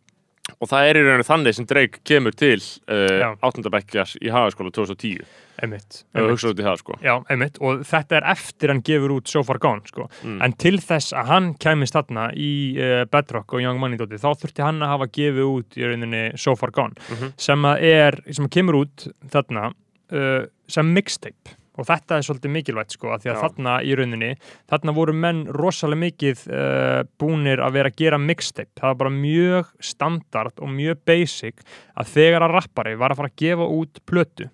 Og 0.62 0.70
það 0.72 0.88
er 0.90 0.98
í 1.00 1.02
rauninu 1.06 1.26
þannig 1.28 1.56
sem 1.58 1.66
Drake 1.70 2.00
kemur 2.08 2.36
til 2.38 2.58
uh, 2.88 3.36
áttundabekkjas 3.44 4.16
í 4.24 4.32
hagaskóla 4.32 4.72
2010 4.74 5.26
einmitt, 5.58 6.04
einmitt. 6.14 6.44
það 6.62 6.78
sko 6.84 6.96
Já, 7.04 7.14
einmitt, 7.34 7.58
og 7.66 7.82
þetta 7.90 8.20
er 8.20 8.28
eftir 8.34 8.72
hann 8.72 8.82
gefur 8.86 9.16
út 9.18 9.32
So 9.32 9.42
Far 9.44 9.58
Gone, 9.64 9.82
sko. 9.90 10.06
Mm. 10.24 10.38
En 10.46 10.54
til 10.62 10.78
þess 10.84 11.16
að 11.18 11.32
hann 11.32 11.48
kæmist 11.62 11.98
þarna 11.98 12.28
í 12.38 12.52
uh, 12.78 13.04
Bedrock 13.12 13.58
og 13.58 13.64
Young 13.66 13.82
Money 13.82 13.98
dóti, 14.00 14.20
þá 14.22 14.30
þurfti 14.38 14.64
hann 14.66 14.84
að 14.86 14.94
hafa 14.94 15.10
gefið 15.18 15.50
út 15.50 15.80
í 15.82 15.88
rauninni 15.90 16.24
So 16.38 16.56
Far 16.56 16.72
Gone, 16.78 16.94
Mhm. 17.10 17.34
sem 17.42 17.66
að 17.74 17.84
er, 17.90 18.20
sem 18.32 18.48
kemur 18.54 18.80
út 18.86 19.08
þarna 19.34 19.72
uh, 20.14 20.46
sem 20.70 20.94
mixtape. 20.94 21.57
Og 21.78 21.86
þetta 21.86 22.18
er 22.18 22.26
svolítið 22.26 22.54
mikilvægt, 22.56 22.96
sko, 22.98 23.12
að 23.14 23.24
því 23.24 23.32
að 23.32 23.38
Já. 23.38 23.42
þarna 23.44 23.78
í 23.86 23.96
rauninni, 24.00 24.32
þarna 24.72 24.96
voru 24.98 25.14
menn 25.14 25.44
rosalega 25.54 26.04
mikið 26.04 26.44
uh, 26.50 27.00
búnir 27.22 27.62
að 27.62 27.78
vera 27.78 27.94
að 27.94 28.02
gera 28.02 28.22
mixtape. 28.22 28.74
Það 28.80 28.90
var 28.90 29.00
bara 29.04 29.16
mjög 29.18 29.72
standard 29.94 30.62
og 30.64 30.74
mjög 30.74 31.02
basic 31.08 31.66
að 31.98 32.14
þegar 32.16 32.48
að 32.48 32.56
rappari 32.58 32.98
var 32.98 33.14
að 33.14 33.22
fara 33.22 33.34
að 33.34 33.42
gefa 33.44 33.70
út 33.78 34.02
plötu, 34.10 34.50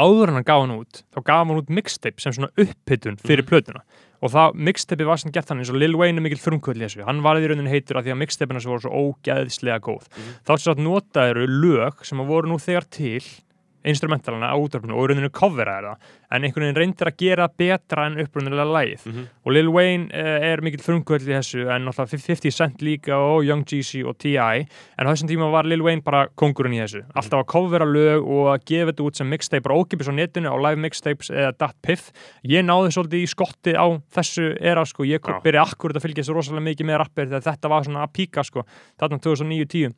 áður 0.00 0.30
en 0.30 0.38
hann 0.38 0.46
gaf 0.46 0.62
hann 0.62 0.76
út 0.76 1.02
þá 1.10 1.18
gaf 1.18 1.42
hann 1.42 1.58
út 1.58 1.72
mixtape 1.74 2.22
sem 2.22 2.34
svona 2.36 2.52
upphittun 2.60 3.18
fyrir 3.20 3.46
plötuna. 3.48 3.82
Og 4.20 4.32
það 4.34 4.56
mixtape 4.68 5.06
var 5.08 5.20
sem 5.20 5.32
gert 5.32 5.48
hann 5.48 5.62
eins 5.62 5.70
og 5.72 5.78
Lil 5.80 5.96
Wayne 5.96 6.20
er 6.20 6.24
mikil 6.24 6.40
frumkvöld 6.40 6.80
í 6.80 6.84
þessu, 6.84 7.04
hann 7.06 7.22
var 7.24 7.40
í 7.40 7.46
rauninni 7.48 7.72
heitur 7.72 7.98
af 8.00 8.04
því 8.04 8.12
að 8.14 8.20
mixtapeina 8.20 8.60
sem 8.60 8.72
voru 8.72 8.84
svo 8.84 9.04
ógæðislega 9.06 9.80
góð. 9.84 10.10
Þá 10.44 10.52
sem 10.52 10.64
sagt 10.66 10.82
notaður 10.84 11.40
lög 11.48 12.04
sem 12.04 12.20
að 12.20 12.32
voru 12.34 12.52
nú 12.52 12.58
þegar 12.60 12.88
til 12.92 13.22
instrumentalana 13.84 14.50
á 14.52 14.56
útvarpinu 14.60 14.92
og 14.96 15.06
í 15.06 15.10
rauninni 15.12 15.30
coveraði 15.32 15.88
það 15.90 16.08
en 16.30 16.44
einhvern 16.46 16.64
veginn 16.66 16.76
reyndir 16.78 17.08
að 17.10 17.16
gera 17.18 17.46
betra 17.48 18.04
en 18.06 18.18
upprunnilega 18.22 18.66
lagið 18.68 19.06
Mhm. 19.10 19.22
og 19.46 19.52
Lil 19.56 19.68
Wayne 19.72 20.04
uh, 20.12 20.46
er 20.52 20.60
mikill 20.62 20.82
frumkvöld 20.84 21.24
í 21.24 21.32
þessu 21.32 21.64
en 21.72 21.86
náttúrulega 21.88 22.20
50 22.36 22.50
Cent 22.52 22.82
líka 22.84 23.16
og 23.16 23.44
Young 23.48 23.64
Jeezy 23.64 24.02
og 24.04 24.18
T.I. 24.18 24.66
en 24.98 25.06
á 25.06 25.10
þessum 25.10 25.30
tíma 25.32 25.48
var 25.50 25.64
Lil 25.64 25.82
Wayne 25.82 26.02
bara 26.04 26.26
kongurinn 26.36 26.76
í 26.76 26.82
þessu 26.84 27.02
alltaf 27.14 27.40
að 27.40 27.46
covera 27.54 27.88
lög 27.88 28.22
og 28.28 28.52
að 28.54 28.64
gefa 28.68 28.90
þetta 28.92 29.06
út 29.08 29.16
sem 29.16 29.28
mixtape 29.32 29.62
bara 29.64 29.78
ókipis 29.80 30.10
á 30.10 30.14
netinu 30.14 30.52
á 30.52 30.56
live 30.60 30.76
mixtapes 30.84 31.30
eða 31.32 31.52
dat.piff 31.58 32.12
ég 32.44 32.62
náði 32.68 32.92
svolítið 32.94 33.24
í 33.24 33.30
skotti 33.32 33.74
á 33.74 33.86
þessu 34.12 34.52
era 34.60 34.84
sko, 34.84 35.04
ég 35.08 35.20
Já. 35.24 35.40
byrja 35.42 35.64
akkurat 35.64 35.96
að 35.96 36.04
fylgja 36.06 36.24
svo 36.28 36.34
rosalega 36.36 36.68
mikið 36.68 36.86
með 36.92 36.98
rappir 37.02 37.26
þegar 37.32 37.48
þetta 37.48 37.68
var 37.72 37.82
svona 37.88 38.04
að 38.06 38.12
píka 38.12 38.44
sko 38.44 38.62
þarna 39.00 39.18
2009-10 39.24 39.94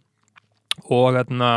og 0.90 1.12
þarna 1.18 1.50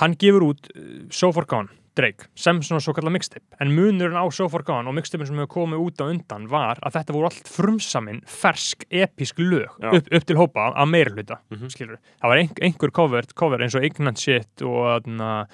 hann 0.00 0.14
gefur 0.20 0.50
út 0.52 0.70
So 1.14 1.32
Far 1.32 1.46
Gone 1.48 1.68
Drake, 1.96 2.26
sem 2.36 2.58
svona 2.60 2.82
svo 2.84 2.92
kallar 2.92 3.14
mixtape 3.14 3.56
en 3.64 3.70
munurinn 3.72 4.18
á 4.20 4.24
So 4.34 4.48
Far 4.52 4.62
Gone 4.68 4.90
og 4.90 4.94
mixtapein 4.98 5.26
sem 5.30 5.38
hefur 5.40 5.52
komið 5.54 5.84
út 5.86 6.02
á 6.02 6.06
undan 6.12 6.44
var 6.52 6.76
að 6.84 6.98
þetta 6.98 7.14
voru 7.16 7.30
allt 7.30 7.48
frumsamin, 7.48 8.18
fersk, 8.28 8.84
episk 8.92 9.40
lög 9.40 9.72
upp, 9.80 10.10
upp 10.12 10.26
til 10.28 10.36
hópa 10.36 10.66
að 10.76 10.90
meira 10.92 11.14
hluta 11.14 11.38
Mhm. 11.50 11.70
skilur. 11.72 11.96
það 12.20 12.28
var 12.28 12.36
ein, 12.36 12.50
einhver 12.60 12.92
cover, 12.92 13.22
cover 13.34 13.58
eins 13.64 13.74
og 13.74 13.84
Ignorant 13.84 14.18
Shit 14.20 14.62
og 14.62 14.84
þarna 15.06 15.46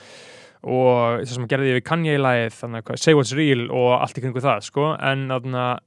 og 0.64 1.20
það 1.22 1.26
sem 1.35 1.46
gerði 1.48 1.72
við 1.76 1.83
að 1.87 2.98
Say 2.98 3.14
What's 3.14 3.35
Real 3.37 3.70
og 3.70 4.00
allt 4.00 4.18
í 4.18 4.22
kringu 4.22 4.40
það 4.42 4.62
sko, 4.62 4.96
en, 5.00 5.31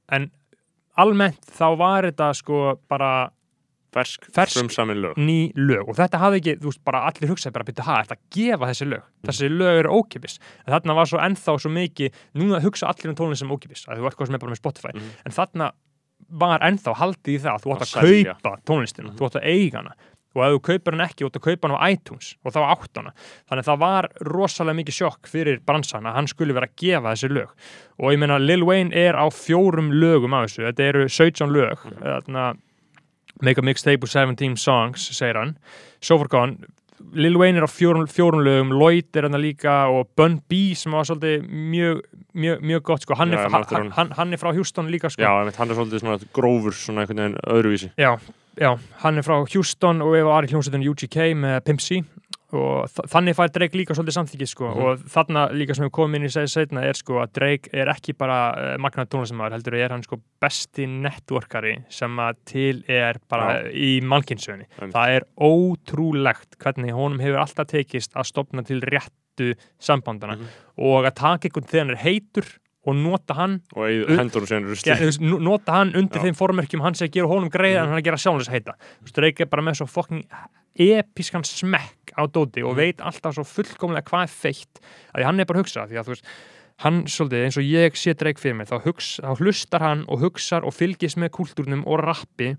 en 0.08 0.30
almennt 0.96 1.44
þá 1.52 1.76
var 1.76 2.02
þetta 2.08 2.34
sko 2.34 2.78
bara 2.88 3.30
fersk, 3.96 4.28
Fersk. 4.36 4.58
frumsamin 4.58 5.00
lög. 5.02 5.16
ný 5.16 5.38
lög. 5.56 5.88
Og 5.88 5.96
þetta 5.96 6.20
hafði 6.20 6.40
ekki, 6.42 6.54
þú 6.60 6.70
veist, 6.70 6.82
bara 6.84 7.00
allir 7.08 7.32
hugsaði 7.32 7.52
bara 7.56 7.64
byrja, 7.70 7.86
ha, 7.88 7.96
þetta 8.04 8.18
gefa 8.36 8.70
þessi 8.70 8.88
lög? 8.92 9.02
Þessi 9.26 9.50
lög 9.56 9.80
eru 9.82 9.96
ókipis, 9.96 10.38
en 10.66 10.74
þarna 10.76 10.94
var 11.00 11.06
svo 11.10 11.18
ennþá 11.24 11.56
svo 11.64 11.70
mikið, 11.72 12.12
núna 12.36 12.60
hugsa 12.62 12.90
allir 12.92 13.10
um 13.10 13.16
tónlist 13.18 13.42
sem 13.42 13.50
ókipis, 13.56 13.86
að 13.88 13.98
þú 14.04 14.10
ert 14.12 14.16
hvað 14.20 14.26
sem 14.30 14.34
er 14.38 14.44
bara 14.44 14.52
með 14.54 14.62
Spotify. 14.62 14.92
Mhm. 14.94 15.10
en 15.26 15.32
þarna 15.32 15.72
var 16.30 16.60
ennþá 16.60 16.94
haldið 16.96 17.34
í 17.36 17.40
það, 17.42 17.62
þú 17.62 17.72
átt 17.74 17.82
Að 17.86 17.96
að 17.96 18.34
kaupa 18.34 18.56
tónlistina, 18.66 19.08
Mhm. 19.10 19.16
þú 19.18 19.26
átt 19.30 19.40
að 19.40 19.44
eiga 19.46 19.76
hana. 19.82 19.92
Og 20.36 20.42
ef 20.44 20.52
þú 20.52 20.60
kaupir 20.68 20.92
hann 20.92 21.00
ekki, 21.08 21.24
þú 21.24 21.28
átt 21.30 21.38
að 21.40 21.46
kaupa 21.46 21.68
hann 21.68 21.76
á 21.80 21.88
iTunes 21.92 22.34
og 22.44 22.52
þá 22.52 22.58
átt 22.76 22.96
hana, 22.96 23.12
þannig 23.48 23.62
að 23.64 23.68
það 23.70 23.78
var 23.78 24.08
rosalega 24.20 24.76
mikið 24.76 24.96
sjokk 24.98 25.22
fyrir 25.32 25.60
bransan 25.64 26.04
að 26.04 26.12
hann 26.14 26.26
skulle 26.26 26.52
vera 26.52 26.66
að 26.66 26.76
gefa 26.76 27.12
þessi 27.14 27.30
lög. 27.32 27.48
Og 28.00 28.12
ég 28.12 28.18
meina 28.18 28.36
Lil 28.38 28.62
Wayne 28.64 28.92
er 28.92 29.14
á 29.16 29.24
fjórum 29.32 29.88
lögum 29.96 30.34
af 30.34 30.50
þessu, 30.50 30.66
þetta 30.68 30.88
eru 30.90 31.08
17 31.08 31.48
lög. 31.48 31.78
Þarna 32.02 32.56
Make 33.42 33.58
a 33.58 33.62
mixtape 33.62 34.00
with 34.00 34.10
17 34.10 34.56
songs, 34.56 35.10
segir 35.12 35.36
hann 35.36 35.56
So 36.00 36.18
Far 36.18 36.28
Gone 36.28 36.56
Lil 37.12 37.36
Wayne 37.38 37.58
er 37.60 37.66
á 37.68 37.70
fjórum, 37.70 38.06
fjórum 38.08 38.40
lögum 38.42 38.70
Lloyd 38.72 39.14
er 39.16 39.26
hann 39.28 39.36
líka 39.40 39.74
og 39.92 40.08
Bun 40.16 40.38
B 40.48 40.72
sem 40.74 40.92
var 40.96 41.04
svolítið 41.04 41.44
mjög, 41.46 42.00
mjög, 42.34 42.62
mjög 42.64 42.82
gott 42.88 43.04
sko. 43.04 43.14
hann, 43.14 43.30
Já, 43.30 43.42
er, 43.44 43.50
hann, 43.52 43.66
honum. 43.70 43.90
hann, 43.92 44.10
hann 44.16 44.32
er 44.32 44.40
frá 44.40 44.52
Houston 44.56 44.88
líka 44.90 45.10
sko. 45.12 45.22
já, 45.22 45.28
hann 45.28 45.70
er 45.70 45.76
svolítið 45.76 46.02
svona 46.02 46.18
grófur 46.32 46.72
svona 46.74 47.04
einhvern 47.04 47.20
veginn 47.22 47.38
öðruvísi 47.44 47.90
já, 48.00 48.16
já, 48.58 48.72
hann 49.04 49.18
er 49.20 49.22
frá 49.28 49.36
Houston 49.54 50.00
og 50.02 50.14
við 50.16 50.24
var 50.24 50.48
í 50.48 50.50
hljómsveitin 50.50 50.88
UGK 50.88 51.18
með 51.36 51.60
Pimp 51.68 51.84
C 51.84 52.00
þ- 52.90 53.06
þannig 53.12 53.36
fær 53.38 53.50
Drake 53.54 53.76
líka 53.78 53.94
svolítið 53.96 54.16
samþykki 54.16 54.46
sko. 54.50 54.68
Mhm. 54.70 54.82
og 54.86 54.98
þarna 55.14 55.44
líka 55.52 55.74
sem 55.76 55.84
við 55.86 55.92
komum 55.98 56.14
inn 56.16 56.26
í 56.28 56.32
segja 56.32 56.48
setna 56.54 56.82
er 56.84 56.94
sko 56.98 57.20
að 57.22 57.32
Drake 57.38 57.70
er 57.72 57.86
ekki 57.92 58.14
bara 58.16 58.38
uh, 58.56 58.76
magnaði 58.78 59.08
tónlistamæður, 59.14 59.56
heldur 59.56 59.74
er 59.80 59.90
hann 59.96 60.02
sko 60.02 60.20
besti 60.40 60.86
networkari 60.86 61.76
sem 61.88 62.16
að 62.18 62.36
til 62.44 62.84
er 62.88 63.18
bara 63.28 63.62
í 63.70 64.00
mannkynsögunni 64.02 64.66
Einmitt. 64.80 64.94
það 64.94 65.14
er 65.16 65.26
ótrúlegt 65.38 66.56
hvernig 66.62 66.92
honum 66.96 67.20
hefur 67.22 67.42
alltaf 67.42 67.66
tekist 67.70 68.14
að 68.16 68.28
stopna 68.30 68.62
til 68.66 68.80
réttu 68.80 69.54
sambandana 69.78 70.36
Mhm. 70.36 70.46
og 70.78 71.04
að 71.04 71.14
taka 71.14 71.48
einhvern 71.48 71.66
þegar 71.68 71.80
hann 71.86 71.90
er 71.90 72.02
heitur 72.04 72.46
og 72.86 72.94
nota 72.94 73.34
hann, 73.34 73.62
og 73.74 73.82
nú- 75.20 75.40
nota 75.42 75.72
hann 75.72 75.92
undir 75.96 76.20
Já. 76.20 76.22
þeim 76.22 76.36
formerkjum 76.38 76.82
hann 76.82 76.94
sem 76.94 77.08
gera 77.10 77.26
honum 77.26 77.50
greiða 77.50 77.82
en 77.82 77.88
hann 77.90 77.98
að 77.98 78.04
gera 78.04 78.16
sjálfins 78.16 78.48
heita 78.48 78.74
Drake 79.12 79.40
er 79.42 79.46
bara 79.46 79.62
með 79.62 79.80
svo 79.82 79.86
fokking 79.90 80.22
episkan 80.78 81.44
smekk 81.44 82.12
á 82.16 82.22
dóti 82.28 82.62
og 82.64 82.72
Mhm. 82.74 82.76
veit 82.76 82.98
alltaf 83.00 83.34
svo 83.34 83.44
fullkomlega 83.44 84.04
hvað 84.04 84.22
er 84.22 84.32
feitt 84.32 84.80
að 85.14 85.20
því 85.20 85.24
hann 85.24 85.40
er 85.40 85.44
bara 85.46 85.58
að 85.60 85.62
hugsa 85.64 85.86
því 85.88 85.96
að 86.00 86.04
þú 86.04 86.14
veist 86.14 86.24
hann 86.78 87.02
svolítið 87.04 87.44
eins 87.44 87.56
og 87.56 87.64
ég 87.64 87.92
sé 87.96 88.14
Drake 88.14 88.38
fyrir 88.40 88.54
mig 88.56 88.68
þá, 88.68 88.82
hugs, 88.84 89.20
þá 89.22 89.36
hlustar 89.38 89.80
hann 89.80 90.04
og 90.08 90.20
hugsar 90.20 90.62
og 90.64 90.74
fylgist 90.74 91.16
með 91.16 91.30
kúltúrnum 91.30 91.86
og 91.86 92.00
rappi 92.04 92.56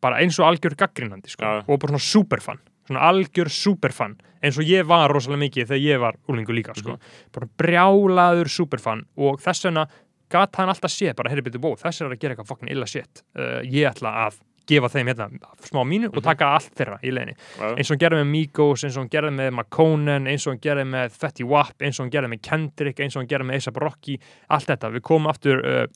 bara 0.00 0.20
eins 0.22 0.38
og 0.38 0.46
algjör 0.46 0.76
gaggrínandi 0.76 1.28
sko, 1.28 1.42
Já. 1.42 1.64
og 1.66 1.80
bara 1.80 1.92
svona 1.98 1.98
superfan 1.98 2.58
svona 2.86 3.00
algjör 3.00 3.48
superfan 3.50 4.16
eins 4.42 4.58
og 4.58 4.64
ég 4.64 4.86
var 4.86 5.10
rosalega 5.10 5.42
mikið 5.50 5.66
þegar 5.66 5.82
ég 5.82 5.98
var 6.00 6.14
úlingu 6.28 6.54
líka 6.54 6.74
sko. 6.76 6.90
Mhm. 6.90 6.98
bara 7.32 7.48
brjálaður 7.58 8.48
superfan 8.48 9.04
og 9.16 9.40
þess 9.40 9.64
vegna 9.64 9.86
gat 10.30 10.54
hann 10.56 10.68
alltaf 10.68 10.90
séð 10.90 11.14
bara, 11.16 11.30
heyrðu 11.30 11.42
byrju, 11.50 11.60
bó, 11.60 11.74
þess 11.76 12.00
er 12.02 12.08
að 12.10 12.18
gera 12.20 12.34
eitthvað 12.36 12.46
fucking 12.46 12.70
illa 12.70 12.86
shit 12.86 13.22
uh, 13.36 13.62
ég 13.62 13.90
ætla 13.90 14.26
að 14.28 14.38
gefa 14.66 14.88
þeim 14.92 15.10
hérna 15.12 15.28
smá 15.62 15.82
mínu 15.86 16.08
og 16.10 16.16
Mhm. 16.16 16.22
taka 16.26 16.46
allt 16.56 16.72
þeirra 16.74 16.98
í 17.02 17.12
leginni 17.14 17.34
Já. 17.58 17.74
eins 17.76 17.90
og 17.90 17.94
hann 17.94 18.02
gerði 18.04 18.20
með 18.22 18.30
Migos, 18.32 18.84
eins 18.84 18.96
og 18.96 19.02
hann 19.04 19.12
gerði 19.14 19.32
með 19.36 19.50
McConan, 19.52 20.26
eins 20.26 20.46
og 20.46 20.52
hann 20.54 20.60
gerði 20.66 20.86
með 20.90 21.10
Fetty 21.20 21.44
Wap, 21.44 21.74
eins 21.80 22.00
og 22.00 22.04
hann 22.06 22.10
gerði 22.16 22.32
með 22.34 22.42
Kendrick 22.42 22.98
eins 23.00 23.16
og 23.16 23.22
hann 23.22 23.28
gerði 23.28 23.46
með 23.50 23.68
A$AP 23.68 23.76
Rocky, 23.82 24.18
allt 24.50 24.66
þetta 24.66 24.92
við 24.96 25.00
komum 25.02 25.30
aftur 25.30 25.62
uh, 25.64 25.86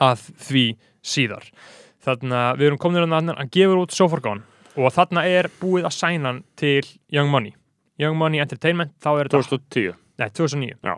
að 0.00 0.18
því 0.48 0.64
síðar 1.02 1.44
þannig 2.04 2.32
að 2.38 2.58
við 2.60 2.66
erum 2.70 2.78
komin 2.78 3.12
að 3.12 3.36
hann 3.36 3.50
gefur 3.50 3.82
út 3.82 3.90
So 3.92 4.08
Far 4.08 4.20
Gone 4.20 4.42
og 4.78 4.92
þarna 4.94 5.24
er 5.26 5.48
búið 5.60 5.84
að 5.88 5.96
sæna 5.98 6.26
hann 6.32 6.44
til 6.56 6.82
Young 7.10 7.30
Money 7.30 7.54
Young 7.98 8.14
Money 8.16 8.38
Entertainment, 8.38 8.92
þá 9.02 9.08
er 9.20 9.28
þetta 9.28 9.42
2010 9.42 9.94
Nei, 10.18 10.28
2009 10.30 10.78
Já. 10.84 10.94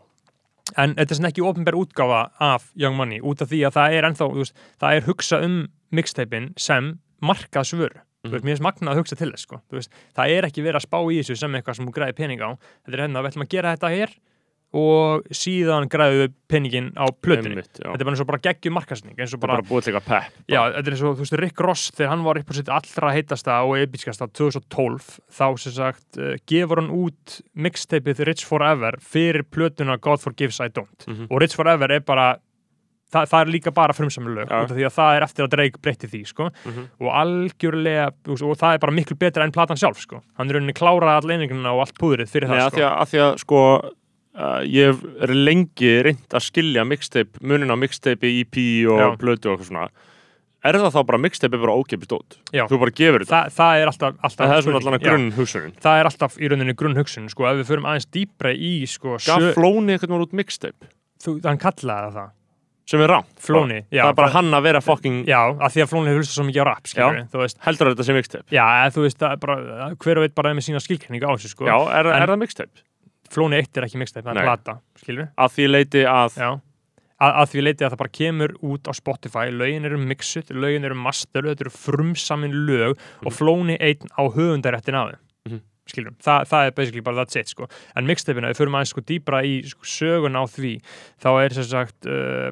En 0.77 0.95
þetta 0.95 1.11
er 1.11 1.19
sem 1.19 1.25
ekki 1.31 1.43
ofnbær 1.43 1.75
útgáfa 1.81 2.21
af 2.41 2.71
Young 2.77 2.97
Money 2.97 3.21
út 3.21 3.43
af 3.43 3.49
því 3.51 3.65
að 3.67 3.75
það 3.79 3.97
er 3.99 4.05
ennþá 4.11 4.29
þú 4.31 4.39
veist, 4.45 4.55
það 4.81 4.97
er 4.97 5.09
hugsa 5.09 5.41
um 5.45 5.57
mixtapein 5.93 6.53
sem 6.57 6.99
markaðsvör 7.23 7.91
mm 7.97 8.07
Mhm. 8.21 8.33
veist, 8.35 8.45
mér 8.45 8.59
er 8.59 8.65
magnað 8.67 8.93
að 8.93 8.99
hugsa 9.01 9.17
til 9.17 9.31
þess 9.33 9.47
sko. 9.47 9.57
Þú 9.71 9.79
veist, 9.79 9.91
það 10.15 10.31
er 10.37 10.45
ekki 10.45 10.61
verið 10.63 10.77
að 10.77 10.85
spá 10.85 10.99
í 11.09 11.17
þessu 11.23 11.37
sem 11.41 11.55
eitthvað 11.57 11.77
sem 11.77 11.87
þú 11.87 11.93
græði 11.97 12.17
pening 12.19 12.41
á 12.45 12.51
þetta 12.85 12.93
er 12.93 13.01
hérna, 13.01 13.23
við 13.25 13.31
ætlum 13.31 13.45
að 13.47 13.49
gera 13.55 13.73
þetta 13.77 13.91
hér 13.95 14.11
og 14.73 15.25
síðan 15.35 15.89
græðu 15.91 16.19
við 16.21 16.35
peningin 16.51 16.91
á 16.95 17.11
plötunni 17.11 17.57
Einmitt, 17.57 17.73
þetta 17.81 17.91
er 17.97 18.05
bara 18.07 18.13
eins 18.15 18.21
og 18.23 18.29
bara 18.31 18.43
geggjum 18.45 18.75
markasning 18.79 19.17
eins 19.19 19.33
og 19.35 19.41
bara, 19.43 19.57
bara, 19.57 19.65
bara 19.65 19.71
búið 19.73 19.87
til 19.89 19.95
eitthvað 19.95 20.07
pepp 20.13 20.53
já, 20.55 20.61
þetta 20.77 20.85
er 20.87 20.95
eins 20.95 21.03
og, 21.03 21.17
þú 21.19 21.25
veist, 21.25 21.39
Rick 21.43 21.61
Ross 21.67 21.87
þegar 21.97 22.13
hann 22.13 22.23
var 22.29 22.39
upp 22.39 22.51
á 22.51 22.55
sitt 22.61 22.71
allra 22.77 23.11
heitasta 23.17 23.57
og 23.67 23.75
episkasta 23.83 24.29
2012, 24.31 25.09
þá 25.41 25.47
sem 25.65 25.75
sagt 25.75 26.21
uh, 26.23 26.37
gefur 26.47 26.83
hann 26.85 26.93
út 26.95 27.41
mixtapeið 27.67 28.23
Rich 28.31 28.47
Forever 28.47 29.01
fyrir 29.03 29.43
plötuna 29.51 29.99
God 29.99 30.23
Forgives 30.23 30.61
I 30.63 30.69
Don't 30.71 31.07
Mhm. 31.11 31.27
og 31.31 31.41
Rich 31.43 31.57
Forever 31.59 31.91
er 31.91 32.01
bara 32.07 32.37
það, 33.11 33.27
það 33.27 33.41
er 33.43 33.49
líka 33.51 33.71
bara 33.75 33.93
frumsamlu 33.97 34.35
lög 34.39 34.47
Já. 34.55 34.61
út 34.63 34.71
af 34.71 34.77
því 34.79 34.85
að 34.87 34.95
það 34.95 35.17
er 35.17 35.25
eftir 35.27 35.45
að 35.45 35.51
Drake 35.57 35.81
breytti 35.83 36.07
því 36.13 36.21
sko. 36.31 36.51
Mhm. 36.65 36.85
og 37.01 37.09
algjörlega 37.11 38.05
og 38.31 38.59
það 38.61 38.75
er 38.75 38.79
bara 38.79 38.93
miklu 38.95 39.17
betra 39.19 39.43
enn 39.43 39.51
platan 39.53 39.77
sjálf 39.81 39.99
sko. 39.99 40.23
hann 40.39 40.49
er 40.49 40.55
rauninni 40.61 40.73
kláraði 40.79 41.17
all 41.19 41.31
eininguna 41.35 41.73
og 41.75 41.81
allt 41.89 41.99
púðrið 41.99 42.31
fyrir 42.31 42.47
Nei, 42.49 42.59
það 42.61 42.69
að 42.71 42.77
því 42.79 42.85
að, 42.87 42.95
að 43.03 43.11
því 43.11 43.19
að 43.27 43.39
sko 43.43 43.63
uh, 44.37 44.61
ég 44.67 45.03
er 45.25 45.35
lengi 45.35 45.93
reynd 46.07 46.37
að 46.37 46.47
skilja 46.47 46.85
mixtape, 46.89 47.41
munin 47.43 47.73
á 47.73 47.77
mixtape, 47.81 48.31
EP 48.43 48.61
og 48.91 49.03
Já. 49.03 49.09
blötu 49.21 49.51
og 49.51 49.57
eitthvað 49.59 49.71
svona. 49.73 49.91
Er 50.61 50.77
það 50.77 50.93
þá 50.93 51.01
bara 51.09 51.21
mixtape 51.25 51.57
er 51.57 51.63
bara 51.63 51.75
ókipist 51.81 52.11
dót? 52.13 52.37
Já. 52.53 52.67
þú 52.69 52.81
bara 52.83 52.93
gefur 52.93 53.23
þetta, 53.25 53.39
Þa, 53.49 53.55
það 53.57 53.79
er 53.81 53.91
alltaf, 53.93 54.19
alltaf 54.21 54.51
það 54.51 54.59
er 54.59 55.05
grunn 55.07 55.31
það 55.81 56.01
er 56.01 56.09
alltaf 56.11 56.37
í 56.37 56.51
rauninni 56.53 56.75
grunnhugsun 56.77 57.31
sko, 57.33 57.47
ef 57.49 57.63
við 57.63 57.71
förum 57.71 57.89
aðeins 57.89 58.09
dýpra 58.13 58.53
í 58.53 58.73
sko, 58.91 59.15
gaf 59.17 59.41
sjö, 59.41 59.55
Flóni 59.57 59.97
eitthvað 59.97 60.27
út 60.27 60.37
mixtape? 60.37 60.91
Þú, 61.25 61.39
hann 61.49 61.61
kallaði 61.65 62.13
það 62.19 62.29
sem 62.91 63.05
er 63.05 63.13
rámt 63.13 63.41
Flóni, 63.41 63.81
já, 63.89 64.03
það 64.03 64.11
er 64.13 64.19
bara 64.19 64.33
hann 64.35 64.53
að 64.59 64.65
vera 64.67 64.81
fucking 64.85 65.19
já, 65.31 65.39
að 65.49 65.75
því 65.77 65.83
að 65.85 65.91
Flóni 65.95 66.11
hefur 66.11 66.25
hlustað 66.25 66.37
svo 66.37 66.47
mikið 66.49 66.61
á 66.61 66.67
rap 66.69 66.91
skilur, 66.91 67.19
veist, 67.41 67.59
heldur 67.65 67.91
þetta 67.93 68.07
sem 68.09 68.19
mixtape? 68.19 68.47
Já, 68.53 68.67
þú 68.97 69.05
veist 69.07 69.25
bara, 69.45 69.59
hver 70.05 70.21
og 70.21 70.27
veit 70.27 70.35
bara 70.37 70.55
með 70.59 70.67
sína 70.67 70.83
skilkenninga 70.83 71.31
á 71.31 71.33
þessu 71.39 71.53
sko. 71.55 71.69
já, 71.71 71.77
er, 72.01 72.11
En- 72.11 72.25
er 72.25 72.33
það 72.35 72.41
mixtape? 72.43 72.83
Flóni 73.31 73.61
1 73.63 73.79
er 73.79 73.87
ekki 73.87 73.99
mixtape, 74.01 74.27
það 74.27 74.37
er 74.43 74.49
plata 74.49 74.75
að 75.39 75.55
því 75.55 75.67
leiti 75.71 76.03
að 76.11 76.37
að, 77.21 77.33
að 77.43 77.51
því 77.53 77.63
leiti 77.67 77.85
að 77.85 77.91
það 77.93 78.01
bara 78.03 78.15
kemur 78.19 78.55
út 78.65 78.89
á 78.89 78.93
Spotify 78.97 79.51
lögin 79.53 79.85
eru 79.85 79.99
mixut, 80.01 80.51
lögin 80.57 80.85
eru 80.89 80.95
master 80.97 81.43
þetta 81.51 81.67
eru 81.67 81.71
frumsamin 81.75 82.55
lög 82.67 82.97
og 83.27 83.33
Flóni 83.37 83.77
1 83.81 84.07
á 84.17 84.23
höfundaréttin 84.35 84.97
af 84.99 85.11
þeim 85.13 85.21
Mhm. 85.51 85.61
skilur, 85.89 86.13
Þa, 86.23 86.45
það 86.45 86.67
er 86.67 86.71
basically 86.77 87.01
bara 87.01 87.17
that's 87.25 87.37
it 87.41 87.49
sko. 87.49 87.67
en 87.97 88.07
mixtapeina, 88.07 88.51
við 88.51 88.59
förum 88.61 88.75
aðeins 88.77 88.91
sko 88.93 89.01
dýpra 89.01 89.43
í 89.45 89.63
sko, 89.67 89.81
sögun 89.85 90.37
á 90.37 90.45
því, 90.47 90.81
þá 91.23 91.29
er 91.45 91.55
sem 91.55 91.65
sagt 91.65 92.07
uh, 92.07 92.51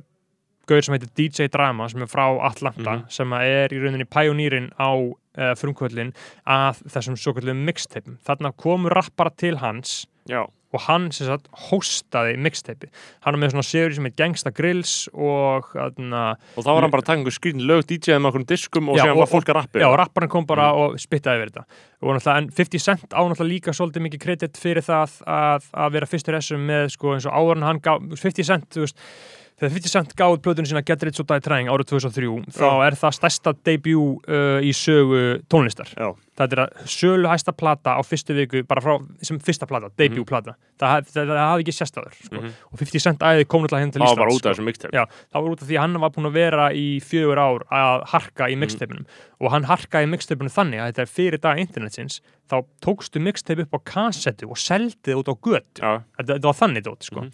gauður 0.69 0.85
sem 0.85 0.95
heitir 0.97 1.11
DJ 1.17 1.49
Drama 1.49 1.89
sem 1.89 2.03
er 2.03 2.07
frá 2.07 2.25
Atlanta 2.45 2.97
Mhm. 2.99 3.11
sem 3.11 3.31
að 3.31 3.43
er 3.45 3.69
í 3.77 3.81
rauninni 3.83 4.05
pæjonýrin 4.09 4.71
á 4.81 4.91
uh, 4.97 5.55
frumkvöldin 5.55 6.13
að 6.47 6.83
þessum 6.89 7.17
svo 7.17 7.33
kallum 7.35 7.65
mixtapeum, 7.65 8.19
þarna 8.25 8.53
komu 8.57 8.89
rappara 8.91 9.31
til 9.37 9.57
hans 9.57 10.07
já, 10.29 10.45
og 10.75 10.83
hann 10.85 11.07
sem 11.17 11.25
sagt 11.31 11.47
hostaði 11.71 12.35
mixtape 12.45 12.91
hann 13.25 13.37
er 13.37 13.41
með 13.41 13.55
svona 13.55 13.65
segur 13.65 13.95
sem 13.97 14.05
heit 14.09 14.17
Gangsta 14.21 14.53
Grills 14.53 14.93
og 15.15 15.71
þarna, 15.73 16.25
og 16.57 16.67
þá 16.67 16.69
var 16.75 16.85
hann 16.85 16.93
bara 16.93 17.05
að 17.05 17.09
taka 17.09 17.19
einhver 17.23 17.37
skrýn 17.39 17.65
lög 17.65 17.87
DJ-ið 17.89 18.21
með 18.21 18.31
okkur 18.33 18.45
diskum 18.53 18.91
og 18.93 19.01
Já, 19.01 19.07
og- 19.09 19.23
var 19.23 19.31
fólk 19.33 19.49
að 19.49 19.59
rappi 19.63 19.81
já, 19.81 19.89
rapparinn 19.97 20.33
kom 20.35 20.47
bara 20.47 20.69
og 20.77 20.99
spittaði 21.01 21.41
yfir 21.41 21.55
þetta. 21.55 21.65
Og 22.03 22.15
náttúrulega, 22.15 22.37
en 22.43 22.51
50 22.61 22.85
Cent 22.85 23.09
á 23.17 23.21
náttúrulega 23.25 23.49
líka 23.55 23.73
svolítið 23.75 24.05
mikið 24.07 24.21
kredit 24.27 24.61
fyrir 24.61 24.85
það 24.85 25.17
að, 25.27 25.67
að 25.73 25.93
vera 25.97 26.07
fyrstur 26.13 26.37
þessum 26.39 26.69
með 26.69 26.93
sko 26.95 27.17
eins 27.17 27.27
og 27.27 27.33
áður 27.41 27.57
en 27.57 27.69
hann 27.71 27.81
gaf 27.83 28.05
50 28.21 28.45
Cent, 28.53 28.69
þú 28.77 28.85
veist 28.85 29.01
þegar 29.59 29.73
50 29.75 29.91
Cent 29.97 30.15
gáði 30.21 30.43
plötunum 30.45 30.69
sína 30.71 30.85
Get 30.87 31.03
Rich 31.03 31.19
or 31.19 31.27
Die 31.27 31.41
Trying 31.43 31.73
árið 31.73 31.89
2003, 31.97 32.29
þá 32.55 32.69
er 32.87 32.95
það 33.01 33.17
stærsta 33.17 33.55
debut 33.67 34.29
uh, 34.29 34.61
í 34.63 34.71
sögu 34.77 35.41
tónlistar. 35.51 35.91
Já. 35.97 36.13
Þetta 36.39 36.57
er 36.57 36.63
að 36.65 36.87
sölu 36.95 37.29
hæsta 37.29 37.53
plata 37.57 37.97
á 37.99 38.03
fyrstu 38.07 38.35
viku, 38.39 38.63
bara 38.69 38.81
frá, 38.85 38.95
sem 39.27 39.39
fyrsta 39.43 39.67
plata 39.67 39.91
debut 39.99 40.25
plata, 40.29 40.55
það, 40.79 40.89
haf- 40.95 41.11
það, 41.13 41.33
það 41.33 41.41
hafði 41.43 41.65
ekki 41.67 41.75
sérstæður 41.79 42.15
sko. 42.23 42.37
Mhm. 42.39 42.53
og 42.73 42.79
50 42.79 43.03
Cent 43.05 43.19
æði 43.27 43.47
kom 43.49 43.63
náttúrulega 43.67 43.83
henni 43.85 43.93
til 43.93 44.03
það 44.03 44.07
var 44.07 44.15
Íslands 44.15 44.23
bara 44.23 44.31
út 44.31 44.39
sko. 44.39 44.49
af 44.49 44.55
þessum 44.57 44.69
mixtape 44.71 44.95
Já, 44.95 45.05
það 45.35 45.43
var 45.43 45.51
út 45.57 45.63
af 45.63 45.69
því 45.69 45.77
að 45.79 45.83
hann 45.85 46.01
var 46.05 46.11
búin 46.17 46.29
að 46.31 46.37
vera 46.39 46.69
í 46.73 46.87
fjögur 47.03 47.39
ár 47.43 47.67
að 47.71 48.07
harka 48.15 48.49
í 48.49 48.57
mixtapeunum 48.63 49.07
og 49.41 49.51
hann 49.55 49.65
harkaði 49.65 50.09
mixtapeunum 50.15 50.55
þannig 50.55 50.79
að 50.83 50.89
þetta 50.93 51.03
er 51.03 51.13
fyrir 51.19 51.41
dag 51.41 51.59
internetsins 51.59 52.21
þá 52.49 52.57
tókstu 52.81 53.21
mixtape 53.21 53.67
upp 53.67 53.75
á 53.77 53.81
kassettu 53.85 54.49
og 54.49 54.57
seldið 54.57 55.21
út 55.21 55.29
á 55.29 55.35
götu 55.37 55.83
já, 55.83 56.03
þetta, 56.19 56.33
þetta 56.39 56.49
var 56.49 56.59
þannig 56.63 56.83
dót 56.87 57.03
sko. 57.05 57.21
Mhm. 57.27 57.33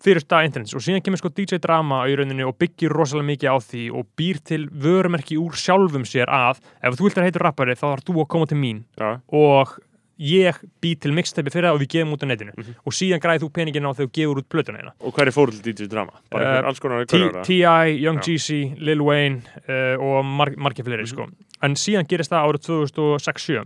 Fyrir 0.00 0.24
dag 0.28 0.46
internets 0.48 0.72
og 0.74 0.80
síðan 0.80 1.02
kemur 1.04 1.20
sko 1.20 1.28
DJ 1.28 1.58
Drama 1.60 2.06
í 2.08 2.14
rauninni 2.16 2.46
og 2.48 2.56
byggir 2.60 2.88
rosalega 2.96 3.28
mikið 3.34 3.52
á 3.52 3.56
því 3.60 3.82
og 3.92 4.06
býr 4.16 4.40
til 4.48 4.66
vörumerki 4.72 5.36
úr 5.36 5.52
sjálfum 5.60 6.06
sér 6.08 6.26
að 6.32 6.58
ef 6.82 6.96
þú 6.96 7.04
vilt 7.08 7.18
að 7.20 7.28
heitur 7.28 7.42
rappari 7.44 7.76
þá 7.76 7.86
þarf 7.92 8.04
þú 8.08 8.16
að 8.24 8.28
koma 8.32 8.46
til 8.46 8.56
mín 8.58 8.84
já, 8.96 9.20
og 9.28 9.78
ég 10.20 10.56
bý 10.84 10.94
til 11.00 11.12
mixtape 11.16 11.48
fyrir 11.52 11.68
það 11.70 11.76
og 11.76 11.80
við 11.80 11.88
gefum 11.94 12.10
út 12.12 12.24
á 12.24 12.28
netinu 12.28 12.52
Mhm. 12.56 12.74
og 12.84 12.92
síðan 12.92 13.20
græði 13.24 13.40
þú 13.44 13.50
peningin 13.56 13.86
á 13.88 13.92
þegar 13.96 14.08
þú 14.08 14.12
gefur 14.18 14.40
út 14.40 14.48
plötuna 14.52 14.78
eina 14.80 14.92
og 15.00 15.14
hverju 15.16 15.32
fóru 15.32 15.52
til 15.62 15.72
DJ 15.72 15.86
Drama? 15.88 16.12
bara 16.30 16.60
Eh, 16.60 17.04
T.I., 17.44 17.96
Young. 18.04 18.20
Jeezy, 18.20 18.74
Lil 18.78 19.00
Wayne 19.00 19.40
uh, 19.68 19.96
og 20.00 20.24
mar 20.24 20.50
margir 20.56 20.84
fleiri 20.84 21.04
Mhm. 21.04 21.06
sko. 21.08 21.26
en 21.62 21.72
síðan 21.74 22.06
gerist 22.08 22.30
það 22.32 22.44
árið 22.48 22.62
2006-7 22.68 23.64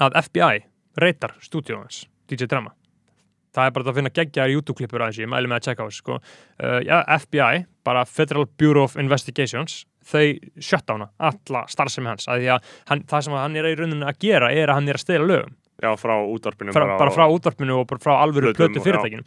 að 0.00 0.12
FBI 0.22 0.64
reytar 1.00 1.34
stúdíóðans 1.40 2.06
DJ 2.28 2.46
Drama 2.46 2.70
það 3.54 3.68
er 3.68 3.74
bara 3.76 3.90
að 3.92 3.98
finna 4.00 4.12
geggjar 4.18 4.52
YouTube-klippur 4.54 5.04
aðeins 5.04 5.20
ég 5.22 5.30
mæli 5.30 5.50
með 5.50 5.60
að 5.60 5.66
checka 5.68 5.86
á 5.86 5.88
þessu 5.88 6.02
sko. 6.04 6.18
uh, 6.20 6.78
ja, 6.84 7.00
FBI, 7.18 7.64
bara 7.86 8.04
Federal 8.08 8.46
Bureau 8.58 8.84
of 8.88 8.96
Investigations 9.00 9.84
þau 10.04 10.24
shutdowna 10.60 11.08
alla 11.18 11.64
starfsemi 11.70 12.10
hans 12.12 12.28
að 12.28 12.42
því 12.42 12.48
að 12.52 12.72
hann, 12.90 13.04
það 13.08 13.26
sem 13.26 13.36
hann 13.40 13.56
er 13.56 13.68
í 13.70 13.76
rauninni 13.78 14.08
að 14.10 14.18
gera 14.26 14.50
er 14.52 14.68
að 14.68 14.80
hann 14.80 14.88
er 14.92 14.98
að 14.98 15.04
stela 15.06 15.28
lögum. 15.30 15.54
Já, 15.82 15.90
frá 15.98 16.12
útvarpinu 16.22 16.72
fra, 16.72 16.84
bara 17.00 17.10
frá 17.10 17.24
útvarpinu 17.34 17.80
og 17.80 17.88
bara 17.90 18.00
frá 18.04 18.12
alvöru 18.22 18.52
plötu 18.54 18.78
og- 18.78 18.84
fyrirtækinu 18.84 19.24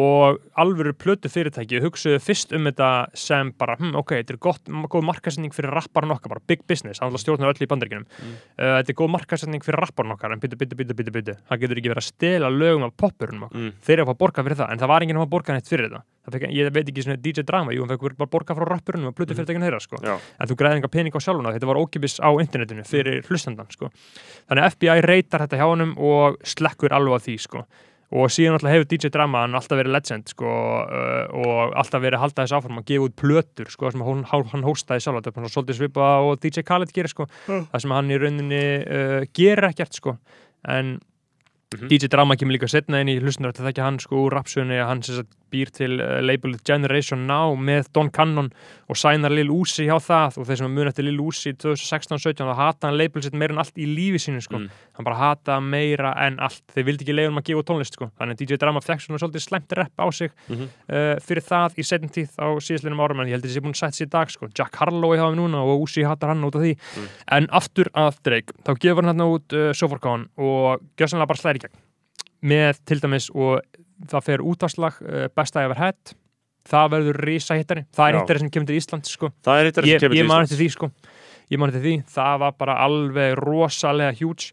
og 0.00 0.40
alvöru 0.58 0.94
plötu 0.98 1.30
fyrirtæki 1.30 1.80
hugsuðu 1.84 2.18
fyrst 2.22 2.54
um 2.56 2.66
þetta 2.66 2.88
sem 3.18 3.52
bara, 3.58 3.76
hm, 3.78 3.94
ok, 4.00 4.16
þetta 4.20 4.34
er 4.34 4.40
gott, 4.42 4.72
góð 4.90 5.06
markasetning 5.06 5.54
fyrir 5.54 5.74
rapparinn 5.74 6.14
okkar, 6.14 6.34
bara 6.34 6.42
big 6.50 6.64
business, 6.66 7.02
hann 7.02 7.14
stjórnar 7.14 7.52
öll 7.54 7.62
í 7.62 7.70
bandaríkinum 7.70 8.06
Mm. 8.14 8.34
uh, 8.58 8.78
þetta 8.78 8.90
er 8.92 8.98
góð 8.98 9.10
markasetning 9.14 9.62
fyrir 9.64 9.80
rapparinn 9.80 10.12
okkar 10.14 10.32
en 10.34 10.40
byttu, 10.42 10.58
byttu, 10.58 10.76
byttu, 10.76 10.94
byttu, 10.94 11.12
byttu 11.14 11.36
það 11.48 11.62
getur 11.62 11.80
ekki 11.80 11.92
verið 11.92 12.02
að 12.02 12.08
stela 12.08 12.50
lögum 12.50 12.84
af 12.86 12.92
poppurinn 13.00 13.46
okkar 13.46 13.60
mm. 13.60 13.72
þeir 13.86 13.94
eru 13.96 14.04
að 14.04 14.10
fá 14.10 14.20
borga 14.24 14.44
fyrir 14.44 14.58
það, 14.60 14.72
en 14.72 14.82
það 14.82 14.92
var 14.92 15.06
enginn 15.06 15.18
að 15.18 15.24
fá 15.24 15.32
borga 15.34 15.56
neitt 15.56 15.70
fyrir 15.70 15.94
þetta 15.94 16.34
fekk, 16.34 16.46
ég 16.54 16.70
veit 16.74 16.90
ekki 16.90 17.04
svona 17.04 17.20
DJ 17.20 17.44
Drama, 17.46 17.74
jú, 17.74 17.84
hann 17.84 17.92
fekk 17.94 18.18
bara 18.18 18.32
borga 18.34 18.56
frá 18.58 18.68
rappurinn 18.68 19.08
og 19.08 19.16
plötu 19.16 19.36
fyrirtækinu 19.36 19.66
þeirra, 19.66 19.80
sko 19.82 20.00
já, 20.04 20.14
en 20.14 20.50
þú 20.50 20.58
græði 20.60 20.80
enga 20.80 20.92
pening 20.92 21.16
á 21.16 21.20
sjálfuna 21.20 21.54
þetta 21.56 21.70
var 21.70 21.80
ókipis 21.80 22.16
á 22.22 22.30
internetinu 22.40 22.84
fyrir 22.88 23.24
hlustandan 23.28 23.70
sko. 23.74 23.90
þannig 24.48 24.64
að 24.64 24.76
FBI 24.76 25.04
reytar 25.04 25.44
þetta 25.44 25.60
hjá 25.60 25.66
honum 25.68 25.96
og 25.98 26.38
slekkur 26.44 26.94
alveg 26.96 27.20
á 27.20 27.24
því 27.26 27.36
sko. 27.44 27.64
Og 28.12 28.32
síðan 28.32 28.58
alltaf 28.58 28.74
hefur 28.74 28.88
DJ 28.90 29.12
Drama 29.14 29.44
hann 29.44 29.56
alltaf 29.58 29.80
verið 29.80 29.94
legend 29.96 30.28
sko, 30.34 30.50
uh, 30.84 31.24
og 31.40 31.72
alltaf 31.80 32.04
verið 32.04 32.18
að 32.18 32.24
halda 32.26 32.44
þess 32.44 32.56
áfram 32.58 32.82
að 32.82 32.86
gefa 32.90 33.08
út 33.08 33.16
plötur 33.20 33.72
sko, 33.72 33.94
sem 33.94 34.04
hann, 34.04 34.26
hann 34.28 34.66
hóstaði 34.66 35.06
sjálf 35.06 35.22
þetta 35.22 35.44
er 35.44 35.56
svolítið 35.56 35.80
svipa 35.80 36.10
og 36.26 36.36
DJ 36.42 36.66
Khaled 36.66 36.94
gerir 36.94 37.12
sko. 37.12 37.28
Mm. 37.48 37.66
það 37.72 37.86
sem 37.86 37.96
hann 37.96 38.12
í 38.12 38.20
rauninni 38.20 38.62
uh, 38.84 39.18
gerir 39.34 39.70
ekkert 39.72 40.00
sko. 40.02 40.18
en 40.68 40.96
Mhm. 41.74 41.88
DJ 41.88 42.08
Drama 42.12 42.36
kemur 42.38 42.54
líka 42.54 42.68
setna 42.70 43.00
inn 43.02 43.10
í 43.10 43.16
hlustunar 43.18 43.54
þetta 43.54 43.70
þekki 43.70 43.82
hann 43.82 43.98
sko 44.02 44.20
úr 44.26 44.36
rapsögunni 44.36 44.76
að 44.78 44.90
hann 44.90 45.02
sem 45.02 45.16
sagt 45.18 45.32
býr 45.54 45.70
til 45.74 46.00
uh, 46.02 46.18
labelið 46.26 46.64
Generation 46.66 47.22
Now 47.30 47.54
með 47.54 47.92
Don 47.94 48.10
Cannon 48.10 48.50
og 48.90 48.98
sænar 49.00 49.30
Lil 49.32 49.48
Uzi 49.54 49.86
hjá 49.86 49.94
það 50.02 50.40
og 50.42 50.48
þeir 50.50 50.60
sem 50.64 50.74
mun 50.74 50.90
eftir 50.90 51.06
Lil 51.06 51.22
Uzi 51.22 51.54
2016-17 51.62 52.42
þá 52.44 52.54
hata 52.58 52.88
hann 52.90 52.98
label 52.98 53.22
sitt 53.24 53.36
meira 53.38 53.54
en 53.54 53.62
allt 53.62 53.78
í 53.80 53.86
lífi 53.88 54.20
sínu 54.26 54.42
sko. 54.44 54.58
Mm. 54.60 54.68
hann 54.98 55.06
bara 55.06 55.16
hata 55.20 55.60
meira 55.62 56.10
en 56.26 56.40
allt 56.42 56.60
þeir 56.74 56.88
vildi 56.90 57.06
ekki 57.06 57.14
leiða 57.16 57.30
um 57.32 57.38
að 57.40 57.46
gefa 57.52 57.64
tónlist 57.70 57.96
sko. 57.96 58.10
þannig 58.18 58.36
að 58.36 58.42
DJ 58.50 58.58
Drama 58.64 58.82
fekk 58.84 59.04
svona 59.06 59.22
svolítið 59.22 59.46
slæmt 59.46 59.76
rep 59.78 59.94
á 60.02 60.06
sig 60.12 60.30
Mhm. 60.48 60.66
uh, 60.90 61.14
fyrir 61.24 61.44
það 61.46 61.78
í 61.80 61.86
setjum 61.86 62.10
tíð 62.12 62.34
á 62.42 62.46
síðastlinum 62.58 63.00
árum 63.04 63.20
en 63.22 63.28
ég 63.30 63.36
held 63.38 63.44
að 63.46 63.50
þessi 63.54 63.62
búin 63.64 63.74
að 63.76 63.80
setja 63.84 63.98
sér 64.02 64.06
í 64.08 64.12
dag 64.18 64.30
sko. 64.34 64.48
Jack 64.58 64.76
Harlow 64.82 65.14
í 65.14 65.18
hafa 65.22 65.36
núna 65.38 65.62
og 65.64 65.84
Uzi 65.86 66.02
hatar 66.04 66.34
hann 66.34 66.44
út 66.44 66.56
af 66.58 66.62
því 66.66 66.74
Mm. 66.98 67.08
en 67.38 67.46
aftur 67.52 67.88
að 67.94 68.18
Drake 68.26 68.52
þá 68.66 68.74
gefur 68.82 69.04
hann 69.04 69.14
hérna 69.14 69.30
út 69.30 69.52
uh, 69.56 69.72
Soforcon 69.72 70.28
og 70.36 70.80
gjössanlega 70.98 71.26
bara 71.30 71.40
slæri 71.40 71.62
gegn 71.64 71.78
með 72.44 72.78
til 72.84 73.00
dæmis 73.00 73.30
og 73.34 73.60
það 74.10 74.28
fer 74.28 74.44
útvarslag 74.44 75.00
uh, 75.02 75.26
besta 75.34 75.64
ever 75.64 75.80
had 75.80 76.14
það 76.68 76.94
verður 76.96 77.20
risa 77.28 77.58
hittari 77.58 77.84
það 77.94 78.08
er 78.08 78.18
hittari 78.20 78.42
sem 78.44 78.52
kemur 78.54 78.70
til 78.70 78.78
Ísland 78.80 79.08
sko. 79.08 79.30
það 79.44 79.60
er 79.60 79.68
ég, 79.68 79.74
sem 79.74 79.84
kemur 79.84 80.16
ég 80.16 80.24
til 80.24 80.30
man 80.30 80.44
Íslands. 80.44 80.52
eftir 80.52 80.62
því 80.62 80.70
sko. 80.74 80.90
ég 81.52 81.60
man 81.60 81.72
eftir 81.72 81.84
því, 81.84 81.94
það 82.14 82.40
var 82.44 82.56
bara 82.64 82.78
alveg 82.86 83.36
rosalega 83.40 84.16
hjúts 84.20 84.52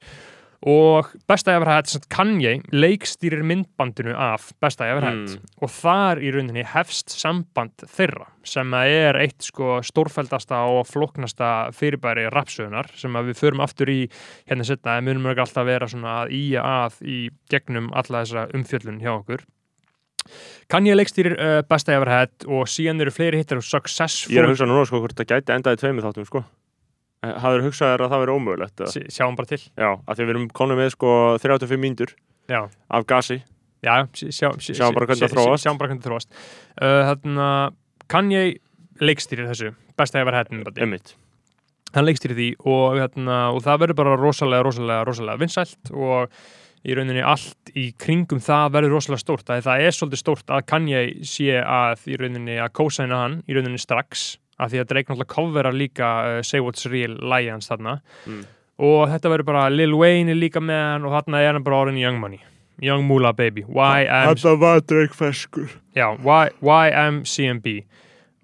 og 0.61 1.07
besta 1.29 1.55
ever 1.57 1.65
had, 1.65 1.89
Kanye 2.13 2.59
leikstýrir 2.69 3.41
myndbandinu 3.41 4.13
af 4.13 4.51
besta 4.61 4.85
ever 4.91 5.01
had 5.01 5.21
Mm. 5.21 5.39
og 5.61 5.69
þar 5.69 6.21
í 6.21 6.31
rauninni 6.33 6.63
hefst 6.63 7.09
samband 7.09 7.71
þeirra 7.81 8.27
sem 8.43 8.73
er 8.73 9.17
eitt 9.17 9.41
sko 9.41 9.79
stórfældasta 9.81 10.61
og 10.69 10.85
flóknasta 10.85 11.71
fyrirbæri 11.73 12.27
rapsögunar 12.29 12.89
sem 12.95 13.11
við 13.13 13.37
förum 13.37 13.61
aftur 13.61 13.89
í 13.89 14.09
hérna 14.49 14.65
setna, 14.65 14.97
en 14.97 15.05
munum 15.05 15.31
ekki 15.31 15.41
alltaf 15.45 15.65
vera 15.65 15.87
svona 15.87 16.23
að 16.23 16.31
íja 16.37 16.61
að 16.61 17.01
í 17.01 17.29
gegnum 17.49 17.89
alla 17.93 18.23
þessa 18.23 18.47
umfjöllun 18.53 19.01
hjá 19.01 19.11
okkur. 19.17 19.45
Kanye 20.69 20.93
leikstýrir 20.95 21.33
uh, 21.33 21.61
besta 21.67 21.93
ever 21.95 22.09
had 22.09 22.45
og 22.45 22.67
síðan 22.69 23.01
eru 23.01 23.11
fleiri 23.11 23.41
hittar 23.41 23.57
og 23.57 23.65
successful 23.65 24.35
ég 24.35 24.39
er 24.39 24.45
að 24.45 24.53
hugsa 24.53 24.67
núna 24.69 24.85
sko 24.85 25.01
hvort 25.01 25.17
það 25.17 25.31
gæti 25.33 25.55
endaði 25.55 25.81
tveimur 25.81 26.05
þáttum 26.05 26.27
sko 26.29 26.43
hafður 27.21 27.65
hugsað 27.67 27.91
þér 27.93 28.03
að 28.05 28.11
það 28.13 28.21
veri 28.23 28.35
ómögulegt? 28.35 28.83
Sí- 28.91 29.07
sjáum 29.13 29.35
bara 29.37 29.49
til. 29.51 29.61
Já, 29.77 29.89
af 29.93 30.15
því 30.17 30.21
að 30.21 30.25
við 30.27 30.33
erum 30.35 30.47
konum 30.57 30.79
með 30.81 30.89
sko 30.95 31.11
35 31.41 31.77
mínútur 31.81 32.13
af 32.89 33.05
gasi. 33.07 33.43
Já, 33.81 33.95
sjá, 34.13 34.49
sjá, 34.61 34.73
Sjáum 34.77 34.93
bara 34.93 35.07
hvernig 35.09 35.25
það 35.25 35.35
þróast. 35.37 35.63
Sjáum 35.65 35.77
bara 35.81 35.89
hvernig 35.89 36.03
það 36.03 36.11
þróast. 36.11 36.29
Uh, 36.81 37.01
Þannig 37.11 37.43
að 37.45 37.75
Kanye 38.11 38.41
leikstýrir 39.01 39.47
þessu? 39.49 39.71
Besta 39.97 40.19
hefur 40.21 40.35
hættin 40.37 40.63
Einmitt. 40.77 41.15
hann 41.95 42.05
leikstýrir 42.05 42.37
því 42.37 42.49
og, 42.65 42.97
hérna, 42.99 43.37
og 43.53 43.61
það 43.65 43.79
verður 43.85 43.97
bara 44.01 44.17
rosalega, 44.19 44.63
rosalega, 44.63 45.05
rosalega 45.07 45.41
vinsælt 45.41 45.91
og 45.91 46.29
í 46.85 46.95
rauninni 46.97 47.21
allt 47.21 47.71
í 47.77 47.91
kringum 47.97 48.39
það 48.41 48.71
verður 48.77 48.95
rosalega 48.97 49.21
stórt. 49.21 49.45
Það, 49.49 49.63
það 49.67 49.81
er 49.85 49.97
svolítið 49.97 50.21
stórt 50.21 50.53
að 50.53 50.65
Kanye 50.71 51.01
sé 51.27 51.57
að 51.61 52.05
í 52.09 52.17
rauninni 52.21 52.55
að 52.61 52.71
kósaina 52.77 53.19
hann 53.25 53.41
í 53.47 53.57
rauninni 53.57 53.81
strax 53.81 54.37
af 54.61 54.71
því 54.71 54.81
að 54.83 54.89
Drake 54.91 55.09
náttúrulega 55.11 55.33
coverar 55.35 55.73
líka 55.73 56.09
uh, 56.37 56.41
Say 56.45 56.61
What's 56.61 56.85
Real 56.91 57.17
lægi 57.17 57.49
hans 57.51 57.69
þarna 57.71 57.97
Mm. 58.27 58.43
og 58.81 59.09
þetta 59.09 59.29
verður 59.33 59.47
bara 59.51 59.63
Lil 59.73 59.93
Wayne 59.97 60.31
er 60.33 60.39
líka 60.39 60.61
með 60.63 60.81
hann 60.93 61.05
og 61.09 61.15
þarna 61.17 61.41
er 61.41 61.53
hann 61.57 61.63
bara 61.65 61.81
orðin 61.85 61.99
Young 62.01 62.19
Money 62.21 62.39
Young 62.81 63.03
Moolah 63.05 63.33
Baby 63.37 63.61
Þetta 63.67 64.55
var 64.57 64.79
Drake 64.89 65.13
feskur. 65.13 65.69
já, 65.95 66.07
YMCMB 66.61 67.67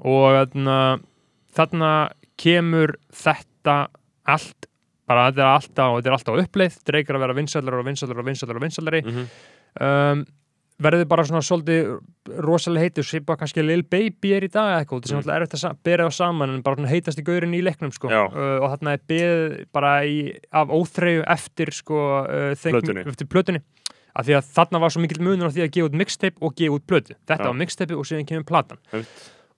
og 0.06 0.36
þarna, 0.38 0.78
þarna 1.58 1.92
kemur 2.38 2.96
þetta 3.14 3.88
allt 4.30 4.68
bara 5.08 5.30
þetta 5.32 5.42
er 5.42 5.52
alltaf, 5.56 5.94
þetta 5.98 6.10
er 6.12 6.16
alltaf 6.18 6.42
uppleið 6.44 6.80
Drake 6.86 7.10
er 7.14 7.18
að 7.18 7.24
vera 7.26 7.38
vinsællari 7.38 7.80
og 7.82 7.88
vinsællari 7.88 8.20
og 8.22 8.28
vinsællari 8.28 8.60
og 8.62 8.66
vinsællari 8.68 9.02
Mm 9.06 9.16
-hmm. 9.16 10.12
um, 10.12 10.26
verður 10.84 11.08
bara 11.10 11.24
svona 11.26 11.42
svolítið 11.42 11.88
rosalega 12.46 12.84
heitur, 12.86 13.04
svipa 13.08 13.36
kannski 13.40 13.64
Lil 13.66 13.82
Baby 13.90 14.34
er 14.38 14.46
í 14.46 14.50
dag 14.52 14.68
eða 14.70 14.82
eitthvað, 14.84 15.08
er 15.10 15.16
Mm. 15.16 15.24
mm. 15.26 15.36
erfitt 15.38 15.54
að 15.56 15.60
sa- 15.64 15.74
bera 15.84 16.06
á 16.06 16.12
saman 16.14 16.50
en 16.54 16.62
bara 16.62 16.86
heitast 16.88 17.18
í 17.20 17.24
gaurinn 17.24 17.56
í 17.58 17.64
leiknum 17.64 17.92
sko. 17.94 18.08
Uh, 18.08 18.60
og 18.62 18.70
þarna 18.78 18.94
er 18.94 19.02
beð 19.08 19.66
bara 19.74 20.02
í, 20.06 20.38
af 20.54 20.68
óþreyju 20.70 21.24
eftir 21.28 21.72
sko, 21.74 22.26
uh, 22.26 22.54
Think- 22.56 22.78
Plötunni. 22.84 23.06
eftir 23.08 23.26
plötunni 23.28 23.62
af 24.16 24.26
því 24.26 24.34
að 24.38 24.54
þarna 24.54 24.80
var 24.80 24.90
svo 24.90 25.02
mikill 25.02 25.22
munur 25.22 25.50
á 25.50 25.54
því 25.54 25.64
að 25.66 25.72
gefa 25.72 25.90
út 25.90 25.98
mixtape 25.98 26.38
og 26.42 26.56
gefa 26.56 26.74
út 26.78 26.86
plötu, 26.88 27.14
þetta 27.28 27.44
Já. 27.44 27.48
var 27.48 27.54
mixtape 27.54 27.92
og 27.98 28.06
síðan 28.06 28.26
kemur 28.28 28.46
platan 28.46 28.78
Einmitt. 28.94 29.08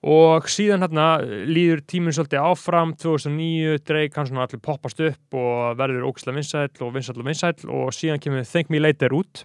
og 0.02 0.44
síðan 0.48 0.80
hérna 0.84 1.20
líður 1.48 1.80
tíminn 1.84 2.12
svolítið 2.16 2.40
áfram 2.44 2.96
2009, 2.96 3.78
Drake 3.84 4.14
hann 4.16 4.26
svona 4.26 4.46
allir 4.48 4.60
poppast 4.60 5.00
upp 5.00 5.34
og 5.34 5.76
verður 5.76 6.08
ógislega 6.08 6.36
vinsæll 6.36 6.80
og 6.86 6.92
vinsæll 6.94 7.18
og 7.20 7.24
vinsæll 7.26 7.68
og 7.68 7.90
síðan 7.92 8.20
kemur 8.20 8.44
Thank 8.50 8.70
Me 8.70 8.78
Later 8.80 9.08
út 9.12 9.44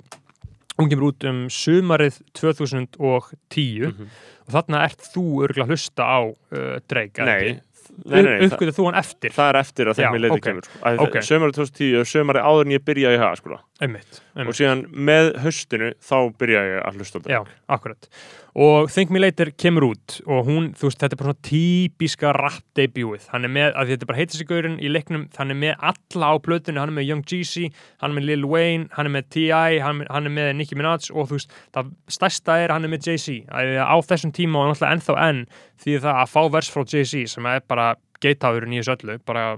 hún 0.80 0.90
kemur 0.92 1.12
út 1.14 1.24
um 1.30 1.46
sumarið 1.50 2.22
2010 2.36 3.92
Mhm. 3.92 4.10
og 4.48 4.54
þarna 4.54 4.84
ert 4.86 5.00
þú 5.14 5.24
örgulega 5.46 5.66
að 5.66 5.72
hlusta 5.74 6.04
á 6.04 6.20
uh, 6.26 6.80
Drake 6.88 7.24
Nei, 7.26 7.36
ekki? 7.36 7.62
nei, 8.06 8.22
nei, 8.22 8.24
nei 8.24 8.48
það, 8.48 8.52
uppgötu 8.58 8.76
þú 8.76 8.86
hann 8.90 9.00
eftir 9.00 9.32
það 9.36 9.50
er 9.54 9.60
eftir 9.62 9.86
að 9.92 9.96
þeim 10.02 10.16
ég 10.18 10.22
leiti 10.26 10.36
ok. 10.36 10.44
kemur. 10.50 10.66
Sko. 10.66 10.80
Að 10.90 11.00
Ok. 11.06 11.16
Sömari 11.22 11.52
2010, 11.56 12.04
sömari 12.12 12.42
áður 12.44 12.66
en 12.66 12.74
ég 12.76 12.84
byrjaði 12.86 13.16
í 13.16 13.22
hafa, 13.22 13.36
sko. 13.40 13.60
Einmitt, 13.84 14.22
Og 14.36 14.40
einmitt. 14.46 14.56
síðan 14.56 14.86
með 14.96 15.34
höstinu, 15.44 15.92
þá 16.00 16.16
byrjaði 16.40 16.70
ég 16.76 16.82
að 16.88 16.98
hlusta 17.00 17.22
Já, 17.28 17.42
akkurat 17.68 18.10
og 18.56 18.88
Think 18.88 19.10
Me 19.12 19.20
Later 19.20 19.50
kemur 19.60 19.84
út 19.90 20.14
og 20.32 20.46
hún, 20.48 20.70
þú 20.80 20.88
veist, 20.88 21.02
þetta 21.02 21.18
er 21.18 21.20
bara 21.20 21.32
svona 21.34 21.48
típiska 21.50 22.30
rap 22.38 22.62
debutið, 22.80 23.26
hann 23.34 23.44
er 23.44 23.52
með, 23.52 23.74
að 23.76 23.90
þetta 23.92 24.08
bara 24.08 24.20
heitast 24.22 24.46
í 24.46 24.48
gaurinn 24.48 24.78
í 24.80 24.88
leiknum, 24.94 25.26
hann 25.36 25.52
er 25.52 25.60
með 25.60 25.74
alla 25.92 26.30
á 26.32 26.36
plötunni, 26.40 26.80
hann 26.80 26.94
er 26.94 26.96
með 26.96 27.10
Young 27.10 27.26
Jeezy 27.28 27.66
hann 28.00 28.14
er 28.14 28.16
með 28.22 28.28
Lil 28.30 28.48
Wayne, 28.48 28.88
hann 28.96 29.10
er 29.10 29.16
með 29.18 29.28
T.I. 29.36 29.82
hann, 29.84 30.06
hann 30.08 30.32
er 30.32 30.36
með 30.40 30.54
Nicki 30.62 30.80
Minaj 30.80 31.12
og 31.12 31.28
þú 31.34 31.36
veist 31.42 31.52
það 31.76 31.92
stærsta 32.16 32.58
er 32.64 32.72
hann 32.78 32.88
er 32.88 32.94
með 32.96 33.10
Jay-Z 33.12 33.52
á 33.52 33.96
þessum 34.08 34.32
tíma 34.40 34.64
og 34.64 34.72
náttúrulega 34.72 34.96
ennþá 35.02 35.18
enn 35.28 35.44
því 35.84 36.00
það 36.08 36.24
að 36.24 36.32
fá 36.38 36.42
vers 36.56 36.72
frá 36.72 36.86
Jay-Z 36.96 37.36
sem 37.36 37.52
er 37.52 37.60
bara 37.68 37.90
geitafurinn 38.24 38.72
í 38.72 38.80
þessu 38.80 38.96
öllu, 38.96 39.20
bara 39.28 39.50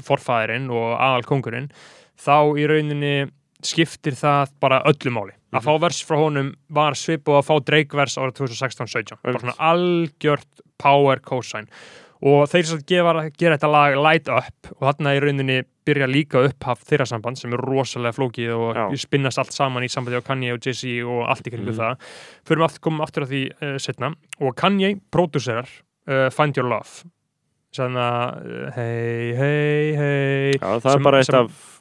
forfæðurinn 0.00 0.70
og 0.72 0.94
aðal 0.96 1.26
kongurinn 1.28 1.68
þá 2.16 2.56
í 2.56 2.64
rauninni 2.72 3.14
skiptir 3.66 4.16
það 4.18 4.54
bara 4.62 4.82
öllu 4.88 5.12
máli. 5.14 5.34
Að 5.56 5.64
fá 5.68 5.74
vers 5.80 6.00
frá 6.04 6.16
honum 6.20 6.50
var 6.76 6.96
svip 6.98 7.28
og 7.32 7.38
að 7.40 7.46
fá 7.48 7.54
Drake 7.64 7.96
vers 7.96 8.16
árið 8.20 8.34
2016-17 8.42 9.22
bara 9.22 9.40
svona 9.40 9.54
algjört 9.72 10.64
power 10.82 11.20
cosign. 11.24 11.68
Og 12.26 12.46
þeir 12.48 12.64
sem 12.64 12.78
gefa, 12.88 13.12
gera 13.36 13.56
þetta 13.58 13.68
lag 13.70 13.96
light 14.00 14.28
up 14.32 14.70
og 14.72 14.86
þarna 14.88 15.10
í 15.16 15.18
rauninni 15.20 15.56
byrja 15.86 16.06
líka 16.08 16.40
upphaf 16.48 16.80
þeirra 16.88 17.04
samband 17.06 17.38
sem 17.38 17.52
er 17.52 17.60
rosalega 17.62 18.16
flókið 18.16 18.54
og 18.56 18.78
Já. 18.80 18.86
spinnast 19.04 19.38
allt 19.38 19.52
saman 19.52 19.84
í 19.84 19.90
sambandi 19.92 20.18
á 20.18 20.24
Kanye 20.24 20.54
og 20.56 20.64
Jay-Z 20.64 21.04
og 21.04 21.26
allt 21.28 21.46
í 21.46 21.52
kringu 21.52 21.72
Mhm. 21.74 21.76
það. 21.76 22.00
Fyrir 22.48 22.64
við 22.64 22.80
komum 22.80 23.04
aftur 23.04 23.26
að 23.26 23.34
því 23.34 23.42
uh, 23.60 23.76
setna 23.78 24.14
og 24.40 24.56
Kanye 24.56 24.94
pródúserar 25.12 25.68
uh, 26.08 26.30
Find 26.32 26.56
Your 26.56 26.68
Love. 26.72 27.04
Þannig 27.76 28.00
að 28.00 28.72
hei, 28.78 29.34
hei, 29.36 29.96
hei 30.00 30.52
það 30.58 30.92
er 30.94 31.02
bara 31.04 31.18
eitt 31.20 31.34
af, 31.36 31.75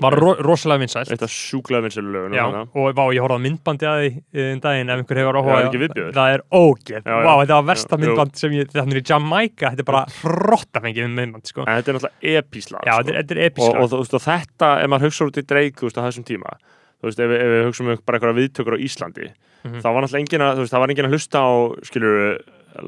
var 0.00 0.14
ro 0.16 0.30
rosalega 0.40 0.80
vinsælt 0.80 1.10
eitt 1.12 1.22
af 1.26 1.30
sjúklega 1.30 1.82
vinselu 1.84 2.08
lögunum. 2.14 2.36
Já, 2.38 2.44
og 2.72 2.94
vá, 2.96 3.02
ég 3.12 3.20
horfði 3.20 3.36
á 3.36 3.44
myndbandi 3.44 3.88
að 3.90 3.98
því 4.00 4.44
um 4.54 4.60
daginn 4.64 4.92
ef 4.94 5.02
einhver 5.02 5.20
hefur 5.20 5.38
áhuga 5.40 5.50
Já, 5.52 5.58
er 5.60 5.68
ekki 5.68 5.80
viðbjóður? 5.82 6.14
Það 6.16 6.34
er 6.36 6.44
ógeð, 6.60 7.02
Já, 7.04 7.12
já. 7.12 7.24
vá, 7.26 7.32
þetta 7.42 7.58
var 7.60 7.66
versta 7.68 7.98
Já, 7.98 8.00
myndband 8.04 8.40
sem 8.40 8.56
ég, 8.56 8.70
þannig 8.72 8.96
er 8.96 9.02
í 9.02 9.04
Jamaica, 9.10 9.70
þetta 9.74 9.84
er 9.84 9.88
bara 9.90 10.02
hrotta 10.22 10.82
fengið 10.86 11.10
myndband, 11.18 11.46
sko 11.52 11.66
En 11.66 11.76
þetta 11.76 11.92
er 11.92 11.98
náttúrulega 11.98 12.36
epíslag. 12.40 12.80
Já, 12.88 12.92
sko. 12.94 13.02
þetta 13.04 13.12
er, 13.12 13.20
þetta 13.20 13.36
er 13.36 13.42
og, 13.42 13.50
episk 13.50 13.68
og, 13.84 13.90
þú 13.92 14.00
veist, 14.00 14.16
og 14.20 14.24
þetta, 14.30 14.70
ef 14.84 14.90
maður 14.94 15.06
hugsa 15.10 15.28
út 15.30 15.40
í 15.42 15.46
Drake 15.52 15.76
þú 15.80 15.90
veist, 15.90 16.00
á 16.00 16.06
þessum 16.08 16.26
tíma 16.32 16.56
þú 17.00 17.10
veist, 17.10 17.20
ef, 17.20 17.36
ef 17.36 17.52
við 17.54 17.62
hugsa 17.68 17.84
um 17.84 17.92
bara 18.04 18.18
einhverja 18.20 18.38
viðtökur 18.40 18.76
á 18.76 18.84
Íslandi 18.88 19.30
Mhm. 19.60 19.82
þá 19.84 19.88
var 19.92 20.00
náttúrulega 20.00 20.22
engin 20.24 20.40
að, 20.40 20.54
þú 20.56 20.62
veist, 20.64 20.72
það 20.72 20.80
var 20.80 20.88
engin 20.94 21.04
að 21.04 21.12
hlusta 21.12 21.36
á 21.44 21.50
skilur, 21.84 22.38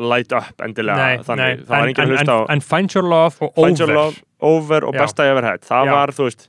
light 0.08 0.32
up 0.32 0.62
endilega 0.64 0.96
Nei, 0.96 1.16
þannig, 1.26 1.36
nei, 1.36 1.64
það 1.66 1.68
var 1.68 1.82
en, 1.82 1.88
engin 1.90 2.00
en, 2.00 2.08
að 2.08 2.12
hlusta 2.16 2.32
á 2.32 2.40
en, 2.54 2.60
Find 2.64 2.94
Your 2.96 3.04
Love 3.12 3.36
og 3.44 3.52
Find 3.58 3.78
Your 3.82 3.90
Over 3.90 3.98
Love, 3.98 4.22
Over 4.40 4.86
og. 4.88 4.94
Besta 4.96 5.26
Ever 5.28 5.44
Had 5.44 5.60
það 5.68 5.90
var, 5.92 6.12
þú 6.16 6.24
veist, 6.30 6.46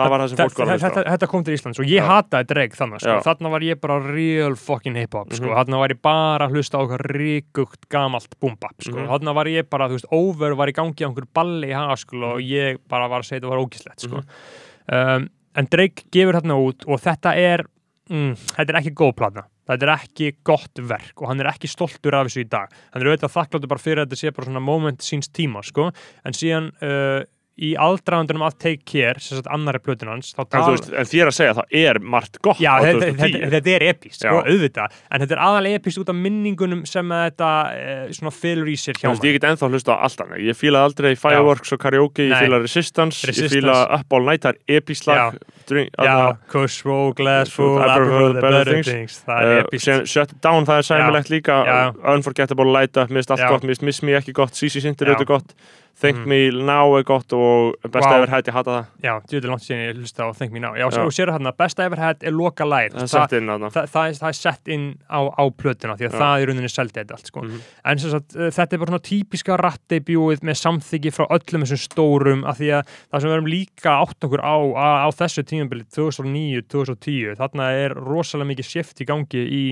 það 0.00 0.12
var 0.14 0.22
það 0.24 0.30
sem 0.32 0.40
fólk 0.40 0.58
var 0.60 0.66
að 0.66 0.76
hlusta 0.76 1.04
þetta, 1.10 1.28
kom 1.32 1.44
til 1.46 1.56
Íslands 1.56 1.80
og 1.82 1.90
ég 1.90 2.06
hataði 2.10 2.48
Drake 2.52 2.78
þannig, 2.78 3.02
sko. 3.04 3.16
Þarna 3.26 3.52
var 3.54 3.66
ég 3.66 3.80
bara 3.80 3.98
real 4.04 4.56
fucking 4.56 5.00
hip-hop, 5.00 5.32
sko. 5.32 5.46
Mhm. 5.46 5.56
þarna 5.60 5.82
var 5.82 5.94
ég 5.94 6.00
bara 6.02 6.48
að 6.48 6.56
hlusta 6.56 6.78
á 6.78 6.80
okkar 6.84 7.06
ríkugt 7.16 7.88
gamalt 7.92 8.38
boom-bap, 8.40 8.76
sko. 8.82 8.96
Mhm. 8.96 9.10
þarna 9.12 9.34
var 9.34 9.46
ég 9.46 9.68
bara, 9.70 9.88
þú 9.88 9.98
veist, 9.98 10.10
Over 10.10 10.54
var 10.54 10.68
í 10.68 10.76
gangi 10.76 11.04
á 11.04 11.08
einhver 11.08 11.28
balli 11.34 11.68
í 11.68 11.76
hagaskul 11.76 12.24
og 12.34 12.40
ég 12.40 12.78
bara 12.88 13.08
var 13.08 13.20
að 13.20 13.28
segja 13.30 13.40
þetta 13.40 13.52
var 13.54 13.64
ógislegt, 13.64 14.00
sko. 14.00 14.16
Mhm. 14.16 15.16
um, 15.16 15.28
en 15.56 15.66
Drake 15.70 16.04
gefur 16.12 16.38
þarna 16.40 16.56
út 16.62 16.84
og 16.86 17.00
þetta 17.02 17.34
er 17.36 17.64
mm, 18.10 18.34
þetta 18.56 18.68
er 18.72 18.78
ekki 18.82 18.94
góð 18.98 19.16
plana 19.18 19.44
þetta 19.70 19.86
er 19.86 19.92
ekki 19.94 20.30
gott 20.46 20.82
verk 20.90 21.22
og 21.22 21.30
hann 21.30 21.42
er 21.42 21.50
ekki 21.52 21.70
stoltur 21.70 22.16
af 22.18 22.28
þessu 22.28 22.44
í 22.44 22.48
dag 22.50 22.70
hann 22.92 23.02
er 23.02 23.10
auðvitað 23.10 23.34
þakkláttur 23.36 23.70
bara 23.70 23.82
fyrir 23.82 24.02
að 24.02 24.08
þetta 24.10 24.20
sé 24.22 24.32
bara 24.34 24.48
svona 24.48 24.62
moment 24.64 25.04
síns 25.04 25.30
tíma 25.30 25.62
sko 25.66 25.90
en 25.90 26.36
síðan 26.36 26.70
uh, 26.82 27.22
í 27.60 27.70
aldraðandunum 27.76 28.44
að 28.46 28.56
Take 28.64 28.84
Care 28.88 29.20
sem 29.20 29.36
sagt 29.38 29.48
annari 29.52 29.80
plötun 29.84 30.08
hans 30.12 30.32
þá 30.32 30.40
en, 30.46 30.64
veist, 30.70 30.88
en 30.96 31.08
þér 31.10 31.30
að 31.30 31.36
segja 31.36 31.56
það 31.58 31.74
er 31.82 32.00
margt 32.14 32.38
gott 32.44 32.60
Já, 32.62 32.70
þetta, 32.80 33.10
2010 33.10 33.20
þetta, 33.20 33.50
þetta 33.54 33.72
er 33.74 33.84
epist, 33.90 34.20
sko, 34.22 34.32
Já. 34.38 34.48
auðvitað. 34.48 34.96
En 35.10 35.24
þetta 35.24 35.36
er 35.36 35.42
aðalega 35.46 35.80
epist 35.80 36.00
út 36.00 36.12
af 36.12 36.18
minningunum 36.20 36.82
sem 36.88 37.12
að 37.16 37.24
þetta 37.28 37.50
eh, 37.76 38.02
svona 38.16 38.32
fylur 38.34 38.70
í 38.72 38.76
sér 38.80 39.00
hjá 39.00 39.08
veist, 39.10 39.26
ég 39.28 39.36
get 39.36 39.48
ennþá 39.50 39.68
að 39.68 39.76
hlusta 39.76 39.96
á 39.96 39.96
allt 40.08 40.24
annað. 40.24 40.44
Ég 40.48 40.58
fílaði 40.60 40.88
aldrei 40.90 41.10
Fireworks 41.20 41.74
og 41.76 41.82
Karaoke, 41.84 42.28
ég 42.30 42.36
fílaði 42.46 42.64
Resistance, 42.64 43.26
Resistance. 43.28 43.44
ég 43.44 43.56
fílaði 43.58 44.00
Up 44.00 44.16
All 44.16 44.30
Night 44.30 44.46
það 44.46 44.56
er 44.56 44.80
epislag 44.80 45.38
drink, 45.70 45.92
Já, 46.00 46.16
Kush, 46.50 46.86
Roll, 46.86 47.12
Glass, 47.14 47.52
prefer 47.54 48.32
the 48.34 48.40
better 48.42 48.82
things. 48.82 49.20
Það 49.26 49.44
er 49.44 49.50
Uh, 49.50 49.66
epist 49.66 50.10
Shut 50.10 50.32
Down, 50.44 50.64
það 50.68 50.80
er 50.80 50.86
sæmilegt 50.86 51.30
líka. 51.32 51.60
Já. 51.66 51.78
Unforgettable 52.14 52.70
Light 52.72 52.96
Up, 53.00 53.10
mist 53.12 53.30
allt 53.30 53.42
Já. 53.44 53.50
gott 53.52 53.66
mist 53.68 53.82
Miss 53.82 54.02
Me 54.06 54.16
ekki 54.18 54.32
gott, 54.36 54.54
Já. 54.54 54.80
er 54.80 55.12
auðvitað 55.14 55.30
gott 55.34 55.54
Think 56.00 56.16
Mhm. 56.24 56.28
Me 56.28 56.50
Now 56.64 56.94
er 56.96 57.02
gott 57.04 57.32
og 57.36 57.74
Best 57.92 58.06
Wow. 58.06 58.14
Ever 58.22 58.30
Had, 58.32 58.46
ég 58.48 58.54
hata 58.56 58.70
það 58.70 58.86
Já, 59.04 59.12
djúður 59.28 59.50
langt 59.52 59.64
síðan 59.66 59.82
ég 59.84 59.98
hlusta 60.00 60.24
á 60.24 60.28
Think 60.38 60.52
Me 60.52 60.60
Now 60.60 60.72
Já, 60.74 60.86
Já. 60.88 61.04
og 61.04 61.12
sér 61.12 61.28
hérna, 61.34 61.52
besta 61.56 61.84
ever 61.84 61.96
had 62.00 62.22
er 62.24 62.32
loka 62.32 62.64
læð 62.64 62.94
það 62.96 63.08
það, 63.10 63.70
það, 63.70 63.88
það, 63.92 64.28
er, 64.28 64.32
sett 64.40 64.68
inn 64.72 64.86
á, 65.12 65.20
á 65.28 65.44
plötuna 65.52 65.96
því 66.00 66.08
að 66.08 66.14
Já. 66.14 66.18
það 66.22 66.40
er 66.40 66.46
rauninni 66.48 66.70
seldi 66.72 66.96
þetta 67.00 67.12
allt 67.18 67.26
sko. 67.26 67.42
Mhm. 67.44 67.60
en 67.84 67.98
sem 67.98 68.10
sagt, 68.10 68.36
uh, 68.36 68.48
þetta 68.48 68.72
er 68.72 68.78
bara 68.78 68.90
svona 68.94 69.08
típiska 69.10 69.56
rattdebjúið 69.60 70.40
með 70.40 70.56
samþyggi 70.64 71.12
frá 71.12 71.26
öllum 71.36 71.64
þessum 71.66 71.82
stórum 71.84 72.44
af 72.48 72.56
því 72.58 72.68
að 72.80 72.82
það 73.12 73.20
sem 73.20 73.30
við 73.30 73.36
erum 73.36 73.52
líka 73.52 73.90
átt 74.00 74.20
okkur 74.24 74.40
á 74.40 74.56
á, 74.72 74.88
á 75.04 75.08
þessu 75.12 75.44
tímabili 75.44 75.84
2009-2010 75.92 77.36
þarna 77.38 77.70
er 77.84 77.94
rosalega 77.94 78.50
mikið 78.54 78.64
shift 78.72 79.00
í 79.02 79.06
gangi 79.08 79.42
í 79.44 79.64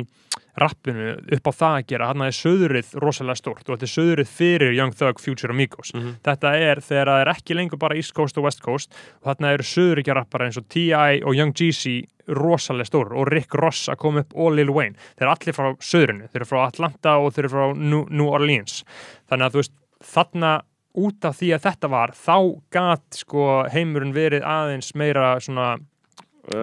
rappinu 0.63 1.09
upp 1.37 1.49
á 1.49 1.53
það 1.59 1.75
að 1.79 1.87
gera, 1.93 2.09
þarna 2.13 2.27
er 2.31 2.37
söðrið 2.39 2.93
rosalega 3.05 3.41
stórt 3.41 3.65
og 3.69 3.77
þetta 3.79 3.89
er 3.89 3.95
söðrið 3.95 4.29
fyrir 4.39 4.75
Young 4.77 4.95
Thug, 4.99 5.21
Future 5.23 5.53
og 5.55 5.59
Migos 5.59 5.93
Mhm. 5.95 6.15
þetta 6.25 6.53
er 6.59 6.81
þegar 6.85 7.07
það 7.13 7.21
er 7.25 7.33
ekki 7.35 7.55
lengur 7.59 7.79
bara 7.79 7.97
East 7.97 8.15
Coast 8.15 8.39
og 8.39 8.45
West 8.45 8.63
Coast 8.63 8.95
og 9.23 9.31
þarna 9.33 9.53
eru 9.55 9.63
söðuríkja 9.65 10.15
rappara 10.19 10.47
eins 10.47 10.57
og 10.59 10.69
T.I. 10.69 11.23
og 11.25 11.35
Young 11.35 11.53
Jeezy 11.55 12.03
rosalega 12.29 12.85
stór 12.91 13.15
og 13.17 13.29
Rick 13.33 13.55
Ross 13.55 13.89
að 13.89 13.97
koma 14.03 14.21
upp 14.21 14.35
og 14.37 14.53
Lil 14.53 14.69
Wayne, 14.71 14.95
þeir 15.17 15.27
eru 15.27 15.31
allir 15.33 15.55
frá 15.57 15.69
söðurinu 15.81 16.29
þeir 16.29 16.43
eru 16.43 16.45
frá 16.51 16.67
Atlanta 16.67 17.17
og 17.19 17.33
þeir 17.33 17.45
eru 17.47 17.49
frá 17.55 17.77
New, 17.79 18.29
Orleans 18.29 18.83
þannig 19.31 19.47
að 19.47 19.53
þú 19.55 19.63
veist, 19.63 19.73
þarna 20.05 20.51
út 20.99 21.25
af 21.25 21.37
því 21.39 21.49
að 21.55 21.63
þetta 21.69 21.89
var 21.93 22.11
þá 22.19 22.37
gat 22.75 23.15
sko 23.23 23.45
heimurinn 23.73 24.13
verið 24.13 24.43
aðeins 24.45 24.93
meira 24.95 25.39
svona 25.41 25.79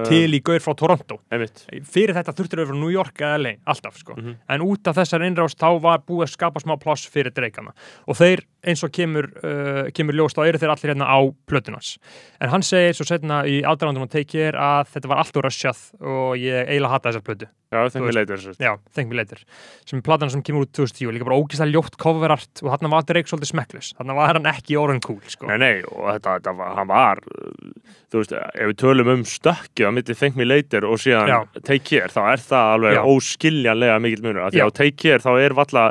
til 0.08 0.32
í 0.34 0.42
gaur 0.44 0.60
frá 0.60 0.76
Toronto. 0.76 1.20
einmitt. 1.32 1.66
Fyrir 1.86 2.16
þetta 2.16 2.34
þurftur 2.34 2.62
við 2.64 2.70
frá 2.72 2.80
New 2.80 2.90
York 2.94 3.14
eða 3.22 3.38
LA 3.42 3.54
alltaf 3.68 3.98
sko, 3.98 4.16
Mhm. 4.16 4.36
en 4.50 4.62
út 4.62 4.88
af 4.88 4.96
þessar 4.98 5.26
innrást 5.28 5.58
þá 5.60 5.80
var 5.82 6.00
búið 6.00 6.26
að 6.28 6.34
skapa 6.38 6.60
smá 6.64 6.76
pláss 6.80 7.08
fyrir 7.10 7.32
dreikana. 7.32 7.72
Og 8.08 8.16
þeir 8.16 8.42
eins 8.66 8.84
og 8.84 8.92
kemur 8.92 9.26
uh, 9.44 9.92
kemur 9.92 10.14
ljóst 10.18 10.36
þá 10.38 10.48
eru 10.48 10.58
þeir 10.58 10.72
allir 10.74 10.94
hérna 10.96 11.06
á 11.06 11.20
plötunars 11.48 11.98
en 12.42 12.50
hann 12.50 12.62
segir 12.66 12.96
svo 12.98 13.06
setna 13.06 13.44
í 13.46 13.62
aðdraðandum 13.62 14.08
að 14.08 14.12
take 14.16 14.32
care 14.32 14.58
að 14.58 14.88
þetta 14.96 15.08
var 15.12 15.18
allt 15.22 15.38
úr 15.38 15.46
rössjað 15.46 15.84
og 16.02 16.34
ég 16.42 16.66
eiginlega 16.68 16.90
hata 16.96 17.12
þessar 17.12 17.26
plötu 17.28 17.48
Já, 17.76 17.84
veist. 17.92 18.18
leitur 18.18 18.40
þessu. 18.40 18.56
Já, 18.64 18.72
Thank 18.96 19.12
Me 19.12 19.20
Later 19.20 19.42
sem 19.86 20.00
er 20.00 20.06
platan 20.06 20.32
sem 20.34 20.44
kemur 20.46 20.66
út 20.66 20.72
2010 20.76 21.14
líka 21.16 21.28
bara 21.28 21.38
ógislega 21.40 21.72
ljótt 21.74 21.98
coverart 22.02 22.64
og 22.64 22.72
þarna 22.74 22.92
var 22.96 23.06
Drake 23.10 23.30
svolítið 23.30 23.52
smekklus 23.52 23.92
þarna 24.00 24.18
var 24.18 24.40
hann 24.40 24.50
ekki 24.50 24.80
orðin 24.80 25.04
cool 25.06 25.22
sko. 25.32 25.50
Nei, 25.52 25.60
nei, 25.62 25.84
og 25.92 26.08
þetta, 26.16 26.38
þetta 26.40 26.56
var, 26.60 26.74
hann 26.80 26.90
var, 26.90 27.22
uh, 27.36 28.00
þú 28.14 28.24
veist, 28.24 28.36
ef 28.36 28.72
við 28.72 28.80
tölum 28.82 29.14
um 29.16 29.26
stökkið 29.30 29.90
á 29.90 29.92
milli 29.96 30.18
Thank 30.18 30.40
Me 30.40 30.48
Later 30.48 30.88
og 30.90 31.02
síðan 31.04 31.32
Já. 31.32 31.38
Take 31.62 31.84
Care, 31.86 32.12
þá 32.14 32.22
er 32.32 32.44
það 32.46 32.74
alveg 32.76 32.98
Já. 32.98 33.04
óskiljanlega 33.14 34.00
mikill 34.04 34.26
munur. 34.26 34.48
Því 34.54 34.66
á 34.66 34.70
Take 34.82 34.98
Care 35.02 35.24
þá 35.24 35.32
er 35.42 35.56
valla, 35.58 35.84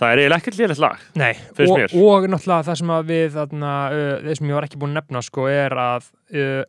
það 0.00 0.14
er 0.14 0.22
eiginlega 0.22 0.42
ekkert 0.42 0.60
lélegt 0.62 0.84
lag. 0.84 1.04
Nei, 1.20 1.32
og, 1.34 1.74
mér. 1.74 1.98
og 1.98 2.28
náttúrulega 2.30 2.68
það 2.70 2.80
sem 2.80 2.94
að 2.96 3.12
við 3.12 3.26
þarna, 3.38 3.74
uh, 3.90 4.14
það 4.24 4.40
sem 4.40 4.50
ég 4.50 4.58
var 4.58 4.68
ekki 4.68 4.80
búin 4.80 4.94
að 4.94 5.00
nefna 5.02 5.24
sko 5.24 5.50
er 5.50 5.76
að 5.84 6.08
uh, 6.34 6.64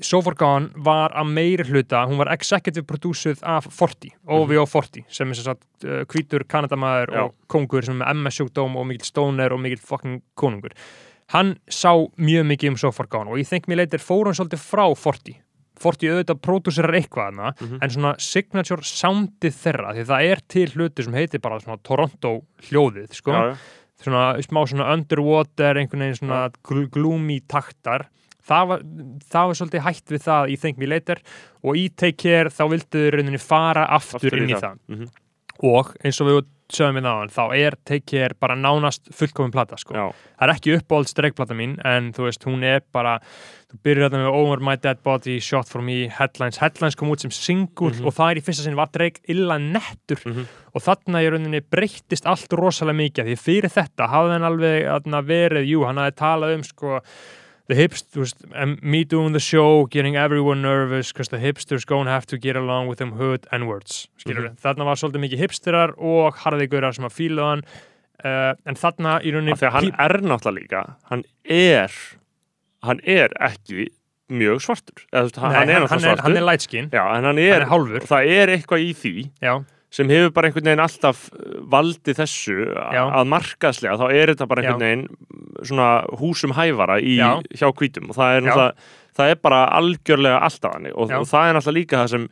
So 0.00 0.20
Far 0.22 0.34
Gone 0.38 0.68
var 0.76 1.10
að 1.16 1.30
meiri 1.32 1.64
hluta 1.64 2.04
hún 2.06 2.18
var 2.20 2.28
executive 2.34 2.84
producerð 2.86 3.40
af 3.42 3.64
Forti 3.72 4.10
OVO 4.28 4.66
Forti 4.68 5.04
sem 5.08 5.30
er 5.30 5.34
sem 5.34 5.44
sagt 5.48 5.84
uh, 5.84 6.04
hvítur 6.04 6.44
Kanadamaður 6.46 7.08
Mhm. 7.08 7.16
Já. 7.16 7.24
og 7.24 7.34
kongur 7.48 7.84
sem 7.84 8.00
er 8.02 8.14
MS 8.14 8.38
sjúkdóm 8.40 8.76
og 8.76 8.86
mikill 8.86 9.08
stóner 9.08 9.52
og 9.52 9.60
mikill 9.60 9.80
fucking 9.80 10.22
konungur 10.36 10.72
hann 11.34 11.56
sá 11.68 11.92
mjög 12.18 12.46
mikið 12.52 12.68
um 12.70 12.76
So 12.76 12.90
Far 12.92 13.06
Gone 13.08 13.30
og 13.30 13.38
ég 13.38 13.48
think 13.48 13.66
mér 13.66 13.82
leitir 13.84 14.00
fór 14.00 14.24
hann 14.26 14.34
svolítið 14.34 14.62
frá 14.64 14.86
Forti 14.96 15.36
Forti 15.78 16.08
auðvitað 16.10 16.40
pródúserar 16.42 16.94
eitthvað 16.98 17.28
hana, 17.36 17.52
Mhm. 17.60 17.78
en 17.82 17.88
svona 17.90 18.14
signature 18.18 18.82
soundið 18.82 19.54
þeirra, 19.62 19.92
því 19.94 20.04
það 20.08 20.30
er 20.32 20.40
til 20.48 20.66
hluti 20.74 21.04
sem 21.04 21.12
heitir 21.14 21.40
bara 21.40 21.60
svona 21.60 21.78
Toronto 21.84 22.42
hljóðið, 22.66 23.12
sko 23.14 23.30
Já, 23.30 23.42
já. 23.52 23.56
svona 24.02 24.42
smá 24.42 24.66
svona 24.66 24.92
underwater 24.92 25.74
einhvern 25.78 26.00
veginn 26.02 26.18
svona 26.18 26.50
gl 26.66 26.88
gloomy 26.90 27.40
taktar 27.46 28.06
það 28.48 28.68
var, 28.72 28.84
það 29.30 29.48
var 29.52 29.58
svolítið 29.62 29.86
hætt 29.88 30.14
við 30.16 30.26
það 30.28 30.52
í 30.54 30.58
Think 30.60 30.78
Me 30.82 30.86
Later 30.90 31.22
og 31.64 31.76
í 31.76 31.88
Take 31.94 32.16
Care 32.24 32.50
þá 32.54 32.62
vildu 32.74 33.06
rauninni 33.16 33.40
fara 33.42 33.86
aftur, 33.98 34.38
inn 34.40 34.48
í 34.50 34.58
það, 34.58 34.78
Mhm. 34.88 35.08
og 35.68 35.94
eins 36.04 36.20
og 36.22 36.26
við 36.30 36.46
sögum 36.68 36.98
við 36.98 37.04
náðan, 37.06 37.30
þá 37.32 37.44
er 37.56 37.74
Take 37.88 38.04
Care 38.06 38.34
bara 38.38 38.54
nánast 38.54 39.08
fullkomin 39.16 39.50
plata 39.54 39.76
sko 39.80 39.94
Já, 39.94 40.12
það 40.38 40.42
er 40.48 40.52
ekki 40.52 40.74
uppáhalds 40.78 41.14
dreikplata 41.16 41.54
mín 41.56 41.78
en 41.84 42.12
þú 42.12 42.26
veist, 42.28 42.44
hún 42.44 42.62
er 42.62 42.82
bara 42.92 43.14
þú 43.72 43.78
byrjar 43.84 44.10
þetta 44.10 44.20
með 44.20 44.34
Over 44.36 44.60
My 44.60 44.76
Dead 44.76 45.00
Body, 45.02 45.38
Shot 45.40 45.66
For 45.68 45.80
Me 45.82 46.08
Headlines, 46.08 46.58
Headlines 46.60 46.94
kom 46.94 47.08
út 47.08 47.20
sem 47.24 47.30
single 47.30 47.90
Mhm. 47.90 48.04
og 48.06 48.12
það 48.14 48.30
er 48.30 48.36
í 48.36 48.44
fyrsta 48.44 48.64
sinn 48.64 48.76
var 48.76 48.88
dreik 48.92 49.20
illa 49.28 49.56
nettur 49.58 50.20
Mhm. 50.26 50.46
og 50.74 50.82
þarna 50.82 51.24
í 51.24 51.30
rauninni 51.32 51.60
breyttist 51.62 52.26
allt 52.26 52.48
rosalega 52.52 53.00
mikið 53.00 53.24
því 53.32 53.38
fyrir 53.38 53.72
þetta 53.72 54.08
hafði 54.08 54.32
hann 54.38 54.42
alveg 54.52 55.24
verið, 55.24 55.66
jú, 55.68 55.86
hann 55.86 55.96
hafði 55.96 56.16
talað 56.16 56.54
um 56.54 56.62
sko 56.62 57.00
The 57.68 57.74
hipsters, 57.74 58.32
me 58.82 59.04
doing 59.04 59.34
the 59.34 59.40
show, 59.40 59.84
getting 59.84 60.16
everyone 60.16 60.62
nervous 60.62 61.12
because 61.12 61.28
the 61.28 61.36
hipsters 61.36 61.84
gonna 61.84 62.10
have 62.10 62.24
to 62.26 62.38
get 62.38 62.56
along 62.56 62.88
with 62.88 62.96
them 62.98 63.12
hood 63.12 63.46
n-words, 63.52 64.08
skilur 64.18 64.48
Mhm. 64.48 64.56
þarna 64.62 64.84
var 64.88 64.96
svolítið 64.96 65.20
mikið 65.26 65.38
hipsterar 65.44 65.92
og 65.98 66.34
harðigurar 66.36 66.94
sem 66.96 67.04
að 67.04 67.12
fíla 67.18 67.44
hann 67.50 67.62
uh, 68.24 68.54
en 68.66 68.74
þarna 68.74 69.18
í 69.22 69.30
rauninni 69.34 69.52
að 69.52 69.70
hann 69.76 69.92
er 69.92 70.16
náttúrulega 70.24 70.58
líka, 70.62 70.82
hann 71.10 71.24
er, 71.44 71.92
hann 72.82 73.00
er 73.04 73.28
ekki 73.38 73.88
mjög 74.32 74.60
svartur. 74.64 75.04
Eða, 75.12 75.30
hann, 75.36 75.52
Nei, 75.52 75.58
hann 75.58 75.68
er 75.68 75.86
hann, 75.88 76.04
er, 76.36 76.36
er 76.40 76.44
light 76.48 76.62
skin 76.64 76.88
Já, 76.90 77.04
en 77.04 77.24
hann 77.24 77.24
hann 77.24 77.38
er, 77.38 77.60
er 77.62 77.66
hálfur. 77.68 78.00
það 78.00 78.32
er 78.32 78.46
eitthvað 78.56 78.80
í 78.88 78.90
því 78.96 79.14
já, 79.44 79.54
sem 79.90 80.10
hefur 80.12 80.32
bara 80.36 80.50
einhvern 80.50 80.68
veginn 80.68 80.82
alltaf 80.84 81.24
uh, 81.32 81.58
valdið 81.72 82.18
þessu 82.20 82.56
Já. 82.92 83.02
að 83.08 83.30
markaðslega, 83.32 83.96
þá 83.96 84.06
er 84.12 84.32
þetta 84.34 84.48
bara 84.50 84.62
einhvern 84.62 84.84
veginn 84.84 85.64
svona 85.64 85.88
húsum 86.20 86.52
hæfara 86.58 86.98
í, 87.00 87.16
Já. 87.18 87.30
hjá 87.56 87.68
hvítum. 87.72 88.10
Og 88.12 88.18
það 88.18 88.36
er, 88.36 88.42
náttúrulega- 88.48 88.74
það 89.18 89.30
er 89.32 89.40
bara 89.42 89.62
algjörlega 89.80 90.42
alltaf 90.46 90.74
hannig 90.76 90.92
og, 90.94 91.10
og 91.10 91.26
það 91.26 91.48
er 91.48 91.56
náttúrulega 91.58 91.78
líka 91.80 92.02
það 92.04 92.12
sem 92.14 92.28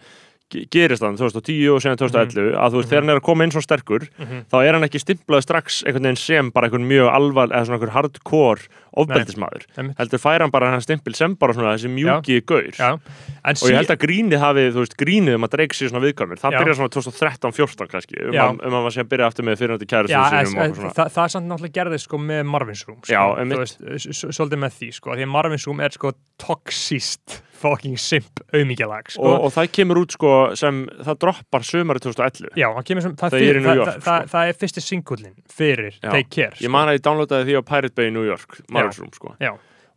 gerist 0.71 1.03
þannig 1.03 1.19
2010 1.19 1.73
og 1.75 1.81
síðan 1.83 1.99
2011 1.99 2.53
að 2.55 2.71
þú 2.71 2.79
veist, 2.81 2.91
þegar 2.93 3.03
hann 3.03 3.11
er 3.11 3.19
að 3.21 3.25
koma 3.27 3.45
inn 3.45 3.51
svo 3.55 3.63
sterkur 3.65 4.05
Mhm. 4.19 4.45
þá 4.53 4.57
er 4.63 4.73
hann 4.79 4.87
ekki 4.87 5.01
stimplað 5.03 5.43
strax 5.43 5.83
einhvern 5.87 6.07
veginn 6.07 6.17
sem 6.23 6.51
bara 6.55 6.69
einhvern 6.69 6.87
mjög 6.87 7.09
alvar 7.13 7.49
eða 7.51 7.65
svona 7.67 7.79
einhvern 7.81 7.95
hardcore 7.97 8.63
ofbeldismadur 8.97 9.67
Einmitt. 9.77 9.97
heldur 9.99 10.19
fær 10.23 10.41
hann 10.41 10.51
bara 10.55 10.71
hann 10.71 10.81
stimpil 10.81 11.15
sem 11.19 11.35
bara 11.37 11.53
svona 11.53 11.75
þessi 11.75 11.91
mjúki 11.93 12.39
gaur 12.47 12.71
já 12.73 12.93
og 12.97 13.67
ég 13.69 13.77
held 13.77 13.91
að 13.93 13.99
grínið 14.07 14.39
hafi, 14.41 14.65
þú 14.73 14.81
veist, 14.85 14.97
grínið 14.97 15.35
um 15.37 15.45
að 15.45 15.51
Drake 15.57 15.75
sé 15.77 15.89
svona 15.91 16.05
viðkvæmur, 16.07 16.39
það 16.41 16.53
Já. 16.53 16.59
byrjar 16.63 16.77
svona 16.79 16.95
2013-14 16.97 17.89
kannski, 17.93 18.17
um, 18.27 18.33
að, 18.35 18.51
um 18.67 18.73
að 18.73 18.83
maður 18.87 18.95
sé 18.97 19.03
að 19.05 19.11
byrja 19.13 19.27
aftur 19.31 19.45
með 19.45 19.59
fyrirhundi 19.61 19.87
kæru 19.91 20.09
es, 20.09 20.51
svona 20.51 20.93
það, 20.95 21.11
það 21.13 21.25
er 21.27 21.35
samt 21.35 21.47
náttúrulega 21.51 21.77
gerðið 21.79 22.01
sko 22.07 22.19
með 22.19 22.43
Marvin's 22.47 22.87
Room 22.87 23.01
sko. 23.03 24.31
Svolítið 24.33 24.59
með 24.63 24.73
því 24.81 24.89
sko, 24.97 25.15
því 25.17 25.27
að 25.27 25.33
Marvin's 25.37 25.67
Room 25.69 25.81
er 25.85 25.91
sko 25.95 26.13
toxist 26.41 27.43
fucking 27.57 27.97
simp 28.01 28.43
auðmíkjalag 28.53 29.09
sko. 29.15 29.23
og, 29.25 29.47
og 29.49 29.53
það 29.55 29.71
kemur 29.79 30.01
út 30.03 30.13
sko 30.17 30.33
sem 30.59 30.82
það 31.07 31.20
droppar 31.24 31.66
sömari 31.66 32.03
2011 32.05 32.59
Já, 32.61 32.66
sem, 33.05 33.14
það, 33.20 33.37
fyrir, 33.39 33.62
það, 33.64 33.80
York, 33.80 33.93
það, 33.95 34.03
sko. 34.03 34.32
það 34.34 34.51
er 34.51 34.59
fyrsti 34.62 34.84
singullin 34.84 35.37
fyrir 35.59 35.95
Já. 35.97 36.11
Take 36.11 36.28
Care 36.37 36.61
ég 36.64 36.72
man 36.72 36.91
að 36.91 36.99
ég 36.99 37.07
downloadaði 37.07 37.49
því 37.51 37.59
á 37.59 37.62
Pirate 37.72 37.97
Bay 37.97 38.11
í 38.11 38.14
New 38.16 38.26
York 38.26 38.61
Marvin's 38.72 39.01
Room 39.03 39.12
sko. 39.16 39.34
Já, 39.43 39.53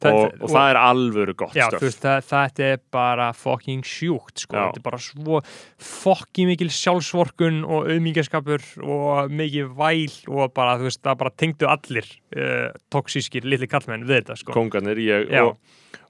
og, 0.08 0.36
og 0.40 0.50
það 0.54 0.70
er 0.72 0.78
alvöru 0.80 1.34
gott 1.36 1.56
Já, 1.58 1.66
stöf 1.68 1.82
veist, 1.84 2.00
það, 2.06 2.22
þetta 2.30 2.64
er 2.70 2.78
bara 2.96 3.26
fucking 3.36 3.84
sjúkt, 3.84 4.46
sko, 4.46 4.56
þetta 4.56 4.80
er 4.80 4.86
bara 4.86 5.00
svo 5.04 5.42
fucking 5.78 6.48
mikil 6.54 6.70
sjálfsvorkun 6.72 7.64
og 7.68 7.90
auðmíkjaskapur 7.92 8.64
og 8.86 9.34
mikið 9.36 9.74
væl 9.80 10.16
og 10.32 10.54
bara, 10.56 10.78
þú 10.80 10.88
veist, 10.88 11.02
það 11.04 11.20
bara 11.26 11.34
tengdu 11.36 11.68
allir 11.68 12.08
uh, 12.38 12.70
toksískir 12.94 13.44
litli 13.44 13.68
kallmenn 13.68 14.08
við 14.08 14.22
þetta, 14.24 14.40
sko. 14.40 14.56
kongarnir 14.56 15.02
ég 15.04 15.34
og, 15.44 15.58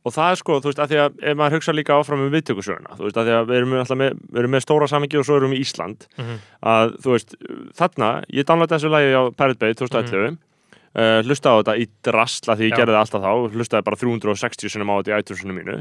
og 0.06 0.14
það 0.16 0.32
er 0.36 0.40
sko, 0.44 0.60
þú 0.64 0.70
veist, 0.72 0.80
að 0.86 0.94
því 0.94 1.00
að 1.04 1.18
ef 1.32 1.40
maður 1.42 1.58
hugsa 1.58 1.76
líka 1.76 1.98
áfram 2.00 2.22
um 2.28 2.34
viðtökusöguna, 2.34 2.94
þú 3.00 3.08
veist, 3.08 3.18
að 3.20 3.28
því 3.32 3.34
að 3.40 3.50
við 3.50 3.58
erum 3.62 3.74
alltaf 3.82 4.00
með, 4.00 4.20
við 4.30 4.44
erum 4.44 4.54
með 4.56 4.64
stóra 4.68 4.88
samingi 4.92 5.20
og 5.20 5.26
svo 5.28 5.40
erum 5.42 5.56
við 5.56 5.60
í 5.64 5.66
Ísland 5.66 6.06
Mhm. 6.20 6.38
að, 6.76 6.94
þú 7.04 7.16
veist, 7.18 7.36
þarna 7.80 8.12
ég 8.30 8.46
downloadaði 8.48 8.78
þessu 8.80 8.94
lagi 8.94 9.12
á 9.18 9.24
Pirate 9.34 9.60
Bay 9.60 9.74
2011 9.74 10.38
uh, 10.96 11.20
hlustaði 11.26 11.54
á 11.54 11.60
þetta 11.60 11.76
í 11.80 11.90
drasla 12.06 12.56
því 12.60 12.70
ég. 12.70 12.74
Já. 12.74 12.80
gerði 12.82 12.96
það 12.96 13.04
alltaf 13.04 13.26
þá, 13.26 13.58
hlustaði 13.58 13.88
bara 13.90 14.02
360 14.04 14.74
sinum 14.74 14.94
á 14.94 14.96
þetta 15.00 15.12
í 15.12 15.24
iTunesinu 15.24 15.58
mínu 15.58 15.78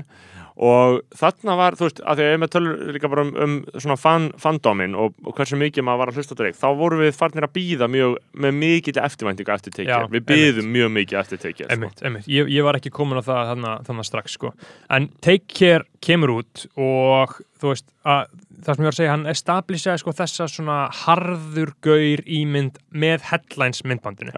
og 0.58 0.96
þarna 1.14 1.54
var, 1.58 1.76
þú 1.78 1.86
veist, 1.86 2.00
að 2.02 2.18
því 2.18 2.24
að 2.24 2.32
ég 2.32 2.40
með 2.42 2.50
tölur 2.54 2.80
líka 2.96 3.10
bara 3.12 3.24
um, 3.26 3.30
um 3.44 3.52
svona 3.78 3.96
fan, 4.00 4.24
fandomin 4.42 4.96
og, 4.98 5.14
og 5.22 5.36
hversu 5.36 5.58
mikið 5.60 5.86
maður 5.86 6.00
var 6.02 6.10
að 6.10 6.18
hlusta 6.18 6.38
Drake, 6.38 6.58
þá 6.58 6.66
vorum 6.80 7.02
við 7.04 7.12
farnir 7.14 7.46
að 7.46 7.52
býða 7.54 7.88
mjög, 7.94 8.16
með 8.44 8.56
mikill 8.58 8.96
eftirvæntingu 9.04 9.54
eftir 9.54 9.76
tekið, 9.76 10.08
við 10.16 10.24
byðum 10.32 10.72
mjög 10.74 10.90
mikið 10.96 11.20
eftir 11.20 11.42
tekið, 11.44 11.70
sko. 11.70 12.14
Ég, 12.34 12.50
ég 12.56 12.66
var 12.66 12.78
ekki 12.80 12.92
komin 12.94 13.22
á 13.22 13.28
það 13.28 13.52
þannig, 13.54 14.08
strax, 14.08 14.34
sko. 14.34 14.50
En 14.90 15.06
Take 15.22 15.46
Care 15.54 15.86
kemur 16.04 16.34
út 16.40 16.64
og 16.74 17.38
þú 17.58 17.72
veist, 17.72 17.86
að, 18.06 18.34
það 18.64 18.72
sem 18.72 18.82
ég 18.82 18.88
var 18.88 18.96
að 18.96 18.98
segja, 18.98 19.12
hann 19.14 19.30
establishaði 19.30 20.02
sko 20.02 20.16
þessa 20.18 20.48
svona 20.50 20.80
harður 21.04 21.72
gaur 21.86 22.24
ímynd 22.26 22.82
með 22.90 23.28
headlines 23.30 23.84
myndbandinu. 23.86 24.34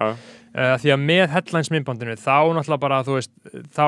Uh, 0.51 0.75
því 0.83 0.93
að 0.97 1.03
með 1.07 1.25
headlines 1.33 1.73
myndbandinu 1.73 2.17
þá 2.19 2.51
náttúrulega 2.57 2.83
bara 2.83 3.03
þú 3.07 3.19
veist 3.21 3.33
þá 3.77 3.85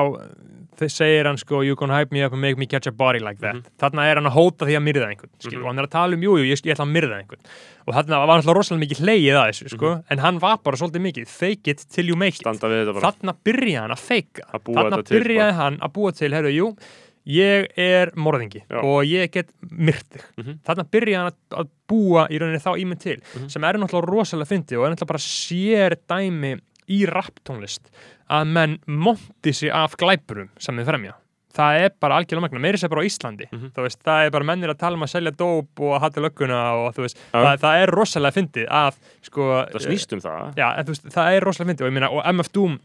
segir 0.89 1.27
hann 1.29 1.37
sko 1.37 1.61
you 1.63 1.75
can 1.79 1.91
hype 1.93 2.11
me 2.15 2.22
up 2.25 2.33
and 2.33 2.41
make 2.41 2.57
me 2.57 2.65
catch 2.65 2.87
a 2.87 2.91
body 2.91 3.19
like 3.19 3.39
that. 3.41 3.55
Mhm. 3.55 3.63
þarna 3.79 4.05
er 4.09 4.15
hann 4.15 4.25
að 4.29 4.35
hóta 4.37 4.65
því 4.67 4.75
að 4.79 4.83
myrða 4.87 5.07
einhvern 5.11 5.29
skil, 5.39 5.59
og 5.61 5.67
hann 5.67 5.79
er 5.79 5.87
að 5.87 5.91
tala 5.91 6.13
um 6.15 6.21
jú, 6.21 6.37
jú, 6.39 6.45
ég, 6.49 6.61
ég 6.65 6.73
ætla 6.75 6.85
að 6.87 6.93
myrða 6.95 7.19
einhvern. 7.21 7.45
Og 7.87 7.93
þarna 7.93 8.19
var 8.25 8.39
náttúrulega 8.41 8.57
rosalega 8.57 8.83
mikið 8.85 9.01
hleyið 9.03 9.37
að 9.39 9.47
þessu 9.51 9.69
sko, 9.75 10.03
en 10.09 10.17
hann 10.19 10.39
var 10.39 10.57
bara 10.63 10.77
svolítið 10.77 11.01
mikið 11.07 11.27
fake 11.27 11.67
it 11.67 11.85
till 11.89 12.07
you 12.07 12.15
make 12.15 12.35
it. 12.39 12.45
Þarna 12.47 13.33
byrjaði 13.43 13.79
hann 13.81 13.91
að 13.91 13.99
feika 13.99 14.45
þarna 14.53 14.89
þetta 14.89 15.03
til, 15.05 15.19
byrjaði 15.19 15.53
hann 15.59 15.77
að 15.79 15.93
búa 15.93 16.11
til 16.15 16.31
herru, 16.31 16.51
jú, 16.53 16.77
ég 17.25 17.67
er 17.79 18.11
morðingi 18.19 18.63
Já. 18.69 18.81
og 18.83 19.05
ég 19.07 19.31
get 19.31 19.47
myrtið 19.63 20.23
Mhm. 20.37 20.59
þarna 20.67 20.83
byrjaði 20.91 21.15
hann 21.23 21.31
að, 21.63 21.69
búa 21.87 22.27
í 22.29 22.39
rauninni 22.39 22.59
þá 22.59 22.75
ímynd 22.83 22.99
til 22.99 23.17
Mhm. 23.35 23.49
sem 23.49 23.63
er 23.63 23.73
náttúrulega 23.79 24.11
rosalega 24.11 24.51
fyndið 24.51 24.79
og 24.79 24.85
er 24.85 24.95
náttúrulega 24.95 25.07
bara 25.07 25.19
sér 25.19 25.95
dæmi 26.09 26.59
í 26.89 27.05
rapptónlist 27.07 27.87
að 28.29 28.47
menn 28.47 28.79
monti 28.87 29.53
sig 29.53 29.69
af 29.71 29.95
glæpurum 29.95 30.49
sem 30.59 30.75
þið 30.75 30.85
fremja 30.85 31.13
það 31.53 31.79
er 31.83 31.91
bara 32.01 32.17
algjörlega 32.19 32.45
magna, 32.47 32.61
meiri 32.63 32.79
sér 32.81 32.91
bara 32.93 33.03
á 33.03 33.09
Íslandi. 33.09 33.47
Mhm. 33.51 33.73
þú 33.75 33.85
veist, 33.85 33.99
það 34.03 34.25
er 34.25 34.31
bara 34.31 34.49
mennir 34.49 34.73
að 34.73 34.79
tala 34.79 34.99
um 34.99 35.05
að 35.05 35.13
selja 35.13 35.31
dóp 35.31 35.83
og 35.83 35.91
að 35.97 36.01
hata 36.07 36.23
lögguna 36.25 36.61
og 36.79 36.95
veist, 37.05 37.19
það, 37.31 37.59
það 37.65 37.83
er 37.83 37.93
rosalega 37.99 38.37
fyndið 38.37 38.67
að 38.69 38.97
sko, 39.21 39.49
það 39.73 39.85
snýst 39.87 40.13
um 40.17 40.23
það. 40.23 40.55
Já, 40.57 40.67
en 40.79 40.85
veist, 40.85 41.05
það 41.13 41.37
er 41.37 41.47
rosalega 41.47 41.71
myndið 41.71 41.87
og 41.87 41.93
og 42.13 42.25
MF 42.33 42.51
Doom 42.53 42.79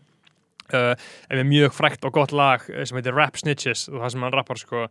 uh, 0.75 0.95
er 1.31 1.41
með 1.43 1.49
mjög 1.53 1.73
frækt 1.79 2.05
og 2.05 2.13
gott 2.13 2.33
lag 2.33 2.65
uh, 2.71 2.85
sem 2.85 2.97
heitir 3.01 3.15
Rap 3.17 3.37
Snitches 3.41 3.89
og 3.89 4.01
það 4.03 4.13
sem 4.17 4.23
hann 4.29 4.33
rappar 4.37 4.61
sko 4.61 4.89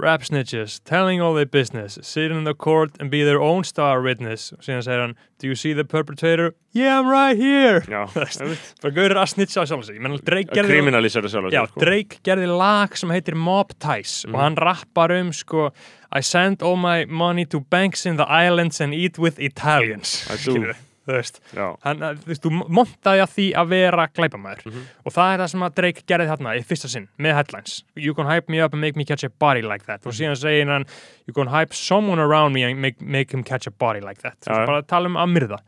Rap 0.00 0.22
Snitches, 0.24 0.78
telling 0.88 1.20
all 1.20 1.34
their 1.36 1.44
business 1.44 1.98
sitting 2.00 2.38
in 2.38 2.44
the 2.44 2.54
court 2.54 2.90
and 2.98 3.10
be 3.10 3.22
their 3.22 3.38
own 3.40 3.64
star 3.68 4.00
witness 4.00 4.46
og 4.56 4.62
síðan 4.64 4.82
segir 4.86 5.02
hann 5.04 5.16
Do 5.40 5.46
you 5.48 5.54
see 5.56 5.74
the 5.74 5.84
perpetrator? 5.84 6.54
Yeah, 6.72 6.98
I'm 7.00 7.08
right 7.10 7.36
here 7.36 7.82
bara 7.90 8.94
gauður 8.96 9.20
að 9.20 9.28
snitcha 9.34 9.60
á 9.60 9.68
sjálf 9.68 9.84
sig 9.90 10.00
að 10.00 10.20
gerði 10.56 10.70
kriminalísera 10.72 11.28
sjálf 11.28 11.52
Já, 11.52 11.66
sko. 11.68 11.82
Drake 11.84 12.20
gerði 12.24 12.48
lag 12.48 12.96
sem 12.96 13.12
heitir 13.12 13.36
Mob 13.36 13.74
Ties 13.78 14.24
Mhm. 14.24 14.34
og 14.34 14.40
hann 14.40 14.56
rappar 14.56 15.12
um 15.20 15.32
sko 15.36 15.68
I 16.12 16.20
send 16.22 16.62
all 16.62 16.76
my 16.80 17.04
money 17.04 17.44
to 17.46 17.60
banks 17.60 18.06
in 18.06 18.16
the 18.16 18.24
islands 18.26 18.80
and 18.80 18.94
eat 18.94 19.18
with 19.18 19.38
Italians 19.38 20.24
I 20.30 20.36
do. 20.40 20.72
Þú 21.10 21.16
þú 21.16 21.20
veist 21.20 21.40
hann, 21.84 22.02
að, 22.06 22.20
þú 22.22 22.32
veist, 22.32 22.44
þú 22.46 22.50
montaði 22.78 23.22
að 23.24 23.32
því 23.36 23.46
að 23.60 23.70
vera 23.74 24.08
glæpamaður. 24.16 24.66
Mhm. 24.70 24.82
og 25.04 25.16
það 25.16 25.32
er 25.34 25.42
það 25.44 25.52
sem 25.54 25.66
að 25.66 25.74
Drake 25.80 26.04
gerði 26.06 26.28
þarna 26.30 26.56
í 26.56 26.64
fyrsta 26.70 26.90
sinn 26.92 27.08
með 27.18 27.34
headlines. 27.40 27.78
You 27.96 28.14
can 28.14 28.26
hype 28.30 28.48
me 28.48 28.60
up 28.60 28.72
and 28.72 28.80
make 28.80 28.96
me 28.96 29.04
catch 29.04 29.24
a 29.24 29.30
body 29.30 29.62
like 29.62 29.86
that. 29.86 30.00
Mhm. 30.00 30.06
og 30.06 30.12
síðan 30.14 30.36
segir 30.40 30.66
hann 30.70 30.86
you 31.26 31.34
can 31.34 31.48
hype 31.48 31.74
someone 31.74 32.18
around 32.18 32.52
me 32.54 32.62
and 32.62 32.80
make, 32.80 33.00
make 33.00 33.32
him 33.32 33.42
catch 33.42 33.66
a 33.66 33.70
body 33.70 34.00
like 34.00 34.22
that. 34.22 34.38
Já, 34.46 34.54
já. 34.54 34.66
bara 34.66 34.82
að 34.82 34.86
tala 34.86 35.06
um 35.06 35.16
að 35.16 35.34
myrða. 35.36 35.58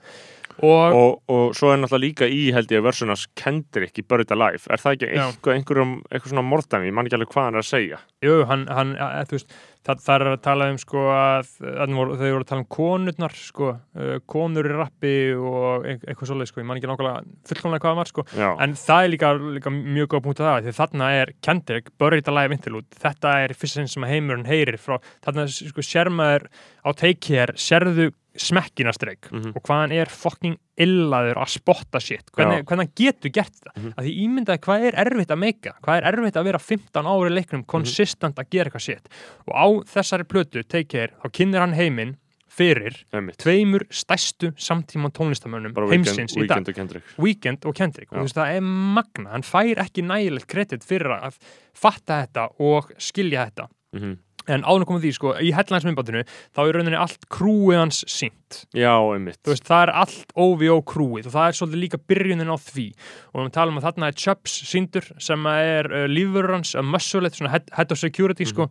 Og, 0.61 0.95
og, 0.95 1.23
og 1.33 1.55
svo 1.57 1.73
er 1.73 1.81
náttúrulega 1.81 2.05
líka 2.05 2.27
í 2.29 2.53
held 2.55 2.73
ég 2.75 2.85
versunas 2.85 3.25
Kendrick 3.39 3.97
í 3.99 4.05
Buried 4.07 4.31
Alive. 4.35 4.61
Er 4.71 4.83
það 4.83 4.97
ekki 4.97 5.09
eitthvað, 5.09 5.55
einhverjum, 5.57 5.95
eitthvað 6.11 6.35
svona 6.35 6.45
mordæmi, 6.45 6.91
ég 6.91 6.97
man 6.97 7.09
ekki 7.09 7.17
alveg 7.19 7.33
hvað 7.33 7.49
hann 7.49 7.57
er 7.59 7.65
að 7.65 7.71
segja. 7.71 8.01
Jú, 8.23 8.35
hann, 8.51 8.67
hann 8.69 8.93
að, 9.01 9.31
þú 9.31 9.39
veist 9.39 9.57
það, 9.87 10.03
er 10.15 10.31
að 10.31 10.37
tala 10.45 10.69
um 10.73 10.79
sko 10.81 11.03
að, 11.11 11.49
að 11.63 11.93
þau 11.93 12.23
voru 12.23 12.39
að 12.45 12.49
tala 12.53 12.63
um 12.63 12.69
konurnar 12.77 13.35
sko, 13.37 13.71
uh, 13.99 14.15
konur 14.31 14.69
í 14.71 14.75
rappi 14.77 15.15
og 15.35 15.87
eit- 15.91 16.05
eitthvað 16.07 16.31
svoleið 16.31 16.51
sko, 16.53 16.63
ég 16.63 16.69
man 16.71 16.79
ekki 16.81 16.91
nákvæmlega 16.91 17.25
fullkomlega 17.51 17.83
hvað 17.83 17.93
það 17.93 18.01
var 18.03 18.13
sko. 18.13 18.27
Já, 18.39 18.49
En 18.63 18.77
það 18.79 19.05
er 19.09 19.13
líka, 19.17 19.33
líka 19.59 19.75
mjög 19.75 20.09
góð 20.15 20.25
punkt 20.29 20.41
að 20.45 20.49
það 20.53 20.69
því 20.71 20.77
þarna 20.81 21.11
er 21.21 21.35
Kendrick, 21.43 21.93
Buried 21.99 22.29
Alive 22.33 22.59
Interlude 22.59 23.03
þetta 23.03 23.37
er 23.45 23.57
fyrst 23.59 23.83
sem 23.93 24.07
að 24.07 24.15
heimurinn 24.15 24.47
heyrir 24.49 24.79
frá, 24.79 24.99
þarna 25.27 25.49
sko 25.51 25.83
sér 25.87 26.13
maður 26.15 26.47
á 26.87 26.91
take 26.95 27.27
here, 27.35 27.55
sérðu 27.59 28.13
smekkinastreik 28.37 29.31
Mhm. 29.33 29.53
og 29.57 29.63
hvað 29.63 29.81
hann 29.83 29.93
er 29.93 30.07
fucking 30.07 30.57
illaður 30.79 31.37
að 31.43 31.49
spotta 31.49 32.01
shit. 32.01 32.31
Hvernig, 32.33 32.69
hann 32.69 32.89
getur 32.97 33.31
gert 33.31 33.53
það? 33.53 33.75
Mhm. 33.77 33.95
að 33.95 34.05
því 34.05 34.13
ímyndaði 34.27 34.59
hvað 34.59 34.87
er 34.89 34.93
erfitt 35.05 35.29
að 35.31 35.39
meika? 35.39 35.73
Hvað 35.83 35.97
er 35.99 36.13
erfitt 36.13 36.37
að 36.37 36.45
vera 36.45 36.59
15 36.59 37.05
ári 37.07 37.29
Mhm. 37.31 37.37
leiknum 37.39 37.67
konsistent 37.67 38.35
að 38.37 38.51
gera 38.51 38.71
eitthvað 38.71 38.81
shit? 38.81 39.09
Og 39.49 39.55
á 39.55 39.67
þessari 39.85 40.25
plötu, 40.25 40.67
take 40.67 40.89
care, 40.89 41.09
þá 41.23 41.31
kynir 41.31 41.59
hann 41.61 41.73
heiminn 41.75 42.17
fyrir 42.49 43.05
einmitt. 43.15 43.39
tveimur 43.39 43.87
stærstu 43.89 44.53
samtíma 44.57 45.11
tónlistamönnum 45.11 45.73
heimsins 45.89 46.37
í 46.37 46.47
dag. 46.47 46.59
Weekend 46.59 46.69
og 46.69 46.75
Kendrick. 46.75 47.05
Weekend 47.19 47.65
og 47.67 47.75
Kendrick. 47.75 48.13
Og 48.13 48.19
þú 48.19 48.23
veist 48.25 48.35
það 48.35 48.57
er 48.57 48.61
magna, 48.61 49.31
hann 49.31 49.43
fær 49.43 49.77
ekki 49.77 50.03
nægilegt 50.05 50.47
kredit 50.47 50.85
fyrir 50.85 51.09
að 51.23 51.35
fatta 51.75 52.27
þetta 52.27 52.51
og 52.61 52.93
skilja 52.99 53.51
þetta. 53.51 53.69
Mm 53.95 54.19
en 54.51 54.65
áður 54.67 54.87
komið 54.89 55.07
því 55.07 55.13
sko, 55.19 55.35
í 55.39 55.53
headlines 55.55 55.87
myndbandinu 55.87 56.25
þá 56.27 56.63
er 56.65 56.79
rauninni 56.79 56.99
allt 56.99 57.29
krúið 57.33 57.79
hans 57.79 58.03
sínt 58.11 58.63
já, 58.77 58.93
einmitt. 58.93 59.41
Þú 59.45 59.55
veist, 59.55 59.69
það 59.69 59.85
er 59.87 59.95
allt 60.03 60.35
OVO 60.45 60.81
krúið 60.89 61.29
og 61.31 61.37
það 61.37 61.49
er 61.49 61.59
svolítið 61.59 61.83
líka 61.85 62.03
byrjunin 62.11 62.53
á 62.53 62.57
því. 62.61 62.89
Og 63.33 63.47
við 63.47 63.55
talum 63.57 63.81
að 63.81 63.89
þarna 63.89 64.11
er 64.11 64.19
Chubbs 64.25 64.59
síndur 64.69 65.09
sem 65.23 65.49
er 65.53 65.89
uh, 65.93 66.05
lífurur 66.11 66.59
hans 66.59 66.75
svona 66.77 67.55
head, 67.55 67.71
head 67.77 67.95
of 67.95 68.01
security 68.01 68.49
sko 68.49 68.69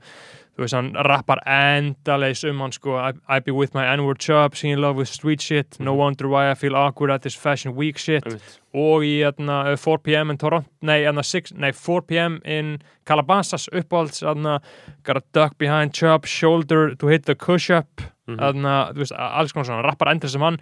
þú 0.55 0.65
veist, 0.65 0.75
hann 0.75 0.91
rappar 1.07 1.39
endaleis 1.47 2.43
um 2.49 2.59
hann 2.59 2.73
sko 2.75 2.97
I, 3.27 3.39
be 3.39 3.51
with 3.51 3.73
my 3.73 3.85
N-word 3.93 4.19
Chubbs, 4.19 4.61
he 4.61 4.69
in 4.71 4.81
love 4.81 4.97
with 4.97 5.07
street 5.09 5.41
shit 5.41 5.79
no 5.79 5.93
wonder 5.93 6.27
why 6.27 6.51
I 6.51 6.55
feel 6.55 6.75
awkward 6.75 7.09
at 7.11 7.21
this 7.21 7.35
fashion 7.35 7.75
week 7.75 7.97
shit. 7.97 8.23
Og 8.73 9.03
í 9.03 9.17
hérna, 9.19 9.73
uh, 9.73 9.75
4pm 9.75 10.29
in 10.31 10.37
Toronto, 10.37 10.69
nei, 10.81 11.01
hérna, 11.03 11.23
6, 11.23 11.53
nei 11.59 11.71
4pm 11.71 12.39
in 12.45 12.77
Calabasas 13.05 13.67
uppáhalds 13.73 14.21
hérna, 14.23 14.59
gotta 15.03 15.21
duck 15.33 15.57
behind 15.57 15.93
Chubb's 15.93 16.29
shoulder 16.29 16.95
to 16.95 17.07
hit 17.07 17.25
the 17.25 17.35
push-up. 17.35 18.01
Mhm. 18.27 18.39
hérna, 18.39 18.75
þú 18.93 19.01
veist, 19.03 19.15
alls 19.17 19.51
konar 19.51 19.65
svona 19.65 19.83
rappar 19.83 20.07
endur 20.13 20.29
sem 20.29 20.41
hann, 20.41 20.59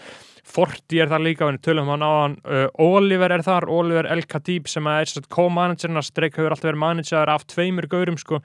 Forti 0.49 0.97
er 1.03 1.09
þar 1.11 1.21
líka 1.21 1.45
við 1.45 1.59
tölum 1.67 1.85
um 1.85 1.91
hann 1.93 2.01
á 2.05 2.11
hann, 2.15 2.35
uh, 2.49 2.65
Oliver 2.81 3.31
er 3.35 3.43
þar 3.45 3.67
Oliver 3.69 4.07
El 4.09 4.23
Khatib 4.25 4.67
sem 4.71 4.87
er 4.89 5.05
að 5.05 6.11
Drake 6.15 6.39
hefur 6.39 6.55
alltaf 6.55 6.65
verið 6.71 6.81
manager 6.81 7.29
af 7.29 7.45
tveimur 7.47 7.87
gaurum 7.91 8.17
sko, 8.17 8.39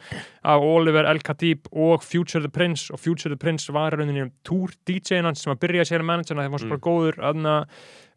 af 0.45 0.61
Oliver 0.69 1.09
El 1.09 1.23
Khatib 1.25 1.67
og 1.73 2.03
Future 2.05 2.43
the 2.45 2.51
Prince 2.53 2.93
og 2.93 3.01
Future 3.01 3.33
the 3.33 3.41
Prince 3.41 3.73
var 3.73 3.97
rauninni 3.97 4.29
túr 4.45 4.75
DJ-in 4.87 5.25
hans 5.25 5.43
sem 5.45 5.53
að 5.55 5.63
byrja 5.65 5.89
sér 5.89 6.05
managerna 6.05 6.45
þegar 6.45 6.51
hann 6.51 6.57
var 6.59 6.65
svo 6.65 6.69
Mm. 6.69 6.75
bara 6.75 6.85
góður 6.85 7.17
aðna, 7.31 7.55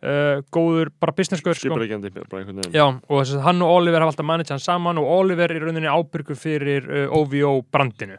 uh, 0.03 0.41
góður 0.51 0.91
bara 0.99 1.13
business-gaur 1.15 1.55
sko. 1.55 1.75
Já, 2.75 2.85
og 2.87 3.21
þess 3.23 3.35
að 3.37 3.45
hann 3.47 3.61
og 3.61 3.69
Oliver 3.77 3.99
hafa 4.03 4.11
alltaf 4.15 4.25
managed 4.25 4.49
hann 4.49 4.59
saman 4.59 4.97
og 4.97 5.05
Oliver 5.19 5.51
er 5.51 5.63
rauninni 5.63 5.87
ábyrgur 5.87 6.35
fyrir 6.37 6.87
uh, 6.89 7.07
OVO 7.15 7.61
brandinu 7.71 8.17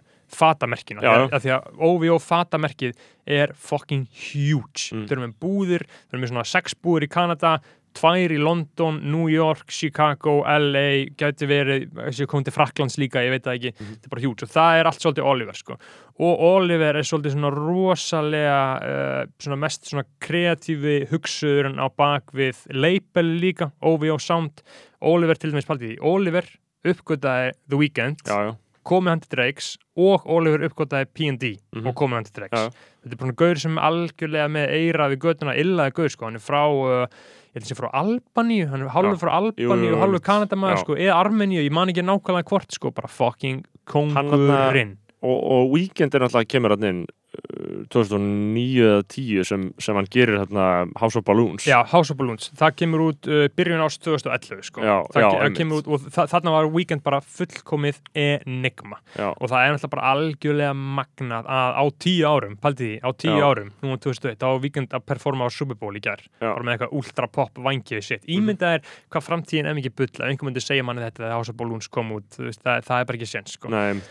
já. 1.02 1.28
af 1.32 1.42
því 1.42 1.54
að 1.56 1.80
OVO 1.88 2.18
fatamerkið 2.18 2.94
er 3.26 3.52
fucking 3.54 4.06
huge. 4.12 4.92
Mm. 4.94 5.06
þau 5.08 5.12
eru 5.16 5.26
með 5.26 5.34
búðir, 5.42 5.82
þau 6.08 6.14
eru 6.16 6.22
með 6.22 6.32
svona 6.34 6.46
sex 6.46 6.74
búðir 6.74 7.08
í 7.08 7.12
Kanada, 7.12 7.58
tvær 7.98 8.30
í 8.30 8.36
London 8.38 9.00
New 9.10 9.26
York, 9.32 9.64
Chicago, 9.74 10.42
LA 10.46 11.08
gæti 11.18 11.48
verið, 11.50 11.88
þessi 11.96 12.26
komið 12.30 12.44
til 12.50 12.54
Fraklands 12.54 12.98
líka 13.00 13.22
ég 13.24 13.32
veit 13.32 13.42
það 13.48 13.56
ekki, 13.58 13.72
Mhm. 13.74 13.94
þetta 13.96 14.06
er 14.06 14.12
bara 14.12 14.22
huge. 14.22 14.42
Og 14.44 14.48
það 14.52 14.78
er 14.80 14.84
allt 14.86 15.00
svolítið 15.02 15.24
Oliver 15.26 15.52
sko. 15.58 15.78
Og 16.20 16.40
Oliver 16.40 16.96
er 16.96 17.02
svolítið 17.02 17.34
svona 17.34 17.50
rosalega 17.56 18.60
uh, 18.82 19.26
svona 19.40 19.58
mest 19.58 19.88
svona 19.90 20.04
kreatífi 20.20 21.08
hugsuðurinn 21.10 21.80
á 21.80 21.88
bak 21.90 22.30
við 22.36 22.60
label 22.70 23.32
líka, 23.40 23.72
OVO 23.82 24.18
Sound. 24.20 24.62
Oliver 25.00 25.34
til 25.34 25.50
dæmis 25.52 25.66
paldi 25.66 25.96
því, 25.96 25.98
Oliver 26.02 26.44
uppgötaði 26.86 27.52
The 27.68 27.76
Weeknd. 27.80 28.22
Já, 28.26 28.38
já, 28.52 28.56
komið 28.88 29.12
hann 29.12 29.20
til 29.24 29.32
Drakes 29.36 29.68
og 29.98 30.24
Oliver 30.32 30.64
uppgötaði 30.68 31.08
P&D 31.14 31.50
Mhm. 31.76 31.86
og 31.86 31.94
komið 32.00 32.14
hann 32.18 32.28
til 32.28 32.36
Drakes 32.40 32.62
Já. 32.64 32.70
þetta 33.04 33.12
er 33.12 33.16
bara 33.16 33.28
svona 33.28 33.36
gaur 33.42 33.60
sem 33.64 33.78
er 33.78 33.82
algjörlega 33.90 34.48
með 34.56 34.72
eira 34.78 35.08
við 35.12 35.18
göttuna 35.26 35.54
illaði 35.60 35.94
gaur 35.98 36.08
sko, 36.14 36.24
hann 36.28 36.38
er 36.40 36.44
frá 36.44 36.62
uh, 36.68 37.06
ég 37.48 37.58
held 37.58 37.64
að 37.64 37.70
sé 37.72 37.76
frá 37.78 37.90
Albaníu, 37.92 38.68
hann 38.70 38.82
er 38.82 38.88
hálfur 38.94 39.16
Já. 39.16 39.22
frá 39.24 39.32
Albaníu 39.38 39.92
og. 39.98 40.22
Kanadamaður 40.24 40.76
Já. 40.76 40.82
sko, 40.84 40.96
eða 40.96 41.18
Armeníu, 41.24 41.60
ég 41.64 41.72
man 41.72 41.88
ekki 41.92 42.04
nákvæmlega 42.04 42.48
hvort 42.52 42.72
sko, 42.72 42.90
bara 42.90 43.08
fucking 43.08 43.64
kongurinn 43.88 44.96
og, 45.22 45.38
og 45.42 45.70
Weekend 45.74 46.14
er 46.14 46.20
náttúrulega 46.26 46.48
kemur 46.52 46.74
hann 46.76 46.84
inn 46.88 47.00
uh, 47.04 47.67
2009 47.94 48.88
eða 48.88 49.04
10 49.14 49.48
sem, 49.48 49.68
sem 49.78 49.98
hann 49.98 50.10
gerir 50.10 50.40
hérna 50.40 50.66
House 50.98 51.20
of 51.20 51.26
Balloons. 51.28 51.68
Já, 51.68 51.78
House 51.92 52.12
of 52.12 52.18
Balloons, 52.18 52.50
það 52.58 52.76
kemur 52.82 53.06
út 53.10 53.30
uh, 53.30 53.46
byrjun 53.54 53.84
ást 53.86 54.02
2011 54.06 54.66
sko. 54.72 54.82
Já, 54.82 54.96
það, 55.14 55.28
já, 55.28 55.54
kemur 55.60 55.82
út 55.82 55.92
og 55.94 56.10
þa 56.10 56.26
þarna 56.34 56.56
var 56.56 56.70
Weekend 56.74 57.04
bara 57.06 57.22
fullkomið 57.22 58.02
enigma. 58.18 59.00
Já, 59.14 59.30
og 59.30 59.46
það 59.46 59.58
er 59.62 59.74
náttúrulega 59.76 59.94
bara 59.94 60.12
algjörlega 60.14 60.74
magnað 60.98 61.52
að 61.58 61.78
á 61.78 61.84
tíu 62.02 62.28
árum, 62.28 62.58
paldi 62.60 62.88
því, 62.88 62.96
á 63.04 63.10
tíu 63.18 63.36
Já. 63.36 63.46
árum 63.48 63.70
nú 63.82 63.94
á 63.94 63.96
2001, 64.00 64.38
þá 64.40 64.46
var 64.46 64.62
Weekend 64.62 64.96
að 64.96 65.04
performa 65.08 65.48
á 65.48 65.50
Super 65.52 65.78
Bowl 65.78 65.96
í 65.96 66.02
Já. 66.02 66.16
bara 66.40 66.64
með 66.64 66.74
eitthvað 66.74 66.96
ultra 67.00 67.28
pop 67.28 67.60
vangið 67.64 68.04
sitt, 68.04 68.26
ímyndað 68.28 68.78
er 68.78 68.88
hvað 69.12 69.26
framtíðin 69.28 69.70
er 69.70 69.78
mikið 69.78 69.96
bull, 69.98 70.10
að 70.18 70.30
einhver 70.30 70.48
myndi 70.48 70.64
segja 70.64 70.86
manni 70.86 71.04
þetta 71.04 71.24
þegar 71.24 71.36
House 71.36 71.52
of 71.52 71.58
Balloons 71.60 71.90
kom 71.92 72.12
út, 72.16 72.40
veist, 72.40 72.62
það, 72.64 72.84
það 72.88 73.02
er 73.02 73.08
bara 73.10 73.20
ekki 73.20 73.30
séns 73.30 73.56
sko. 73.58 73.72
nei, 73.72 74.02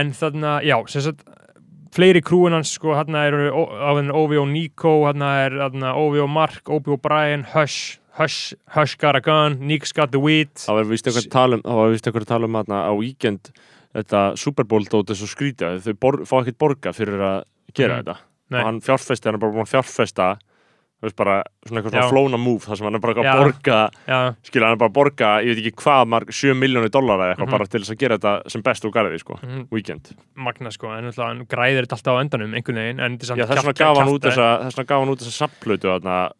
en 0.00 0.12
þarna, 0.16 0.56
já, 0.66 0.76
sem 0.92 1.06
sagt 1.08 1.26
fleiri 1.92 2.22
krúin 2.24 2.54
hans, 2.56 2.72
sko, 2.78 2.94
hann 2.96 3.14
eru 3.20 3.50
OVO 3.52 4.44
Nico, 4.48 4.94
hann 5.06 5.22
er 5.26 5.50
þarna, 5.60 5.94
OVO 6.00 6.26
Mark, 6.30 6.62
OVO 6.72 6.96
Brian, 7.02 7.44
Hush 7.54 7.98
Hush, 8.18 8.52
Hush 8.74 8.96
got 9.00 9.16
a 9.16 9.20
gun, 9.24 9.58
Nick's 9.60 9.92
got 9.96 10.10
the 10.12 10.20
weed 10.20 10.50
það 10.60 10.74
var 10.80 10.88
vist 10.90 11.06
eitthvað 11.08 11.26
að 11.28 11.32
tala 11.32 11.56
um 11.56 11.62
það 11.64 11.78
var 11.82 11.92
vist 11.94 12.06
eitthvað 12.08 12.26
að 12.26 12.32
tala 12.34 12.48
um 12.50 12.58
hérna 12.60 12.80
á 12.84 12.92
Weekend 12.98 13.52
þetta 13.96 14.20
Super 14.40 14.64
Bowl 14.68 14.84
dót 14.88 15.10
er 15.12 15.16
svo 15.20 15.28
skrítið 15.30 15.80
þau 15.86 16.24
fá 16.28 16.36
ekkert 16.42 16.58
borga 16.60 16.92
fyrir 16.96 17.20
að 17.20 17.38
gera 17.76 17.96
Mhm. 18.00 18.04
þetta 18.04 18.16
Nei. 18.52 18.60
og 18.60 18.66
hann 18.68 18.80
fjárfesti, 18.84 19.24
hann 19.28 19.34
er 19.34 19.40
bara 19.40 19.52
búin 19.52 19.64
að 19.64 19.72
fjárfesta 19.72 20.26
þú 21.02 21.08
veist 21.08 21.16
bara 21.18 21.36
svona 21.66 21.80
eitthvað 21.82 21.96
svona 21.96 22.10
flóna 22.12 22.38
move 22.38 22.62
þar 22.62 22.78
sem 22.78 22.86
hann 22.86 22.94
er 22.94 23.02
bara 23.02 23.14
að 23.18 23.40
borga 23.42 23.78
skilja 24.46 24.68
hann 24.68 24.76
er 24.76 24.80
bara 24.82 24.90
að 24.92 24.96
borga, 25.00 25.30
ég 25.42 25.56
veit 25.56 25.62
ekki 25.66 25.82
hvað 25.82 26.06
marg 26.14 26.30
7 26.32 26.54
miljónir 26.54 26.92
dollara 26.94 27.24
eða 27.26 27.34
eitthvað 27.34 27.48
Mhm. 27.48 27.56
bara 27.58 27.66
til 27.66 27.80
þess 27.82 27.90
að 27.96 27.98
gera 27.98 28.18
þetta 28.18 28.50
sem 28.54 28.62
best 28.62 28.84
úr 28.86 28.92
garði 28.94 29.18
sko, 29.18 29.38
mhm, 29.42 29.66
Weekend. 29.72 30.12
Magna 30.36 30.70
sko, 30.70 30.92
en 30.96 31.10
hann 31.10 31.46
græðir 31.46 31.82
þetta 31.86 31.98
alltaf 31.98 32.14
á 32.14 32.22
endanum 32.22 32.54
einhvern 32.54 32.78
veginn, 32.78 33.00
en 33.00 33.18
þetta 33.18 33.22
er 33.22 33.26
samt 33.26 33.40
þess 33.50 33.66
vegna 33.66 33.74
gaf 33.82 34.98
hann 35.02 35.12
út 35.12 35.20
þessa 35.20 35.38
samplötu 35.42 35.90
þarna 35.90 36.30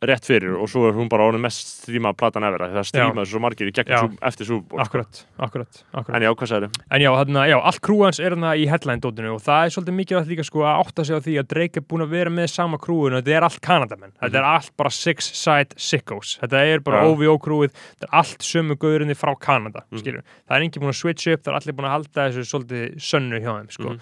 rétt 0.00 0.24
fyrir 0.24 0.54
og 0.56 0.64
svo 0.72 0.86
er 0.88 0.94
hún 0.96 1.10
bara 1.12 1.26
orðin 1.28 1.42
mest 1.44 1.82
stríma 1.84 2.14
platan 2.16 2.44
ever 2.48 2.62
það 2.72 2.86
strímaði 2.88 3.28
svo 3.28 3.40
margir 3.44 3.68
í 3.68 3.72
gegnum 3.76 4.14
eftir 4.24 4.46
sko. 4.48 4.60
Akkurat, 4.80 5.18
akkurat, 5.36 5.80
akkurat. 5.92 6.16
En 6.16 6.24
já, 6.24 6.30
hvað 6.32 6.48
sagði 6.48 6.70
En 6.90 7.02
já, 7.04 7.10
þarna, 7.18 7.42
já, 7.50 7.56
allt 7.68 7.80
krúans 7.84 8.20
er 8.20 8.32
þarna 8.32 8.54
í 8.56 8.64
headline-dótinu 8.70 9.34
og 9.34 9.42
það 9.44 9.66
er 9.66 9.74
svolítið 9.74 9.96
mikilvægt 9.98 10.30
líka 10.32 10.46
sko 10.48 10.64
að 10.64 10.80
átta 10.86 11.04
sig 11.04 11.16
á 11.16 11.20
því 11.20 11.34
að 11.42 11.48
Drake 11.52 11.76
er 11.82 11.86
búin 11.92 12.04
að 12.06 12.14
vera 12.16 12.30
með 12.32 12.48
sama 12.54 12.78
krúinu 12.80 13.18
og 13.18 13.20
þetta 13.26 13.36
er 13.36 13.46
allt 13.50 13.60
Kanadamenn. 13.60 14.12
Þetta 14.24 14.40
er 14.40 14.48
allt 14.54 14.72
bara 14.80 14.90
six-side 14.90 15.76
sickos. 15.76 16.38
Þetta 16.40 16.64
er 16.64 16.80
bara 16.80 17.00
Mhm. 17.04 17.20
Já. 17.20 17.36
OVO-krúið, 17.36 17.70
þetta 18.00 18.08
er 18.08 18.16
allt 18.22 18.38
sömu 18.40 18.76
gaurinni 18.80 19.14
frá 19.14 19.34
Kanada, 19.38 19.84
Mhm. 19.92 20.00
skilur. 20.00 20.22
Það 20.48 20.56
er 20.56 20.60
enginn 20.64 20.80
búin 20.82 20.94
að 20.96 21.00
switch 21.00 21.26
up, 21.32 21.42
það 21.44 21.52
er 21.52 21.60
allir 21.60 21.76
búin 21.76 21.88
að 21.88 21.94
halda 21.96 22.28
þessu 22.30 22.44
svolítið 22.48 22.96
sönnu 22.96 23.40
hjá 23.40 23.52
þeim, 23.60 23.68
sko. 23.70 23.84
Mhm. 23.90 24.00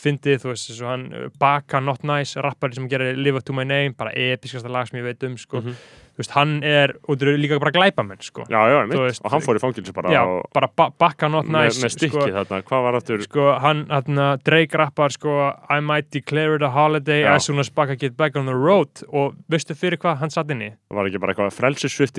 Fyndið, 0.00 0.42
þú 0.44 0.52
veist, 0.52 0.68
þessu 0.70 0.86
hann 0.88 1.08
uh, 1.12 1.26
Baka 1.40 1.80
Not 1.84 2.04
Nice, 2.08 2.40
rappari 2.40 2.78
sem 2.78 2.88
gerir 2.90 3.18
Live 3.18 3.40
Up 3.40 3.48
To 3.48 3.56
My 3.56 3.66
Name, 3.68 3.94
bara 3.98 4.14
episkasta 4.16 4.70
lag 4.72 4.88
sem 4.88 5.00
ég 5.02 5.08
veit 5.10 5.26
um, 5.28 5.36
sko. 5.40 5.60
Mhm. 5.64 5.82
Þú 6.10 6.20
veist, 6.20 6.32
hann 6.34 6.54
er, 6.66 6.92
og 7.06 7.14
þetta 7.14 7.28
eru 7.30 7.40
líka 7.40 7.58
bara 7.62 7.72
glæpamenn, 7.72 8.20
sko. 8.20 8.44
Já, 8.50 8.58
já, 8.68 8.78
mitt, 8.84 8.98
Þú 8.98 9.04
veist- 9.06 9.22
og 9.24 9.30
hann 9.32 9.44
fór 9.44 9.56
í 9.56 9.60
fangilsi 9.62 9.94
bara 9.96 10.10
Já, 10.12 10.20
og, 10.26 10.48
bara 10.52 10.68
ba 10.76 10.90
Baka 10.90 11.28
Not 11.32 11.48
Nice, 11.48 11.80
með 11.80 11.94
stikkið 11.94 12.34
þarna, 12.34 12.58
hvað 12.68 12.82
var 12.84 12.98
aftur 12.98 13.22
sko, 13.24 13.46
hann, 13.62 13.86
hann, 13.88 14.20
Drake 14.44 14.76
rappar 14.76 15.14
sko, 15.14 15.36
I 15.70 15.80
might 15.80 16.10
declare 16.10 16.56
it 16.56 16.62
a 16.62 16.68
holiday 16.70 17.22
Já. 17.22 17.36
as 17.36 17.44
soon 17.46 17.58
as 17.58 17.70
Baka 17.70 17.96
get 17.96 18.16
back 18.18 18.36
on 18.36 18.44
the 18.46 18.54
road 18.54 19.02
og 19.08 19.34
veistu 19.48 19.72
fyrir 19.78 19.96
hvað 19.96 20.18
hann 20.18 20.30
satt 20.30 20.50
inni? 20.50 20.74
var 20.90 21.06
ekki 21.06 21.20
bara 21.20 21.32
eitthvað 21.32 21.54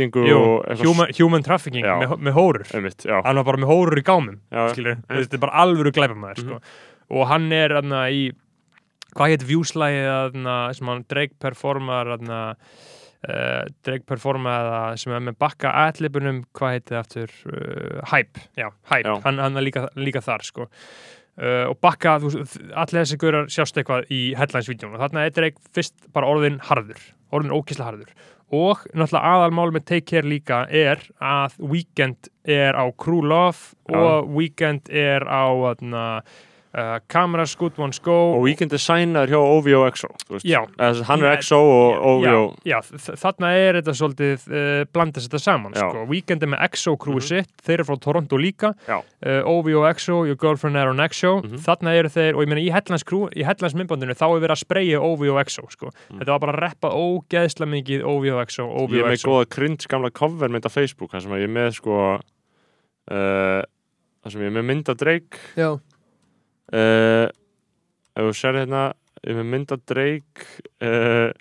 eitthvað 0.02 0.82
human, 0.82 1.10
human 1.18 1.44
trafficking 1.44 1.86
Já. 1.86 2.00
með, 2.02 2.16
með 2.20 2.34
hórur 2.38 2.66
einmitt, 2.74 3.06
hann 3.06 3.36
var 3.42 3.44
bara 3.44 3.58
með 3.62 3.72
hórur 3.72 4.00
í 4.00 4.06
gámum 4.08 4.40
skilur, 4.74 4.98
þetta 5.10 5.38
er 5.38 5.44
bara 5.44 5.66
alvöru 5.66 5.94
glæpamæður 5.96 6.42
sko. 6.46 6.62
Og 7.12 7.28
hann 7.32 7.52
er 7.56 7.76
hann, 7.78 7.94
í 8.12 8.32
hvað 9.12 9.36
heit 9.36 9.46
viewslægið 9.50 10.10
þarna, 10.10 10.58
sem 10.78 10.92
hann 10.92 11.06
Drake 11.12 11.38
performar 11.44 12.12
hann, 12.16 12.34
uh, 12.34 13.62
Drake 13.86 14.08
performaði 14.10 14.74
það 14.74 15.00
sem 15.04 15.16
er 15.18 15.24
með 15.30 15.40
bakka 15.44 15.74
allipunum, 15.86 16.44
hvað 16.58 16.76
heiti 16.78 16.96
það 16.96 17.02
aftur? 17.04 17.40
Uh, 17.52 18.04
Hype, 18.14 18.46
já, 18.60 18.70
Hype. 18.92 19.08
Já. 19.08 19.16
hann, 19.28 19.42
hann 19.44 19.60
er 19.60 19.68
líka, 19.68 19.88
líka 20.00 20.24
þar 20.26 20.48
sko. 20.48 20.70
Uh, 21.42 21.72
og 21.72 21.80
bakka, 21.84 22.18
allir 22.20 23.02
þessi 23.02 23.18
gaurar 23.20 23.48
sjást 23.52 23.80
eitthvað 23.80 24.10
í 24.12 24.22
headlines-vídeónu 24.38 24.98
og 24.98 25.04
þarna 25.06 25.26
er 25.26 25.36
Drake 25.36 25.74
fyrst 25.76 26.12
bara 26.16 26.30
orðin 26.30 26.60
harður 26.68 27.02
orðin 27.36 27.56
ókísla 27.56 27.90
harður. 27.90 28.12
Og 28.52 28.84
náttúrulega 28.92 29.32
aðalmál 29.32 29.72
með 29.72 29.86
Take 29.88 30.08
Care 30.12 30.28
líka 30.28 30.66
er 30.68 31.00
að 31.24 31.56
Weekend 31.64 32.28
er 32.44 32.76
á 32.76 32.84
Crew 33.00 33.24
Love 33.24 33.72
Já. 33.88 33.96
og 33.96 34.34
Weekend 34.36 34.92
er 34.92 35.24
á 35.24 35.48
þarna, 35.48 36.06
uh, 36.74 37.00
Cameras 37.12 37.56
Good 37.60 37.78
Ones 37.80 38.00
Go 38.00 38.16
og 38.36 38.42
Weekend 38.46 38.72
er 38.74 38.82
sænaður 38.82 39.32
hjá 39.34 39.40
OVO 39.42 39.82
XO 39.92 40.10
þú 40.28 40.36
veist. 40.38 40.46
Já. 40.48 40.62
Eða 40.78 40.90
þess 40.92 41.02
að 41.02 41.10
hann 41.12 41.24
er 41.28 41.38
XO 41.42 41.60
og 41.62 42.06
OVO 42.12 42.24
Já, 42.24 42.78
já 42.82 43.16
þarna 43.24 43.52
er 43.58 43.80
þetta 43.82 43.96
svolítið 44.00 44.46
uh, 44.52 44.86
blandast 44.94 45.28
þetta 45.30 45.42
saman, 45.44 45.74
sko. 45.76 46.06
Weekend 46.10 46.44
er 46.44 46.52
með 46.54 46.64
EXO 46.70 46.96
crewið 46.98 47.22
Mhm. 47.22 47.28
sitt, 47.28 47.52
þeir 47.66 47.74
eru 47.80 47.84
frá 47.92 48.00
Toronto 48.02 48.38
líka. 48.38 48.74
Uh, 48.88 49.42
OVO 49.46 49.84
EXO, 49.90 50.26
Your 50.26 50.36
Girlfriend 50.40 50.78
er 50.78 50.88
on 50.90 51.00
EXO 51.00 51.42
Mhm. 51.44 51.58
þarna 51.66 51.96
eru 52.00 52.10
þeir, 52.10 52.36
og 52.36 52.42
ég 52.46 52.48
meina 52.48 52.62
í 52.62 52.72
Headlands 52.72 53.04
crew 53.04 53.28
í 53.36 53.44
Headlands 53.46 53.76
myndbandinu 53.76 54.16
þá 54.16 54.26
er 54.32 54.42
verið 54.48 54.56
að 54.56 54.64
spreyja 54.66 55.02
OVO 55.02 55.38
EXO, 55.40 55.68
sko, 55.70 55.90
Mm. 56.12 56.20
þetta 56.20 56.28
var 56.28 56.40
bara 56.40 56.54
að 56.58 56.62
reppa 56.70 56.90
ógeðslega 56.92 57.70
mikið 57.76 58.04
OVO 58.06 58.40
EXO, 58.42 58.64
ég 58.90 59.00
er 59.00 59.06
með 59.06 59.14
EXO 59.20 59.30
góða 59.30 59.50
cringe 59.50 59.88
gamla 59.88 60.10
covermynd 60.12 60.66
á 60.66 60.72
Facebook 60.72 61.12
þar 61.12 61.22
sem 61.22 61.32
ég 61.32 61.44
er 61.44 61.48
með 61.52 61.74
sko 61.76 62.20
uh, 63.12 63.62
þar 64.24 64.32
sem 64.34 64.42
ég 64.42 64.50
er 64.52 64.56
með 64.58 64.66
mynd 64.70 64.90
af 64.92 64.98
Drake. 65.02 65.40
Já, 65.58 65.80
uh, 66.74 67.28
ef 68.16 68.28
þú 68.28 68.36
sér 68.38 68.60
hérna 68.64 68.90
ég 69.28 69.38
með 69.38 69.50
mynd 69.54 69.74
af 69.76 69.82
Drake 69.90 70.48
uh, 70.82 71.32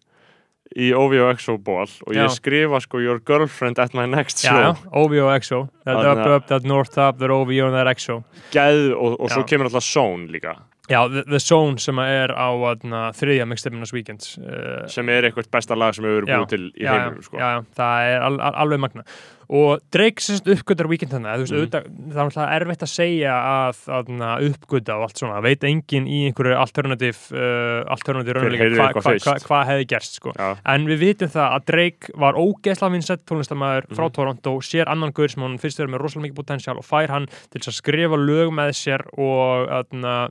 í 0.79 0.93
OVO 0.95 1.31
XO 1.35 1.57
ból 1.59 1.89
og 1.89 2.15
ég 2.15 2.29
Já. 2.29 2.35
skrifa 2.37 2.81
sko 2.85 3.01
your 3.03 3.19
girlfriend 3.27 3.81
at 3.83 3.95
my 3.97 4.07
next 4.07 4.45
show. 4.45 4.55
Já, 4.55 4.75
OVO 4.95 5.31
EXO 5.35 5.65
that 5.85 6.07
up, 6.07 6.27
up, 6.27 6.47
that 6.47 6.65
north 6.69 6.99
up, 6.99 7.19
that 7.19 7.31
OVO 7.31 7.67
and 7.67 7.75
that 7.75 7.91
EXO 7.91 8.23
Gæð, 8.55 8.93
og, 8.95 9.17
og 9.19 9.33
svo 9.33 9.47
kemur 9.49 9.71
alltaf 9.71 9.87
Zone 9.87 10.31
líka 10.31 10.55
Já, 10.91 11.01
The, 11.09 11.23
the 11.31 11.39
Zone 11.39 11.79
sem 11.79 11.99
er 12.03 12.33
á 12.35 12.51
þarna, 12.51 13.03
þriðja 13.15 13.47
mixtapinus 13.47 13.93
Weekends 13.95 14.33
uh, 14.43 14.87
sem 14.91 15.09
er 15.15 15.29
eitthvað 15.31 15.51
besta 15.55 15.77
lag 15.79 15.95
sem 15.95 16.05
hefur 16.05 16.25
verið 16.27 16.41
búið 16.43 16.49
til 16.57 16.65
í 16.83 16.87
heiminum 16.91 17.23
sko. 17.23 17.39
já, 17.39 17.51
það 17.79 18.09
er 18.15 18.25
al, 18.27 18.41
al, 18.41 18.55
alveg 18.65 18.81
magna 18.83 19.05
og 19.51 19.81
Drake 19.91 20.23
sagt 20.23 20.47
uppgötar 20.47 20.87
Weekend 20.87 21.11
þannig 21.11 21.41
þú 21.41 21.47
veist, 21.47 21.55
Mhm. 21.55 22.11
það 22.15 22.21
er 22.21 22.27
náttúrulega 22.31 22.57
erfitt 22.61 22.83
að 22.87 22.91
segja 22.93 23.33
að, 23.35 23.81
að 23.91 24.45
uppgöta 24.47 24.95
og 24.95 25.03
allt 25.09 25.19
svona 25.19 25.41
veit 25.43 25.65
enginn 25.67 26.07
í 26.07 26.21
einhverju 26.29 26.55
alternativ 26.59 27.19
uh, 27.35 27.83
alternativ 27.91 28.37
raunveruleika 28.37 28.63
heyrði 28.69 28.79
hvað 28.79 28.95
hva, 28.95 29.03
fyrst. 29.09 29.27
hva, 29.27 29.35
hva 29.51 29.61
hefði 29.73 29.89
gerst 29.91 30.19
sko. 30.21 30.35
En 30.71 30.87
við 30.87 31.03
vitum 31.03 31.33
það 31.35 31.57
að 31.57 31.67
Drake 31.73 32.15
var 32.23 32.39
ógeðslega 32.39 32.95
vinsett 32.95 33.25
tónlistamæður 33.27 33.91
frá 33.91 34.05
Mhm. 34.07 34.15
Toronto 34.21 34.55
sér 34.63 34.87
annan 34.91 35.11
gaur 35.19 35.29
sem 35.35 35.43
hann 35.43 35.59
finnst 35.59 35.79
þeirra 35.83 35.95
með 35.97 36.03
rosalega 36.07 36.29
mikið 36.31 36.39
potential 36.45 36.79
og 36.79 36.87
fær 36.87 37.09
hann 37.11 37.27
til 37.51 37.59
að 37.67 37.75
skrifa 37.83 38.19
lög 38.23 38.55
með 38.55 38.71
sér 38.79 39.03
og 39.19 39.67
aðna 39.81 40.31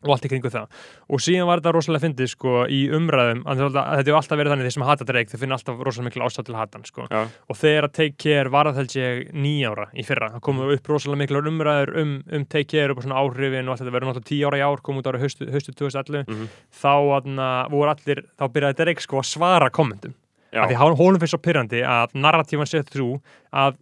og 0.00 0.12
allt 0.14 0.24
í 0.24 0.30
kringu 0.32 0.48
það 0.48 0.68
og 1.12 1.20
síðan 1.20 1.48
var 1.50 1.60
þetta 1.60 1.72
rosalega 1.76 2.04
fyndið 2.06 2.30
sko 2.32 2.52
í 2.72 2.78
umræðum 2.96 3.42
þetta 3.44 3.82
hefur 4.00 4.16
alltaf 4.16 4.38
verið 4.40 4.52
þannig 4.54 4.68
þeir 4.68 4.74
sem 4.76 4.84
hata 4.88 5.06
Drake 5.10 5.28
þeir 5.34 5.42
finna 5.42 5.58
alltaf 5.58 5.82
rosalega 5.84 6.08
miklu 6.08 6.24
ástæð 6.24 6.46
til 6.48 6.54
að 6.54 6.60
hata 6.62 6.78
hann 6.78 6.86
sko 6.88 7.04
Já. 7.10 7.20
og 7.52 7.58
þegar 7.60 7.88
að 7.88 7.92
Take 7.98 8.16
Care 8.24 8.52
var 8.54 8.70
að 8.70 8.80
held 8.80 8.96
ég 8.96 9.20
nýjára 9.36 9.86
í 9.92 10.06
fyrra, 10.08 10.30
það 10.36 10.44
komu 10.48 10.70
upp 10.72 10.88
rosalega 10.94 11.20
miklu 11.24 11.42
umræður 11.52 11.92
um, 12.00 12.14
um 12.32 12.46
Take 12.48 12.70
Care 12.72 12.96
og 12.96 13.02
svona 13.04 13.20
áhrifin 13.20 13.68
og 13.68 13.74
allt 13.76 13.84
þetta 13.84 13.94
verður 13.98 14.10
náttúrulega 14.14 14.30
tíu 14.32 14.48
ára 14.48 14.62
í 14.62 14.64
ár, 14.70 14.80
kom 14.88 15.02
út 15.02 15.10
ára 15.12 15.20
haustu, 15.20 15.50
haustu 15.52 15.76
2011, 15.76 16.24
Mhm. 16.30 16.48
þá 16.80 16.90
aðna, 17.20 17.50
voru 17.68 17.92
allir, 17.92 18.24
þá 18.40 18.44
byrjaði 18.56 18.80
Drake 18.80 19.04
sko 19.04 19.20
að 19.20 19.28
svara 19.34 19.68
kommentum, 19.70 20.14
Já. 20.50 20.64
af 20.64 20.70
því 20.70 20.76
honum 20.98 21.20
finnst 21.20 21.34
svo 21.36 21.42
pyrrandi 21.44 21.84
að 21.84 22.16
narratífan 22.16 22.66
sér 22.72 22.88
trú 22.88 23.20
að 23.52 23.74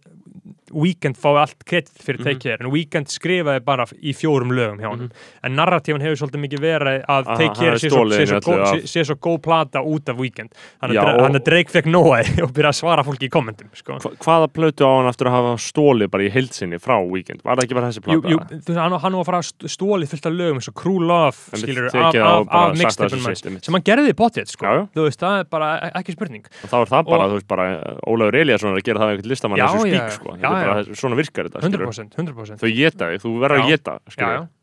Weekend 0.69 1.17
fái 1.17 1.31
allt 1.41 1.63
kredit 1.65 1.89
fyrir 1.97 2.19
Take 2.21 2.35
Mhm. 2.35 2.41
Care, 2.43 2.57
en 2.61 2.69
Weekend 2.69 3.07
skrifaði 3.09 3.63
bara 3.65 3.85
í 4.05 4.11
fjórum 4.13 4.51
lögum 4.53 4.77
hjá 4.77 4.89
hann, 4.91 5.07
en 5.43 5.55
narratífan 5.57 5.99
hefur 6.03 6.19
svolítið 6.21 6.43
mikið 6.45 6.59
verið 6.61 7.05
að 7.09 7.25
Care 7.25 7.71
er 7.73 7.79
sé 7.81 7.89
sé, 7.89 8.83
sé, 8.85 8.85
sé 8.85 9.03
svo 9.07 9.15
góð 9.17 9.39
plata 9.41 9.81
út 9.81 10.07
af 10.13 10.17
Weekend 10.21 10.53
hann 10.83 10.91
er, 10.93 11.39
Drake 11.41 11.71
fekk 11.73 11.85
nóaði 11.89 12.35
og 12.45 12.53
byrjaði 12.53 12.69
að 12.69 12.77
svara 12.77 13.01
fólki 13.03 13.25
í 13.25 13.31
kommentum 13.33 13.65
sko. 13.73 13.97
Hva, 13.97 14.11
hvaða 14.21 14.47
plötu 14.53 14.85
á 14.85 14.91
hann 14.99 15.09
aftur 15.09 15.25
að 15.31 15.37
hafa 15.39 15.55
stólið 15.57 16.11
bara 16.13 16.23
í 16.23 16.29
heilsinni 16.29 16.77
frá 16.77 16.99
Weekend? 17.01 17.41
Var 17.43 17.57
það 17.57 17.65
ekki 17.65 17.73
bara 17.79 17.89
þessi 17.89 18.03
Jú, 18.05 18.21
plata? 18.21 18.29
jú, 18.29 18.37
þú 18.37 18.69
veist, 18.69 18.77
hann, 18.77 18.99
hann 19.01 19.17
var 19.17 19.25
að 19.25 19.25
fara 19.25 19.41
stólið 19.73 20.07
fullt 20.13 20.29
af 20.29 20.37
lögum 20.37 20.61
eins 20.61 20.69
og 20.69 20.75
Crew 20.77 20.99
Love 21.01 21.57
skilur, 21.57 21.89
tekið 21.89 22.21
af, 22.21 22.45
af, 22.45 22.69
af 22.69 22.77
mixtapin 22.77 23.25
sem 23.65 23.73
hann 23.73 23.81
gerði 23.89 24.13
í 24.13 24.17
potið 24.21 24.53
sko. 24.53 24.85
Þú 24.93 25.07
veist, 25.09 25.17
það 25.25 25.39
er 25.41 25.49
bara 25.49 25.71
e- 25.89 25.91
ekki 25.97 26.13
spurning 26.13 26.45
Og 26.45 26.69
þá 26.69 26.77
er 26.83 26.93
það 26.93 27.09
bara, 27.09 27.25
Og- 27.25 27.29
þú 27.33 27.41
veist, 27.41 27.49
bara 27.49 27.67
Ólafur 28.05 28.37
Eliasson 28.43 28.69
er 28.69 28.77
að 28.77 28.85
gera 28.85 28.99
það 29.01 29.17
Já, 29.59 29.65
þessu 29.75 29.91
já, 29.91 29.99
sko. 30.15 30.35
já, 30.35 30.47
er 30.49 30.69
bara, 30.69 30.95
svona 31.01 31.19
virkar 31.19 31.49
þetta, 31.49 31.61
skilur. 31.65 31.85
100%, 31.89 32.17
100%. 32.21 32.61
Þau 32.63 32.71
geta 32.77 33.09
þig, 33.11 33.21
þú 33.25 33.33
verður 33.43 33.63
að 33.63 33.69
geta. 33.73 33.97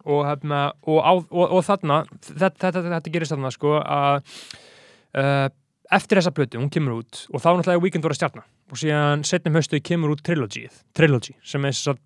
Og, 0.07 0.25
hefna, 0.29 0.63
og, 0.87 0.99
á, 1.03 1.13
og, 1.13 1.45
og 1.47 1.63
þarna 1.67 2.01
þetta, 2.09 2.51
þetta, 2.51 2.73
þetta, 2.81 2.91
þetta 2.97 3.15
gerist 3.17 3.37
þarna 3.37 3.53
sko, 3.55 3.77
að 3.83 4.19
uh, 5.21 5.47
eftir 6.01 6.21
þessa 6.21 6.35
plötu, 6.35 6.61
hún 6.63 6.73
kemur 6.73 6.99
út 7.01 7.23
og 7.31 7.43
þá 7.43 7.49
náttúrulega 7.53 7.85
Weekend 7.85 8.07
voru 8.07 8.17
að 8.17 8.21
stjarna. 8.23 8.45
Og 8.73 8.81
síðan 8.83 9.23
setnum 9.27 9.59
höstu 9.61 9.81
kemur 9.85 10.17
út 10.17 10.25
Trilogy 10.27 10.67
Trilogy, 10.97 11.37
sem 11.47 11.67
er 11.69 11.77
þess 11.77 11.93
að 11.95 12.03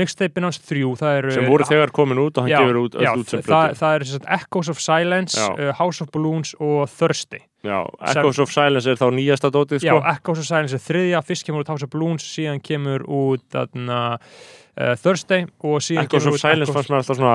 mixtapein 0.00 0.46
hans 0.46 0.60
þrjú, 0.64 0.94
það 0.96 1.18
eru 1.18 1.32
Sem 1.34 1.48
voru 1.48 1.66
þegar 1.68 1.92
komin 1.94 2.20
út 2.22 2.38
og 2.38 2.46
hann 2.46 2.54
já, 2.54 2.60
gefur 2.62 2.78
út 2.86 2.94
já, 2.96 3.10
út 3.12 3.32
sem 3.32 3.42
það, 3.44 3.74
það 3.80 4.06
sagt 4.12 4.30
Echoes 4.38 4.70
of 4.72 4.80
Silence, 4.80 5.40
uh, 5.40 5.72
House 5.76 6.00
of 6.04 6.12
Balloons 6.14 6.54
og 6.56 6.86
Thursday 6.94 7.44
Já, 7.64 7.78
Echoes 8.12 8.38
of 8.44 8.52
Silence 8.52 8.90
er 8.90 8.98
þá 9.00 9.06
nýjasta 9.16 9.50
dótið, 9.54 9.80
Já, 9.86 9.94
sko. 9.94 10.02
Echoes 10.12 10.42
of 10.42 10.48
Silence 10.50 10.76
er 10.76 10.84
þriðja, 10.84 11.22
fyrst 11.24 11.46
kemur 11.48 11.64
út 11.64 11.72
House 11.72 11.86
of 11.86 11.90
Balloons, 11.94 12.26
síðan 12.34 12.60
kemur 12.64 13.06
út 13.08 13.56
uh, 14.74 14.94
Thursday 14.98 15.44
og 15.62 15.78
síðan 15.84 16.08
Echoes 16.08 16.26
of 16.26 16.36
Silence 16.40 16.72
fannst 16.74 16.90
mér 16.90 16.98
alltaf 17.00 17.18
svona 17.18 17.34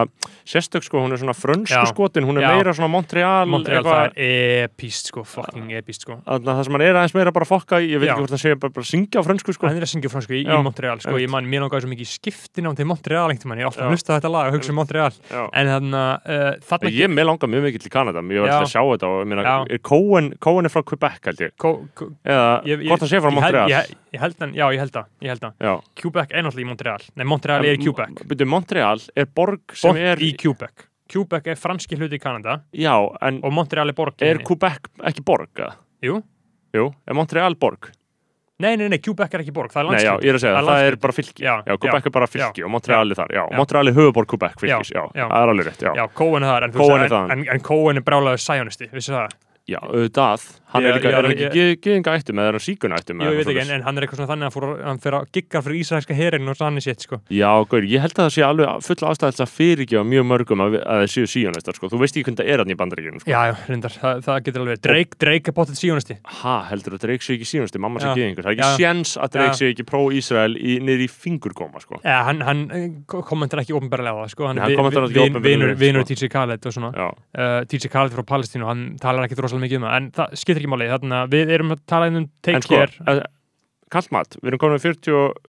sérstök 0.50 0.84
sko, 0.84 1.00
hún 1.04 1.14
er 1.16 1.22
svona 1.22 1.36
frönsku 1.38 1.72
Já. 1.78 1.86
skotin, 1.88 2.26
hún 2.28 2.40
er 2.40 2.44
Já. 2.44 2.50
meira 2.56 2.74
svona 2.76 2.90
Montreal, 2.92 3.48
Montreal, 3.48 3.84
eitthvað- 3.84 4.12
það 4.12 4.20
er 4.26 4.68
epíst 4.68 5.12
sko, 5.12 5.24
fucking 5.24 5.72
epíst 5.80 6.04
sko 6.04 6.20
Þarna 6.26 6.56
það 6.58 6.64
sem 6.66 6.74
hann 6.74 6.82
er 6.82 6.96
aðeins 7.00 7.16
meira 7.16 7.32
bara 7.32 7.46
að 7.46 7.52
fokka 7.54 7.80
í, 7.80 7.88
ég 7.94 8.00
veit 8.04 8.10
Já. 8.10 8.14
ekki 8.14 8.24
hvort 8.26 8.34
það 8.36 8.44
sé 8.44 8.60
bara, 8.60 8.74
bara 8.76 8.84
að 8.84 8.92
syngja 8.92 9.20
á 9.20 9.24
frönsku 9.24 9.54
sko. 9.56 9.68
hann 9.68 9.78
er 9.78 9.86
að 9.88 9.94
syngja 9.94 10.12
fransku 10.12 10.34
í, 10.36 10.42
í 10.44 10.50
Já, 10.52 10.62
Montreal 10.64 11.00
sko, 11.00 11.16
ég 11.16 11.30
man, 11.30 11.46
mér 11.48 11.64
langaði 11.64 11.82
svo 11.88 11.92
mikið 11.94 12.08
í 12.08 12.14
skiptinám 12.20 12.76
til 12.76 12.86
Montreal 12.86 13.30
einhvern 13.32 13.56
veginn, 13.56 13.64
ég 13.64 13.72
Já. 13.72 13.80
að 13.80 13.92
hlusta 13.96 14.10
á 14.12 14.16
þetta 14.20 14.32
lag 14.36 14.48
og 14.48 14.54
hugsa 14.60 14.70
um 14.70 14.76
Montreal, 14.76 15.14
Já. 15.32 15.50
en 15.54 15.68
þannig 15.68 15.96
uh, 16.28 16.54
þarna 16.60 16.92
Ég 17.00 17.08
með 17.08 17.26
langar 17.30 17.48
mjög 17.50 17.64
mikið 17.70 17.82
til 17.88 17.92
Kanada, 17.94 18.20
ég 18.20 18.42
var 18.44 18.50
Já. 18.50 18.54
alltaf 18.60 18.68
að 18.68 18.74
sjá 18.76 18.84
þetta 18.84 19.08
og 19.08 19.24
Cohen, 20.20 20.34
Cohen 20.44 20.66
er 20.68 20.74
frá 20.74 20.84
Quebec 20.84 21.26
held 21.30 21.40
ég, 21.46 21.54
ko- 21.58 21.88
eða 22.26 22.64
ég- 22.66 22.84
ég- 22.84 22.88
hvort 22.92 23.00
hann 23.06 23.10
sé 23.10 23.22
frá 23.24 23.32
Montreal. 23.34 23.70
ég, 23.70 23.96
ég 24.14 24.20
held 24.20 24.36
hann, 24.40 24.54
já 24.54 24.66
ég 24.74 24.80
held 24.84 24.92
það, 24.92 25.06
ég 25.22 25.28
held 25.34 25.42
það. 25.42 25.82
Quebec 25.96 26.32
er 26.32 26.44
náttúrulega 26.44 26.66
í 26.66 26.70
Montreal, 26.70 27.02
nei 27.16 27.26
Montreal 27.26 27.66
er 27.66 27.76
í 27.78 27.84
Quebec 27.84 28.24
Byrju, 28.28 28.48
Montreal 28.48 29.00
er 29.16 29.26
borg 29.26 29.62
sem 29.74 29.92
borg 29.94 30.02
er, 30.02 30.18
í 30.18 30.34
Quebec 30.38 30.86
Quebec 31.10 31.48
er 31.48 31.56
franski 31.56 31.96
hluti 31.98 32.20
í 32.20 32.22
Kanada 32.22 32.62
já, 32.74 32.96
en 33.22 33.40
og 33.44 33.52
Montreal 33.54 33.88
er 33.90 33.94
borg 33.98 34.14
er. 34.22 34.38
Quebec 34.46 34.92
ekki 35.04 35.24
borg? 35.26 35.50
eða? 35.56 35.74
Jú, 36.04 36.22
Jú, 36.74 36.94
er 37.08 37.14
Montreal 37.18 37.56
borg? 37.56 37.90
nei, 38.60 38.76
nei, 38.76 38.90
nei, 38.92 38.98
Quebec 39.00 39.34
er 39.34 39.40
ekki 39.40 39.54
borg, 39.56 39.72
það 39.72 39.86
er 39.88 39.92
Nei, 39.96 40.04
já, 40.04 40.14
ég 40.20 40.30
er 40.30 40.36
að 40.36 40.42
segja 40.44 40.56
það, 40.60 40.68
það 40.68 40.88
er 40.90 40.96
bara 41.00 41.14
fylki. 41.16 41.40
Já, 41.46 41.54
Já, 41.66 41.78
Quebec 41.80 42.04
já, 42.04 42.06
er 42.06 42.12
bara 42.12 42.28
fylki 42.28 42.60
já, 42.60 42.66
og 42.66 42.72
Montreal 42.74 43.10
er 43.12 43.16
þar, 43.16 43.30
já. 43.32 43.44
Montreal 43.56 43.88
er 43.88 43.94
höfuborg 43.96 44.28
Quebec 44.28 44.60
fylkis, 44.60 44.92
Já, 44.92 45.06
það 45.16 45.32
er 45.40 45.52
alveg 45.54 45.66
rétt, 45.70 45.80
já. 45.88 45.94
Já, 45.96 46.08
Cohen 46.14 46.44
er 46.44 46.48
það, 46.52 46.64
en, 46.68 46.72
Cohen 46.76 47.02
er 47.06 47.14
en, 47.16 47.32
en, 47.32 47.46
en 47.56 47.60
Cohen 47.62 47.98
er 47.98 48.02
brálaður 48.04 48.44
sæjonisti, 48.44 48.90
vissu 48.92 49.14
það? 49.16 49.32
Já, 49.70 49.78
auðvitað, 49.86 50.46
hann 50.74 50.82
Ég- 50.84 50.90
er 50.90 50.96
líka, 50.98 51.10
ég- 51.10 51.14
er 51.14 51.26
hann 51.28 51.32
ég- 51.32 51.50
ekki 51.50 51.82
geðinga 51.86 52.14
ættum 52.18 52.40
eða 52.42 52.48
er 52.50 52.56
hann 52.58 52.66
síkuna 52.66 52.98
ættum 53.00 53.22
Jú, 53.22 53.30
ég 53.30 53.38
veit 53.40 53.50
ekki, 53.54 53.62
en, 53.62 53.72
en 53.76 53.82
hann 53.86 53.98
er 53.98 54.02
eitthvað 54.08 54.20
svona 54.20 54.32
þannig 54.34 54.48
að 54.50 54.54
fór, 54.56 54.66
hann 54.84 55.00
fyrir 55.04 55.18
að 55.20 55.26
gigga 55.38 55.62
fyrir 55.66 55.78
ísraelska 55.84 56.14
herin 56.18 56.50
og 56.50 56.56
sannig 56.58 56.84
sétt, 56.86 57.02
sko. 57.06 57.20
Já, 57.30 57.52
gaur, 57.70 57.84
ég 57.86 58.00
held 58.02 58.14
að 58.18 58.26
það 58.26 58.34
sé 58.34 58.42
alveg 58.48 58.84
full 58.88 59.02
ástæðis 59.10 59.44
að 59.46 59.54
fyrirgefa 59.54 60.04
mjög 60.10 60.26
mörgum 60.32 60.64
að, 60.66 60.70
við- 60.74 60.86
að 60.90 60.98
þeir 61.04 61.12
séu 61.14 61.28
síjónistar, 61.36 61.74
sko. 61.78 61.90
Þú 61.94 62.00
veist 62.02 62.16
ekki 62.18 62.26
hvernig 62.30 62.40
það 62.42 62.50
er 62.50 62.58
hann 62.64 62.74
í 62.74 62.78
bandaríkjunum, 62.82 63.22
sko. 63.22 63.30
Já, 63.30 63.42
já, 63.50 63.56
reyndar, 63.70 63.94
það, 64.00 64.24
það 64.26 64.38
getur 64.50 64.62
alveg. 64.66 64.82
Drake, 64.82 65.14
Drake 65.20 65.48
er 65.50 65.54
bóttið 65.60 65.78
síjonisti. 65.84 66.16
Ha, 66.40 66.56
heldur 66.72 66.94
að 66.98 67.04
Drake 67.06 67.22
sé 67.22 67.38
ekki 67.38 67.48
síjónisti, 67.54 67.78
mamma 67.80 68.00
sé 68.00 68.10
Já. 68.10 68.16
geðingur. 68.18 68.44
Það 68.44 68.52
er 68.52 68.58
Já. 68.58 68.66
ekki 68.66 68.80
sko. 79.60 79.68
Sko. 79.68 79.68
Sko. 79.68 79.68
Rosalega 79.68 79.68
mikið 79.68 79.78
um 79.78 79.84
það, 79.90 79.96
en 80.00 80.12
það 80.12 80.34
skiptir 80.40 80.62
ekki 80.64 80.72
máli. 80.72 80.88
Þannig 80.94 81.18
að 81.20 81.30
við 81.36 81.50
erum 81.58 81.72
að 81.76 81.80
tala 81.88 82.08
um 82.08 82.16
en 82.16 82.30
Take 82.42 82.62
sko, 82.64 82.76
Care. 82.76 82.92
eh, 83.08 83.24
kallmat, 83.92 84.38
við 84.42 84.48
erum 84.48 84.60
komin 84.60 84.78
með 84.78 84.86
40, 84.88 85.12
og- 85.14 85.36